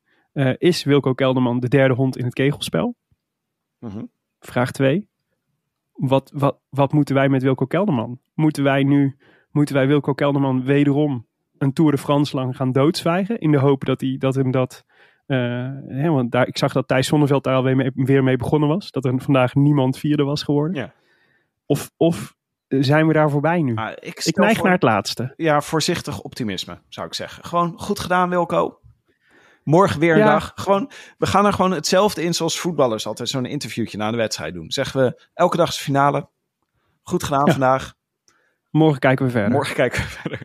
is 0.58 0.84
Wilco 0.84 1.12
Kelderman 1.12 1.60
de 1.60 1.68
derde 1.68 1.94
hond 1.94 2.16
in 2.16 2.24
het 2.24 2.34
kegelspel? 2.34 2.96
Mhm. 3.78 4.04
Vraag 4.40 4.70
2. 4.70 5.08
Wat, 5.92 6.30
wat, 6.34 6.58
wat 6.68 6.92
moeten 6.92 7.14
wij 7.14 7.28
met 7.28 7.42
Wilco 7.42 7.66
Kelderman? 7.66 8.20
Moeten 8.34 8.62
wij 8.62 8.82
nu, 8.82 9.16
moeten 9.50 9.74
wij 9.74 9.86
Wilco 9.86 10.12
Kelderman 10.12 10.64
wederom 10.64 11.26
een 11.58 11.72
Tour 11.72 11.90
de 11.90 11.98
France 11.98 12.36
lang 12.36 12.56
gaan 12.56 12.72
doodzwijgen? 12.72 13.38
In 13.38 13.50
de 13.50 13.58
hoop 13.58 13.84
dat, 13.84 14.00
hij, 14.00 14.16
dat 14.18 14.34
hem 14.34 14.50
dat... 14.50 14.84
eh, 15.26 15.38
hè, 15.88 16.08
want 16.10 16.32
daar, 16.32 16.46
ik 16.46 16.58
zag 16.58 16.72
dat 16.72 16.88
Thijs 16.88 17.06
Zonneveld 17.06 17.44
daar 17.44 17.54
alweer 17.54 17.76
mee, 17.76 17.90
weer 17.94 18.22
mee 18.24 18.36
begonnen 18.36 18.68
was. 18.68 18.90
Dat 18.90 19.04
er 19.04 19.14
vandaag 19.20 19.54
niemand 19.54 19.98
vierde 19.98 20.22
was 20.24 20.42
geworden. 20.42 20.74
Ja. 20.76 20.92
Of, 21.66 21.90
of 21.96 22.34
zijn 22.68 23.06
we 23.06 23.12
daar 23.12 23.30
voorbij 23.30 23.62
nu? 23.62 23.74
Ah, 23.74 23.90
ik 24.00 24.36
neig 24.36 24.54
voor- 24.56 24.64
naar 24.64 24.72
het 24.74 24.82
laatste. 24.82 25.32
Ja, 25.36 25.60
voorzichtig 25.60 26.20
optimisme, 26.20 26.78
zou 26.88 27.06
ik 27.06 27.14
zeggen. 27.14 27.44
Gewoon 27.44 27.74
goed 27.76 27.98
gedaan, 27.98 28.28
Wilco. 28.28 28.78
Morgen 29.64 30.00
weer 30.00 30.12
een 30.12 30.18
Ja. 30.18 30.32
dag. 30.32 30.52
Gewoon, 30.54 30.90
we 31.18 31.26
gaan 31.26 31.46
er 31.46 31.52
gewoon 31.52 31.70
hetzelfde 31.70 32.22
in 32.22 32.34
zoals 32.34 32.58
voetballers 32.58 33.06
altijd 33.06 33.28
zo'n 33.28 33.46
interviewtje 33.46 33.98
na 33.98 34.10
de 34.10 34.16
wedstrijd 34.16 34.54
doen. 34.54 34.70
Zeggen 34.70 35.00
we, 35.04 35.22
elke 35.34 35.56
dag 35.56 35.68
is 35.68 35.76
de 35.76 35.82
finale. 35.82 36.28
Goed 37.02 37.22
gedaan 37.22 37.44
Ja. 37.44 37.50
vandaag. 37.52 37.94
Morgen 38.74 38.98
kijken 38.98 39.24
we 39.24 39.30
verder. 39.30 39.50
Morgen 39.50 39.74
kijken 39.74 40.02
we 40.02 40.08
verder. 40.08 40.40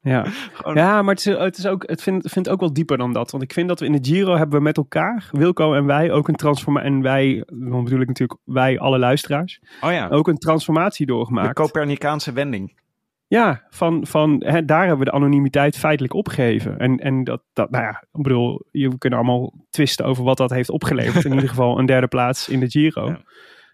Ja. 0.00 0.26
Ja, 0.74 1.02
maar 1.02 1.14
het 1.14 1.26
is, 1.26 1.38
het 1.38 1.58
is 1.58 1.66
ook, 1.66 1.88
het 1.88 2.02
vind, 2.02 2.30
vind 2.30 2.48
ook 2.48 2.60
wel 2.60 2.72
dieper 2.72 2.98
dan 2.98 3.12
dat. 3.12 3.30
Want 3.30 3.42
ik 3.42 3.52
vind 3.52 3.68
dat 3.68 3.80
we 3.80 3.86
in 3.86 3.92
de 3.92 3.98
Giro 4.02 4.36
hebben 4.36 4.58
we 4.58 4.64
met 4.64 4.76
elkaar, 4.76 5.28
Wilco 5.30 5.74
en 5.74 5.86
wij, 5.86 6.10
ook 6.10 6.28
een 6.28 6.34
transformatie. 6.34 6.90
En 6.90 7.02
wij, 7.02 7.42
dan 7.46 7.84
bedoel 7.84 8.00
ik 8.00 8.06
natuurlijk 8.06 8.40
wij, 8.44 8.78
alle 8.78 8.98
luisteraars, 8.98 9.60
Oh 9.80 9.92
ja, 9.92 10.08
ook 10.08 10.28
een 10.28 10.38
transformatie 10.38 11.06
de 11.06 11.12
doorgemaakt. 11.12 11.54
Copernicaanse 11.54 12.32
wending. 12.32 12.78
Ja, 13.26 13.62
van, 13.70 14.06
van 14.06 14.42
hè, 14.44 14.64
daar 14.64 14.80
hebben 14.80 14.98
we 14.98 15.04
de 15.04 15.16
anonimiteit 15.16 15.76
feitelijk 15.76 16.14
opgegeven. 16.14 16.78
En, 16.78 16.98
en 16.98 17.24
dat, 17.24 17.42
dat, 17.52 17.70
nou 17.70 17.84
ja, 17.84 18.04
ik 18.12 18.22
bedoel, 18.22 18.62
je 18.70 18.98
kunnen 18.98 19.18
allemaal 19.18 19.52
twisten 19.70 20.04
over 20.04 20.24
wat 20.24 20.36
dat 20.36 20.50
heeft 20.50 20.70
opgeleverd. 20.70 21.24
in 21.24 21.32
ieder 21.32 21.48
geval 21.54 21.78
een 21.78 21.86
derde 21.86 22.06
plaats 22.06 22.48
in 22.48 22.60
de 22.60 22.70
Giro. 22.70 23.06
Ja. 23.06 23.20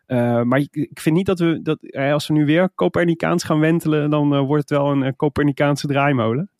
Eh, 0.07 0.43
maar 0.43 0.59
ik, 0.59 0.69
ik 0.75 1.01
vind 1.01 1.17
niet 1.17 1.27
dat 1.27 1.39
we, 1.39 1.63
dat, 1.63 1.79
eh, 1.83 2.13
als 2.13 2.27
we 2.29 2.35
nu 2.35 2.45
weer 2.45 2.75
Copernicaans 2.75 3.45
gaan 3.45 3.59
wentelen, 3.61 4.11
dan 4.11 4.35
eh, 4.35 4.41
wordt 4.41 4.69
het 4.71 4.79
wel 4.79 4.91
een 4.91 5.17
Copernicaanse 5.17 5.87
draaimolen. 5.87 6.51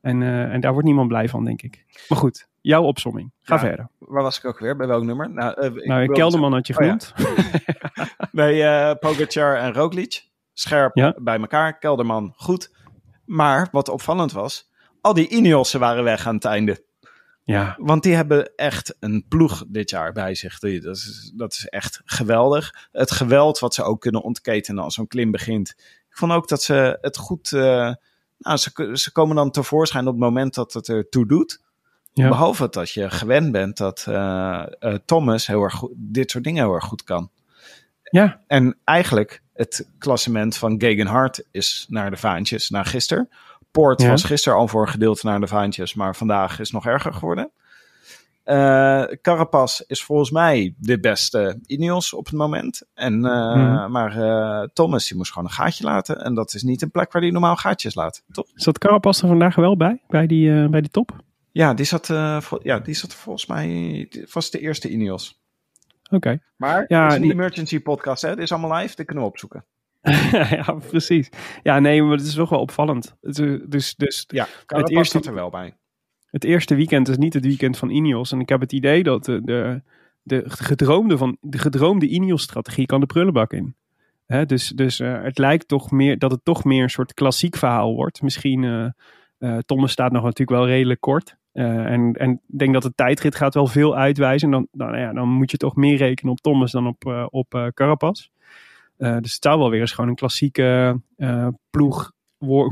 En, 0.00 0.22
en 0.22 0.60
daar 0.60 0.72
wordt 0.72 0.86
niemand 0.86 1.08
blij 1.08 1.28
van, 1.28 1.44
denk 1.44 1.62
ik. 1.62 1.84
Maar 2.08 2.18
goed, 2.18 2.48
jouw 2.60 2.82
opsomming. 2.82 3.32
Ga 3.40 3.54
Ja. 3.54 3.60
verder. 3.60 3.88
Waar 3.98 4.22
was 4.22 4.38
ik 4.38 4.44
ook 4.44 4.58
weer? 4.58 4.76
Bij 4.76 4.86
welk 4.86 5.04
nummer? 5.04 5.30
Nou, 5.30 5.66
ik 5.66 5.84
Nou, 5.86 6.12
Kelderman 6.12 6.52
had 6.52 6.66
je 6.66 6.78
Oh 6.78 6.84
ja. 6.84 6.96
genoemd. 7.00 7.14
Eh 8.32 8.92
Pogacar 9.00 9.56
en 9.56 9.72
Roglic. 9.72 10.28
Scherp 10.52 10.96
Ja. 10.96 11.14
bij 11.22 11.38
elkaar. 11.38 11.78
Kelderman 11.78 12.32
goed. 12.36 12.74
Maar 13.24 13.68
wat 13.72 13.88
opvallend 13.88 14.32
was, 14.32 14.70
al 15.00 15.14
die 15.14 15.28
Ineossen 15.28 15.80
waren 15.80 16.04
weg 16.04 16.26
aan 16.26 16.34
het 16.34 16.44
einde. 16.44 16.84
Ja, 17.50 17.74
Want 17.78 18.02
die 18.02 18.14
hebben 18.14 18.54
echt 18.56 18.96
een 19.00 19.24
ploeg 19.28 19.64
dit 19.68 19.90
jaar 19.90 20.12
bij 20.12 20.34
zich. 20.34 20.58
Die- 20.58 20.80
Dat 20.80 20.96
is, 20.96 21.32
dat 21.36 21.52
is 21.52 21.66
echt 21.68 22.00
geweldig. 22.04 22.88
Het 22.92 23.10
geweld 23.10 23.58
wat 23.58 23.74
ze 23.74 23.82
ook 23.82 24.00
kunnen 24.00 24.22
ontketenen 24.22 24.84
als 24.84 24.94
zo'n 24.94 25.06
klim 25.06 25.30
begint. 25.30 25.68
Ik 26.10 26.16
vond 26.16 26.32
ook 26.32 26.48
dat 26.48 26.62
ze 26.62 26.98
het 27.00 27.16
goed, 27.16 27.52
eh, 27.52 27.92
Nou, 28.38 28.56
ze, 28.56 28.90
ze 28.92 29.12
komen 29.12 29.36
dan 29.36 29.50
tevoorschijn 29.50 30.06
op 30.06 30.12
het 30.12 30.22
moment 30.22 30.54
dat 30.54 30.72
het 30.72 30.88
er 30.88 31.08
toe 31.08 31.26
doet. 31.26 31.60
Ja. 32.12 32.28
Behalve 32.28 32.68
dat 32.70 32.90
je 32.90 33.10
gewend 33.10 33.52
bent 33.52 33.76
dat 33.76 34.04
eh, 34.08 34.64
eh, 34.78 34.94
Thomas 35.04 35.46
heel 35.46 35.62
erg 35.62 35.74
goed, 35.74 35.90
dit 35.94 36.30
soort 36.30 36.44
dingen 36.44 36.64
heel 36.64 36.74
erg 36.74 36.84
goed 36.84 37.04
kan. 37.04 37.30
Ja, 38.02 38.40
En 38.46 38.76
eigenlijk 38.84 39.42
het 39.52 39.88
klassement 39.98 40.56
van 40.56 40.80
Gegenhard 40.80 41.44
is 41.50 41.86
naar 41.88 42.10
de 42.10 42.16
vaantjes 42.16 42.68
na 42.70 42.82
gisteren. 42.82 43.28
Poort 43.70 44.02
Ja. 44.02 44.08
was 44.08 44.24
gisteren 44.24 44.58
al 44.58 44.68
voor 44.68 44.82
een 44.82 44.88
gedeelte 44.88 45.26
naar 45.26 45.40
de 45.40 45.46
vaantjes, 45.46 45.94
maar 45.94 46.16
vandaag 46.16 46.50
is 46.52 46.58
het 46.58 46.72
nog 46.72 46.86
erger 46.86 47.12
geworden. 47.12 47.50
Eh 48.44 49.02
Carapaz 49.22 49.80
is 49.86 50.04
volgens 50.04 50.30
mij 50.30 50.74
de 50.78 51.00
beste 51.00 51.58
Ineos 51.66 52.12
op 52.14 52.24
het 52.26 52.34
moment. 52.34 52.82
En, 52.94 53.24
eh, 53.24 53.54
Mhm. 53.54 53.90
Maar 53.90 54.16
eh, 54.16 54.68
Thomas 54.72 55.08
die 55.08 55.16
moest 55.16 55.32
gewoon 55.32 55.48
een 55.48 55.54
gaatje 55.54 55.84
laten. 55.84 56.20
En 56.24 56.34
dat 56.34 56.54
is 56.54 56.62
niet 56.62 56.82
een 56.82 56.90
plek 56.90 57.12
waar 57.12 57.22
hij 57.22 57.30
normaal 57.30 57.56
gaatjes 57.56 57.94
laat. 57.94 58.22
Toch? 58.32 58.46
zat 58.54 58.78
Carapaz 58.78 59.22
er 59.22 59.28
vandaag 59.28 59.54
wel 59.54 59.76
bij, 59.76 60.02
bij 60.08 60.26
die, 60.26 60.68
bij 60.68 60.80
die 60.80 60.90
top? 60.90 61.16
Ja, 61.52 61.74
die 61.74 61.84
zat, 61.86 62.06
ja, 62.62 62.78
die 62.78 62.94
zat 62.94 63.14
volgens 63.14 63.46
mij 63.46 64.08
was 64.32 64.50
de 64.50 64.58
eerste 64.58 64.88
Ineos. 64.88 65.38
Oké. 66.10 66.38
Maar 66.56 66.84
Ja, 66.88 67.04
het 67.04 67.12
is 67.12 67.18
een 67.18 67.30
emergency 67.30 67.80
podcast, 67.80 68.22
hè? 68.22 68.28
Dit 68.28 68.38
is 68.38 68.52
allemaal 68.52 68.78
live, 68.78 68.96
dit 68.96 69.06
kunnen 69.06 69.24
we 69.24 69.30
opzoeken. 69.30 69.64
ja, 70.56 70.72
precies. 70.88 71.28
Ja, 71.62 71.78
nee, 71.78 72.02
maar 72.02 72.16
het 72.16 72.26
is 72.26 72.34
toch 72.34 72.48
wel 72.48 72.60
opvallend. 72.60 73.16
Het, 73.20 73.38
is- 73.38 73.60
dus, 73.68 73.94
dus 73.94 74.24
Ja, 74.26 74.46
Carapaz 74.66 74.92
eerste- 74.96 75.16
zat 75.18 75.26
er 75.26 75.34
wel 75.34 75.50
bij. 75.50 75.76
het 76.26 76.44
eerste 76.44 76.74
weekend 76.74 77.08
is 77.08 77.16
niet 77.16 77.34
het 77.34 77.44
weekend 77.44 77.78
van 77.78 77.90
Ineos. 77.90 78.32
En 78.32 78.40
ik 78.40 78.48
heb 78.48 78.60
het 78.60 78.72
idee 78.72 79.02
dat 79.02 79.24
de, 79.24 79.40
de, 79.44 79.82
de, 80.22 80.42
gedroomde, 80.46 81.16
van, 81.18 81.36
de 81.40 81.58
gedroomde 81.58 82.08
Ineos-strategie 82.08 82.86
kan 82.86 83.00
de 83.00 83.06
prullenbak 83.06 83.52
in. 83.52 83.74
Hè, 84.26 84.46
dus 84.46 84.68
dus 84.68 85.00
eh, 85.00 85.22
het 85.22 85.38
lijkt 85.38 85.68
toch 85.68 85.90
meer 85.90 86.18
dat 86.18 86.30
het 86.30 86.44
toch 86.44 86.64
meer 86.64 86.82
een 86.82 86.90
soort 86.90 87.14
klassiek 87.14 87.56
verhaal 87.56 87.94
wordt. 87.94 88.22
Misschien, 88.22 88.64
eh 88.64 88.86
eh, 89.38 89.58
Thomas 89.58 89.92
staat 89.92 90.12
nog 90.12 90.22
natuurlijk 90.22 90.58
wel 90.58 90.66
redelijk 90.68 91.00
kort. 91.00 91.36
Eh, 91.52 91.64
en, 91.84 92.12
en 92.12 92.30
ik 92.48 92.58
denk 92.58 92.72
dat 92.72 92.82
de 92.82 92.94
tijdrit 92.94 93.34
gaat 93.34 93.54
wel 93.54 93.66
veel 93.66 93.96
uitwijzen. 93.96 94.52
En 94.52 94.66
dan, 94.70 94.88
dan, 94.88 94.98
ja, 95.00 95.12
dan 95.12 95.28
moet 95.28 95.50
je 95.50 95.56
toch 95.56 95.76
meer 95.76 95.96
rekenen 95.96 96.32
op 96.32 96.40
Thomas 96.40 96.72
dan 96.72 96.86
op, 96.86 97.04
eh 97.06 97.26
op 97.30 97.54
eh, 97.54 97.66
Eh, 99.00 99.16
dus 99.20 99.32
het 99.34 99.42
zou 99.42 99.58
wel 99.58 99.70
weer 99.70 99.80
eens 99.80 99.92
gewoon 99.92 100.10
een 100.10 100.16
klassieke 100.16 101.00
eh, 101.16 101.48
ploeg, 101.70 102.12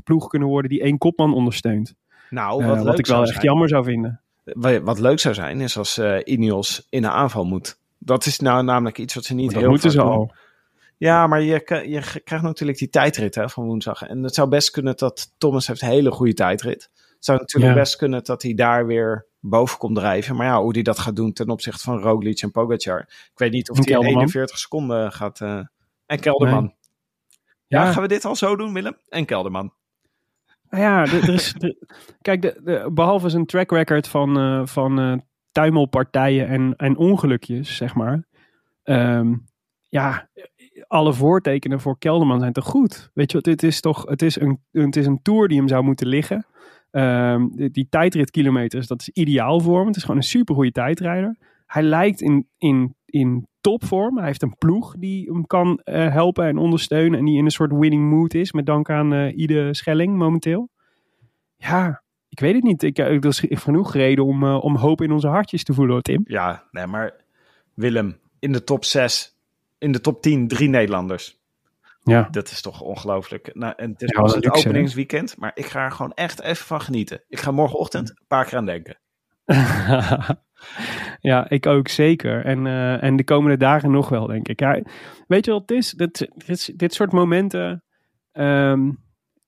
ploeg 0.04 0.28
kunnen 0.28 0.48
worden 0.48 0.70
die 0.70 0.82
één 0.82 0.98
kopman 0.98 1.34
ondersteunt. 1.34 1.94
Nou, 2.30 2.62
Eh, 2.62 2.82
wat, 2.82 2.98
ik 2.98 3.06
wel 3.06 3.20
echt 3.22 3.30
zijn- 3.32 3.44
jammer 3.44 3.68
zou 3.68 3.84
vinden. 3.84 4.20
Wat, 4.44 4.80
wat 4.82 4.98
leuk 4.98 5.18
zou 5.18 5.34
zijn, 5.34 5.60
is 5.60 5.76
als 5.78 5.98
Ineos 6.24 6.86
in 6.90 7.02
de 7.02 7.10
aanval 7.10 7.44
moet. 7.44 7.78
Dat 7.98 8.26
is 8.26 8.38
nou 8.38 8.64
namelijk 8.64 8.98
iets 8.98 9.14
wat 9.14 9.24
ze 9.24 9.34
niet 9.34 9.50
Dat 9.50 9.60
heel 9.60 9.70
moeten 9.70 9.90
vaak 9.92 10.00
ze 10.00 10.06
doen. 10.06 10.16
al. 10.16 10.34
Ja, 10.96 11.26
maar 11.26 11.42
je, 11.42 11.52
je 11.88 12.20
krijgt 12.24 12.44
natuurlijk 12.44 12.78
die 12.78 12.88
tijdrit 12.88 13.34
hè, 13.34 13.48
van 13.48 13.64
woensdag. 13.64 14.02
En 14.02 14.22
het 14.22 14.34
zou 14.34 14.48
best 14.48 14.70
kunnen 14.70 14.96
dat 14.96 15.32
Thomas 15.38 15.66
heeft 15.66 15.82
een 15.82 15.88
hele 15.88 16.10
goede 16.10 16.34
tijdrit. 16.34 16.90
Het 16.92 17.24
zou 17.24 17.38
natuurlijk 17.38 17.74
Ja. 17.74 17.80
best 17.80 17.96
kunnen 17.96 18.24
dat 18.24 18.42
hij 18.42 18.54
daar 18.54 18.86
weer 18.86 19.26
boven 19.40 19.78
komt 19.78 19.96
drijven. 19.96 20.36
Maar 20.36 20.46
ja, 20.46 20.60
hoe 20.62 20.72
hij 20.72 20.82
dat 20.82 20.98
gaat 20.98 21.16
doen 21.16 21.32
ten 21.32 21.48
opzichte 21.48 21.82
van 21.84 21.98
Roglic 21.98 22.40
en 22.42 22.50
Pogacar. 22.50 23.00
Ik 23.32 23.38
weet 23.38 23.52
niet 23.52 23.70
of 23.70 23.76
hij 23.76 23.84
in 23.86 23.92
Kelderman. 23.92 24.18
41 24.20 24.58
seconden 24.58 25.12
gaat... 25.12 25.40
en 26.08 26.20
Kelderman. 26.20 26.74
Ja. 27.66 27.84
Ja. 27.84 27.92
gaan 27.92 28.02
we 28.02 28.08
dit 28.08 28.24
al 28.24 28.36
zo 28.36 28.56
doen, 28.56 28.72
Willem? 28.72 28.96
En 29.08 29.24
Kelderman. 29.24 29.72
Nou 30.70 30.82
Ja, 30.82 31.00
er, 31.00 31.28
is, 31.28 31.54
kijk, 32.22 32.42
de, 32.42 32.60
de- 32.64 32.90
behalve 32.92 33.28
zijn 33.28 33.46
track 33.46 33.70
record 33.70 34.08
van, 34.08 34.38
eh, 34.38 34.66
van 34.66 35.00
eh, 35.00 35.14
tuimelpartijen 35.52 36.48
en, 36.48 36.74
en 36.76 36.96
ongelukjes, 36.96 37.76
zeg 37.76 37.94
maar. 37.94 38.26
Ehm, 38.82 39.34
ja, 39.88 40.28
alle 40.86 41.12
voortekenen 41.12 41.80
voor 41.80 41.98
Kelderman 41.98 42.40
zijn 42.40 42.52
toch 42.52 42.64
goed? 42.64 43.10
Weet 43.14 43.30
je 43.30 43.36
wat, 43.36 43.46
dit 43.46 43.62
is 43.62 43.80
toch, 43.80 44.04
het 44.08 44.22
is 44.22 44.40
een, 44.40 44.60
het 44.70 44.96
is 44.96 45.06
een 45.06 45.22
tour 45.22 45.48
die 45.48 45.58
hem 45.58 45.68
zou 45.68 45.84
moeten 45.84 46.06
liggen. 46.06 46.46
Ehm, 46.90 47.48
die, 47.48 47.70
die 47.70 47.86
tijdritkilometers, 47.88 48.86
dat 48.86 49.00
is 49.00 49.08
ideaal 49.08 49.60
voor 49.60 49.78
hem. 49.78 49.86
Het 49.86 49.96
is 49.96 50.02
gewoon 50.02 50.16
een 50.16 50.22
supergoeie 50.22 50.72
tijdrijder. 50.72 51.36
Hij 51.66 51.82
lijkt 51.82 52.20
in, 52.20 52.48
in, 52.58 52.96
in 53.10 53.46
topvorm. 53.60 54.16
Hij 54.16 54.26
heeft 54.26 54.42
een 54.42 54.56
ploeg 54.58 54.94
die 54.98 55.30
hem 55.32 55.46
kan 55.46 55.80
eh, 55.84 56.12
helpen 56.12 56.46
en 56.46 56.58
ondersteunen. 56.58 57.18
En 57.18 57.24
die 57.24 57.38
in 57.38 57.44
een 57.44 57.50
soort 57.50 57.72
winning 57.72 58.10
mood 58.10 58.34
is. 58.34 58.52
Met 58.52 58.66
dank 58.66 58.90
aan 58.90 59.12
eh 59.12 59.36
Ide 59.36 59.74
Schelling 59.74 60.16
momenteel. 60.16 60.68
Ja, 61.56 62.02
ik 62.28 62.40
weet 62.40 62.54
het 62.54 62.62
niet. 62.62 62.82
Ik, 62.82 62.98
eh, 62.98 63.06
er 63.06 63.26
is 63.26 63.42
genoeg 63.48 63.94
reden 63.94 64.24
om, 64.24 64.44
om 64.44 64.76
hoop 64.76 65.02
in 65.02 65.12
onze 65.12 65.28
hartjes 65.28 65.64
te 65.64 65.74
voelen, 65.74 66.02
Tim. 66.02 66.20
Ja, 66.24 66.64
nee, 66.70 66.86
maar 66.86 67.14
Willem, 67.74 68.18
in 68.38 68.52
de 68.52 68.64
top 68.64 68.84
6, 68.84 69.38
in 69.78 69.92
de 69.92 70.00
top 70.00 70.22
10, 70.22 70.48
drie 70.48 70.68
Nederlanders. 70.68 71.38
Ja. 72.02 72.28
Dat 72.30 72.50
is 72.50 72.60
toch 72.60 72.80
ongelooflijk. 72.80 73.50
Nou, 73.54 73.72
en 73.76 73.90
het 73.90 74.02
is 74.02 74.10
Ja, 74.10 74.22
het 74.22 74.50
openingsweekend, 74.50 75.36
maar 75.36 75.50
ik 75.54 75.66
ga 75.66 75.84
er 75.84 75.92
gewoon 75.92 76.12
echt 76.12 76.40
even 76.40 76.66
van 76.66 76.80
genieten. 76.80 77.22
Ik 77.28 77.40
ga 77.40 77.50
morgenochtend 77.50 78.10
een 78.10 78.26
paar 78.28 78.44
keer 78.44 78.58
aan 78.58 78.66
denken. 78.66 78.98
ja, 81.20 81.50
ik 81.50 81.66
ook 81.66 81.88
zeker. 81.88 82.44
En, 82.44 82.66
eh, 82.66 83.02
en 83.02 83.16
de 83.16 83.24
komende 83.24 83.56
dagen 83.56 83.90
nog 83.90 84.08
wel, 84.08 84.26
denk 84.26 84.48
ik. 84.48 84.60
Ja, 84.60 84.80
weet 85.26 85.44
je 85.44 85.50
wat 85.50 85.60
het 85.60 85.70
is? 85.70 85.90
Dit, 85.90 86.28
dit, 86.46 86.78
dit 86.78 86.94
soort 86.94 87.12
momenten. 87.12 87.82
ehm, 88.32 88.90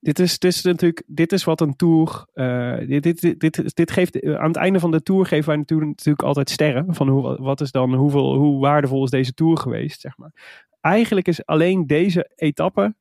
dit, 0.00 0.18
is, 0.18 0.38
dit 0.38 0.64
natuurlijk 0.64 1.02
dit 1.06 1.32
is 1.32 1.44
wat 1.44 1.60
een 1.60 1.76
tour. 1.76 2.26
eh, 2.32 2.78
dit, 2.78 3.02
dit, 3.02 3.40
dit, 3.40 3.76
dit, 3.76 3.90
geeft, 3.90 4.20
eh, 4.20 4.34
aan 4.34 4.48
het 4.48 4.56
einde 4.56 4.80
van 4.80 4.90
de 4.90 5.02
tour 5.02 5.26
geven 5.26 5.48
wij 5.48 5.56
natuurlijk, 5.56 5.90
natuurlijk 5.90 6.24
altijd 6.24 6.50
sterren. 6.50 6.94
Van 6.94 7.08
hoe, 7.08 7.36
wat 7.42 7.60
is 7.60 7.70
dan, 7.70 7.94
hoeveel, 7.94 8.34
hoe 8.34 8.60
waardevol 8.60 9.04
is 9.04 9.10
deze 9.10 9.34
tour 9.34 9.58
geweest, 9.58 10.00
zeg 10.00 10.16
maar. 10.16 10.32
Eigenlijk 10.80 11.28
is 11.28 11.46
alleen 11.46 11.86
deze 11.86 12.30
etappe 12.36 12.94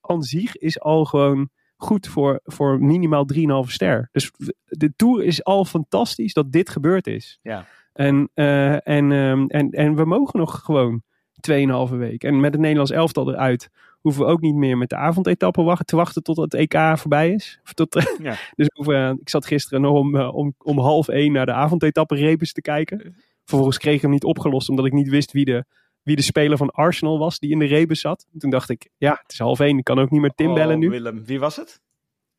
aan 0.00 0.22
zich 0.22 0.56
is 0.56 0.80
al 0.80 1.04
gewoon 1.04 1.50
goed 1.82 2.08
voor, 2.08 2.40
voor 2.44 2.82
minimaal 2.82 3.26
3,5 3.34 3.70
ster. 3.70 4.08
Dus 4.12 4.32
de 4.64 4.92
Tour 4.96 5.24
is 5.24 5.44
al 5.44 5.64
fantastisch 5.64 6.32
dat 6.32 6.52
dit 6.52 6.70
gebeurd 6.70 7.06
is. 7.06 7.38
Ja. 7.42 7.66
En, 7.92 8.30
eh, 8.34 8.88
en, 8.88 9.12
ehm, 9.12 9.44
en, 9.46 9.70
en 9.70 9.94
we 9.94 10.04
mogen 10.04 10.38
nog 10.38 10.60
gewoon 10.64 11.02
2,5 11.40 11.96
week. 11.96 12.24
En 12.24 12.40
met 12.40 12.52
het 12.52 12.60
Nederlands 12.60 12.90
elftal 12.90 13.30
eruit 13.32 13.70
hoeven 14.00 14.24
we 14.24 14.30
ook 14.30 14.40
niet 14.40 14.54
meer 14.54 14.78
met 14.78 14.88
de 14.88 14.96
avondetappe 14.96 15.62
wachten, 15.62 15.86
te 15.86 15.96
wachten 15.96 16.22
tot 16.22 16.36
het 16.36 16.54
EK 16.54 16.98
voorbij 16.98 17.30
is. 17.30 17.58
Of 17.64 17.72
tot, 17.72 18.16
Ja. 18.22 18.36
dus 18.56 18.66
hoeven, 18.74 19.08
eh, 19.08 19.14
ik 19.20 19.28
zat 19.28 19.46
gisteren 19.46 19.80
nog 19.80 19.98
om, 19.98 20.16
eh, 20.16 20.34
om, 20.34 20.54
om 20.58 20.78
half 20.78 21.08
één 21.08 21.32
naar 21.32 21.46
de 21.46 21.52
avondetappe 21.52 22.14
repes 22.14 22.52
te 22.52 22.60
kijken. 22.60 23.14
Vervolgens 23.44 23.78
kreeg 23.78 23.94
ik 23.94 24.02
hem 24.02 24.10
niet 24.10 24.24
opgelost 24.24 24.68
omdat 24.68 24.86
ik 24.86 24.92
niet 24.92 25.08
wist 25.08 25.32
wie 25.32 25.44
de, 25.44 25.64
wie 26.02 26.16
de 26.16 26.22
speler 26.22 26.56
van 26.56 26.70
Arsenal 26.70 27.18
was 27.18 27.38
die 27.38 27.50
in 27.50 27.58
de 27.58 27.64
rebus 27.64 28.00
zat. 28.00 28.26
Toen 28.38 28.50
dacht 28.50 28.68
ik, 28.68 28.88
ja, 28.96 29.18
het 29.22 29.32
is 29.32 29.38
half 29.38 29.60
één. 29.60 29.78
Ik 29.78 29.84
kan 29.84 29.98
ook 29.98 30.10
niet 30.10 30.20
meer 30.20 30.32
Tim 30.34 30.48
Oh, 30.48 30.54
bellen 30.54 30.78
nu. 30.78 30.88
Willem, 30.88 31.24
wie 31.24 31.40
was 31.40 31.56
het? 31.56 31.80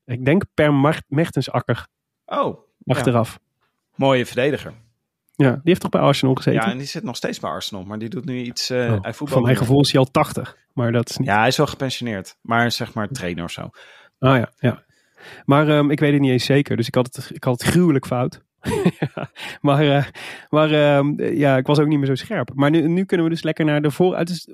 Ik 0.06 0.26
denk 0.26 0.44
per 0.54 0.74
Mart- 0.74 1.04
Mertensakker 1.08 1.88
Oh, 2.26 2.58
ja. 2.78 2.94
achteraf. 2.96 3.40
mooie 3.96 4.26
verdediger. 4.26 4.74
Ja. 5.36 5.52
die 5.52 5.60
heeft 5.64 5.82
toch 5.82 5.90
bij 5.90 6.02
Arsenal 6.02 6.36
gezeten? 6.36 6.62
Ja, 6.62 6.72
en 6.72 6.78
die 6.78 6.88
zit 6.88 7.04
nog 7.04 7.16
steeds 7.16 7.40
bij 7.40 7.50
Arsenal, 7.50 7.84
maar 7.84 8.00
die 8.00 8.10
doet 8.10 8.26
nu 8.26 8.42
iets... 8.42 8.70
eh 8.70 8.94
Oh, 8.94 9.02
hij 9.02 9.14
Van 9.14 9.42
mijn 9.42 9.56
gevoel 9.56 9.82
is 9.82 9.92
hij 9.92 10.00
al 10.02 10.12
80. 10.12 10.58
Maar 10.74 10.92
dat 10.92 11.10
is 11.10 11.18
niet. 11.18 11.28
Ja, 11.28 11.38
hij 11.40 11.48
is 11.48 11.58
wel 11.58 11.68
gepensioneerd, 11.68 12.38
maar 12.42 12.72
zeg 12.72 12.94
maar 12.94 13.08
trainer 13.08 13.44
of 13.44 13.52
zo. 13.52 13.62
Oh 13.62 13.70
ja, 14.38 14.52
ja. 14.58 14.84
Maar 15.46 15.68
ehm, 15.70 15.92
ik 15.92 16.00
weet 16.00 16.12
het 16.12 16.22
niet 16.22 16.32
eens 16.32 16.46
zeker. 16.46 16.76
Dus 16.78 16.88
ik 16.88 16.96
had 16.96 17.16
het, 17.16 17.30
ik 17.34 17.44
had 17.44 17.62
het 17.62 17.70
gruwelijk 17.72 18.06
fout. 18.06 18.42
Ja, 19.16 19.30
maar 19.62 19.96
eh, 19.96 20.06
maar 20.50 20.72
ehm, 20.72 21.22
ja, 21.24 21.58
ik 21.58 21.66
was 21.68 21.80
ook 21.80 21.88
niet 21.88 21.98
meer 21.98 22.08
zo 22.08 22.16
scherp. 22.16 22.52
Maar 22.56 22.70
nu, 22.70 22.88
nu 22.88 23.06
kunnen 23.06 23.26
we 23.26 23.32
dus 23.32 23.44
lekker 23.44 23.66
naar 23.66 23.82
de 23.82 23.92
vooruit. 23.92 24.28
Dus, 24.28 24.48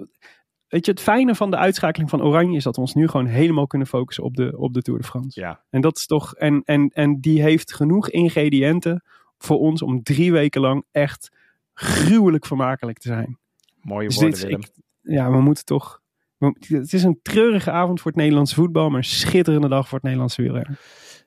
weet 0.68 0.86
je, 0.86 0.92
het 0.92 1.02
fijne 1.02 1.36
van 1.36 1.52
de 1.52 1.58
uitschakeling 1.58 2.10
van 2.10 2.22
Oranje 2.24 2.56
is 2.58 2.64
dat 2.64 2.76
we 2.76 2.82
ons 2.82 2.94
nu 2.94 3.08
gewoon 3.08 3.26
helemaal 3.26 3.68
kunnen 3.68 3.88
focussen 3.88 4.24
op 4.24 4.36
de, 4.36 4.58
op 4.58 4.74
de 4.74 4.82
Tour 4.82 5.00
de 5.00 5.06
France. 5.06 5.40
Ja, 5.40 5.64
En 5.70 5.82
dat 5.82 5.98
is 5.98 6.06
toch. 6.06 6.36
En, 6.36 6.62
en, 6.66 6.90
en 6.94 7.20
die 7.20 7.42
heeft 7.42 7.74
genoeg 7.74 8.10
ingrediënten 8.10 9.04
voor 9.38 9.60
ons 9.60 9.82
om 9.82 10.04
drie 10.04 10.32
weken 10.32 10.62
lang 10.62 10.86
echt 10.92 11.32
gruwelijk 11.74 12.46
vermakelijk 12.46 12.98
te 12.98 13.08
zijn. 13.08 13.38
mooie 13.82 14.08
Dus 14.08 14.16
woorden, 14.16 14.40
Willem. 14.42 14.60
ik, 14.62 14.70
ja, 15.02 15.32
we 15.32 15.42
moeten 15.42 15.66
toch. 15.66 16.02
we- 16.38 16.56
het 16.68 16.94
is 16.94 17.04
een 17.04 17.20
treurige 17.22 17.72
avond 17.72 18.02
voor 18.02 18.12
het 18.12 18.20
Nederlandse 18.20 18.56
voetbal, 18.56 18.90
maar 18.90 18.98
een 18.98 19.04
schitterende 19.04 19.68
dag 19.68 19.84
voor 19.88 19.94
het 19.94 20.04
Nederlandse 20.04 20.42
wielrennen. 20.42 20.78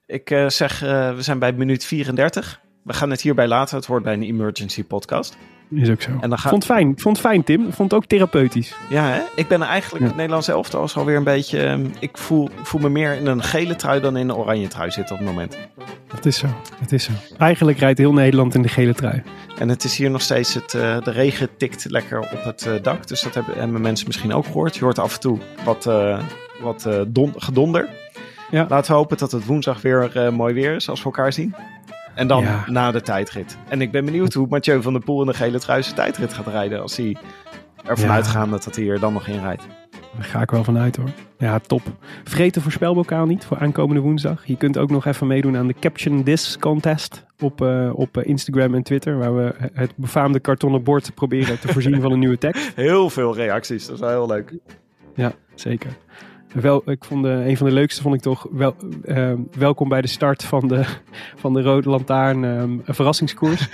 Ik 0.07 0.31
eh, 0.31 0.49
zeg, 0.49 0.83
eh, 0.83 1.15
we 1.15 1.23
zijn 1.23 1.39
bij 1.39 1.53
minuut 1.53 1.85
34. 1.85 2.61
We 2.83 2.93
gaan 2.93 3.11
het 3.11 3.21
hierbij 3.21 3.49
laten. 3.49 3.77
Het 3.77 3.87
hoort 3.87 4.03
bij 4.03 4.13
een 4.13 4.23
emergency 4.23 4.85
podcast. 4.85 5.37
Is 5.71 5.91
ook 5.91 6.03
zo. 6.03 6.11
En 6.21 6.29
dan 6.29 6.39
ga- 6.39 6.49
vond 6.49 6.63
het 6.63 6.73
fijn. 6.73 6.93
Vond 6.97 7.19
fijn, 7.21 7.45
Tim. 7.45 7.61
Vond 7.73 7.91
het 7.91 7.95
ook 8.01 8.07
therapeutisch. 8.07 8.75
Ja, 8.89 9.09
hè? 9.09 9.21
ik 9.37 9.49
ben 9.49 9.63
eigenlijk 9.63 10.01
Ja. 10.03 10.07
het 10.09 10.17
Nederlandse 10.17 10.53
elftal 10.53 10.85
is 10.85 10.97
alweer 10.97 11.17
een 11.17 11.25
beetje... 11.25 11.63
ehm, 11.63 11.87
ik 11.99 12.19
voel, 12.19 12.49
voel 12.63 12.81
me 12.81 12.89
meer 12.89 13.13
in 13.15 13.27
een 13.27 13.43
gele 13.43 13.77
trui 13.77 14.01
dan 14.01 14.17
in 14.17 14.29
een 14.29 14.35
oranje 14.37 14.69
trui 14.69 14.91
zitten 14.91 15.15
op 15.15 15.21
het 15.21 15.31
moment. 15.31 15.59
Het 16.15 16.27
is 16.27 16.39
zo. 16.39 16.47
Het 16.81 16.93
is 16.93 17.05
zo. 17.05 17.13
Eigenlijk 17.39 17.79
rijdt 17.79 17.99
heel 17.99 18.13
Nederland 18.13 18.55
in 18.55 18.63
de 18.63 18.69
gele 18.69 18.95
trui. 18.95 19.23
En 19.59 19.69
het 19.69 19.85
is 19.85 19.97
hier 19.97 20.11
nog 20.11 20.21
steeds, 20.23 20.55
het, 20.55 20.75
eh, 20.75 21.01
de 21.03 21.11
regen 21.11 21.49
tikt 21.57 21.85
lekker 21.91 22.19
op 22.21 22.43
het 22.45 22.67
eh, 22.67 22.73
dak. 22.83 23.07
Dus 23.09 23.23
dat 23.23 23.35
hebben, 23.35 23.55
hebben 23.59 23.81
mensen 23.81 24.07
misschien 24.07 24.33
ook 24.33 24.45
gehoord. 24.47 24.77
Je 24.77 24.85
hoort 24.85 24.99
af 24.99 25.15
en 25.15 25.21
toe 25.21 25.39
wat, 25.65 25.87
eh, 25.87 26.19
wat 26.61 26.89
don- 27.09 27.35
gedonder. 27.37 27.89
Ja. 28.51 28.67
Laten 28.69 28.91
we 28.93 28.97
hopen 28.99 29.17
dat 29.19 29.33
het 29.33 29.47
woensdag 29.47 29.81
weer 29.83 30.33
mooi 30.33 30.55
weer 30.55 30.75
is 30.75 30.89
als 30.89 30.99
we 30.99 31.05
elkaar 31.05 31.33
zien. 31.33 31.55
En 32.15 32.27
dan 32.27 32.43
Ja. 32.43 32.65
na 32.67 32.91
de 32.91 33.01
tijdrit. 33.01 33.57
En 33.69 33.81
ik 33.81 33.91
ben 33.93 34.05
benieuwd 34.05 34.33
hoe 34.35 34.47
Mathieu 34.51 34.83
van 34.83 34.93
der 34.93 35.03
Poel 35.03 35.21
in 35.21 35.27
de 35.27 35.35
gele 35.35 35.59
trui 35.59 35.83
zijn 35.83 35.95
tijdrit 35.95 36.33
gaat 36.33 36.47
rijden. 36.47 36.83
Als 36.83 36.97
hij 36.97 37.17
ervan 37.85 38.07
Ja. 38.09 38.15
uitgaan 38.15 38.51
dat 38.51 38.77
hij 38.77 38.89
er 38.89 39.01
dan 39.01 39.13
nog 39.13 39.27
in 39.27 39.41
rijdt. 39.41 39.67
Daar 40.15 40.25
ga 40.25 40.41
ik 40.43 40.51
wel 40.51 40.65
vanuit 40.65 40.97
hoor. 40.97 41.09
Ja, 41.39 41.59
top. 41.59 41.83
Vergeet 42.25 42.55
de 42.55 42.61
voorspelbokaal 42.61 43.27
niet 43.27 43.45
voor 43.45 43.59
aankomende 43.59 44.01
woensdag. 44.01 44.47
Je 44.47 44.57
kunt 44.57 44.79
ook 44.79 44.91
nog 44.91 45.07
even 45.07 45.27
meedoen 45.27 45.57
aan 45.57 45.67
de 45.67 45.75
Caption 45.81 46.23
This 46.23 46.59
Contest 46.59 47.25
op, 47.41 47.63
eh, 47.63 47.91
op 47.95 48.17
eh, 48.17 48.29
Instagram 48.29 48.75
en 48.75 48.83
Twitter. 48.83 49.19
Waar 49.19 49.37
we 49.37 49.55
het 49.73 49.93
befaamde 49.97 50.41
kartonnen 50.41 50.83
bord 50.83 51.15
proberen 51.15 51.61
te 51.61 51.69
voorzien 51.69 52.01
van 52.01 52.13
een 52.13 52.19
nieuwe 52.19 52.39
tekst. 52.39 52.73
Heel 52.77 53.11
veel 53.11 53.35
reacties, 53.35 53.87
dat 53.87 53.95
is 53.95 54.01
wel 54.01 54.09
heel 54.11 54.27
leuk. 54.27 54.53
Ja, 55.15 55.33
zeker. 55.55 55.91
Wel, 56.55 56.91
ik 56.91 57.05
vond 57.05 57.23
de, 57.23 57.29
een 57.29 57.57
van 57.57 57.67
de 57.67 57.73
leukste 57.73 58.03
vond 58.03 58.15
ik 58.15 58.21
toch 58.21 58.47
wel, 58.51 58.75
eh, 59.05 59.33
welkom 59.59 59.89
bij 59.89 60.01
de 60.01 60.09
start 60.09 60.45
van 60.45 60.69
de, 60.69 60.85
van 61.37 61.53
de 61.55 61.63
Rode 61.63 61.89
Lantaarn 61.91 62.45
eh, 62.45 62.51
een 62.61 62.83
verrassingskoers. 62.85 63.69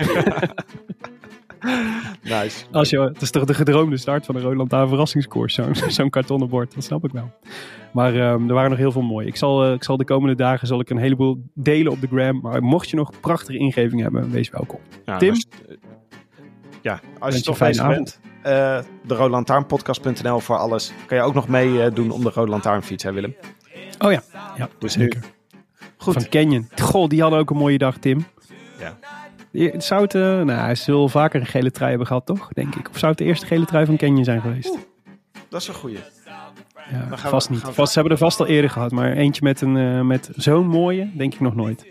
Nice. 2.23 2.65
Als 2.73 2.91
je, 2.91 3.01
het 3.01 3.23
is 3.23 3.31
toch 3.31 3.45
de 3.45 3.55
gedroomde 3.55 3.97
start 3.97 4.27
van 4.27 4.35
de 4.35 4.41
Rode 4.41 4.57
Lantaarn 4.57 4.89
verrassingskoers, 4.89 5.55
zo'n 5.55 5.75
zo'n 5.89 6.11
kartonnen 6.11 6.49
bord. 6.49 6.75
Dat 6.75 6.85
snap 6.85 7.05
ik 7.05 7.13
wel. 7.13 7.31
Maar 7.93 8.15
ehm, 8.15 8.49
er 8.49 8.55
waren 8.55 8.71
nog 8.71 8.79
heel 8.79 8.93
veel 8.93 9.03
mooie. 9.03 9.27
Ik 9.27 9.37
zal, 9.37 9.65
eh, 9.65 9.73
ik 9.73 9.85
zal 9.85 9.97
de 9.97 10.05
komende 10.05 10.35
dagen 10.35 10.67
zal 10.67 10.81
ik 10.81 10.91
een 10.91 10.97
heleboel 10.99 11.43
delen 11.55 11.93
op 11.93 12.01
de 12.01 12.07
gram. 12.07 12.41
Maar 12.43 12.63
mocht 12.63 12.91
je 12.91 12.97
nog 12.97 13.21
prachtige 13.21 13.59
ingevingen 13.59 14.03
hebben, 14.05 14.31
wees 14.31 14.51
welkom. 14.51 14.79
Ja, 15.05 15.17
Tim? 15.19 15.31
als 15.31 15.47
je- 15.67 15.79
ja, 16.83 17.01
als 17.19 17.33
je 17.33 17.39
je 17.39 17.45
toch 17.45 17.61
een 17.61 17.75
fijne 17.75 17.89
bezig 17.89 17.97
bent. 17.97 18.21
Eh 18.43 18.79
de 19.07 19.15
Rode 19.15 19.31
voor 20.41 20.57
alles. 20.57 20.93
Kan 21.07 21.17
je 21.17 21.23
ook 21.23 21.35
nog 21.35 21.49
mee 21.49 21.83
eh, 21.83 22.13
om 22.13 22.23
de 22.23 22.31
Rode 22.35 22.51
Lantaarnfiets, 22.51 23.03
hè 23.05 23.13
Willem? 23.13 23.37
Oh 23.99 24.13
ja, 24.13 24.23
ja 24.57 24.69
Dus 24.79 24.93
zeker. 24.93 25.21
Goed. 25.97 26.13
Van 26.15 26.29
Canyon. 26.29 26.69
Goh, 26.83 27.09
die 27.09 27.21
hadden 27.21 27.39
ook 27.39 27.51
een 27.51 27.57
mooie 27.57 27.79
dag, 27.79 27.97
Tim. 27.99 28.27
Ja. 28.79 28.99
Zou 29.79 30.03
het, 30.03 30.15
eh, 30.15 30.21
nou, 30.23 30.51
hij 30.51 30.75
zal 30.75 31.09
vaker 31.09 31.41
een 31.41 31.47
gele 31.47 31.71
trui 31.71 31.89
hebben 31.91 32.07
gehad, 32.07 32.27
toch? 32.27 32.49
Denk 32.53 32.75
ik. 32.75 32.89
Of 32.91 32.99
zou 32.99 33.11
het 33.11 33.21
de 33.21 33.25
eerste 33.27 33.47
gele 33.47 33.65
trui 33.65 33.87
van 33.87 33.97
Canyon 33.97 34.25
zijn 34.25 34.41
geweest? 34.41 34.79
Dat 35.49 35.61
is 35.61 35.69
een 35.69 35.75
goeie. 35.75 35.99
Ja, 36.91 37.07
we- 37.11 37.17
vast 37.17 37.51
niet. 37.51 37.61
Vast, 37.61 37.93
ze 37.93 37.99
hebben 37.99 38.13
er 38.19 38.25
vast 38.25 38.41
al 38.41 38.47
eerder 38.47 38.71
gehad. 38.71 38.91
Maar 38.91 39.13
eentje 39.13 39.43
met, 39.45 39.61
een, 39.61 40.07
met 40.07 40.31
zo'n 40.37 40.67
mooie, 40.67 41.11
denk 41.17 41.35
ik 41.35 41.41
nog 41.41 41.55
nooit. 41.55 41.87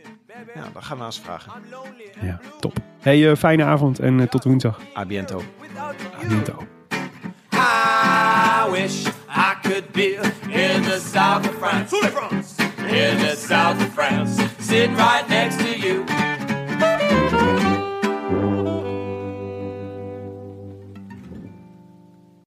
Ja, 0.56 0.64
dan 0.74 0.84
gaan 0.84 0.98
we 0.98 1.04
eens 1.04 1.20
vragen. 1.20 1.52
Ja, 2.22 2.40
top. 2.60 2.78
Hey, 3.00 3.30
eh, 3.30 3.36
fijne 3.36 3.64
avond 3.64 4.00
en 4.00 4.20
eh, 4.20 4.28
tot 4.28 4.44
woensdag. 4.44 4.80
Abiento. 4.94 5.44
Biento. 6.28 6.68
I 7.54 8.72
wish 8.72 9.08
I 9.30 9.54
could 9.62 9.92
be 9.92 10.20
in 10.50 10.82
the 10.82 11.00
south 11.14 11.48
of 11.50 11.56
France. 11.60 11.96
In 12.88 13.18
the 13.18 13.36
south 13.48 13.82
of 13.82 13.94
France. 13.94 14.44
Sitting 14.60 14.96
right 14.96 15.28
next 15.28 15.58
to 15.58 15.88
you. 15.88 16.27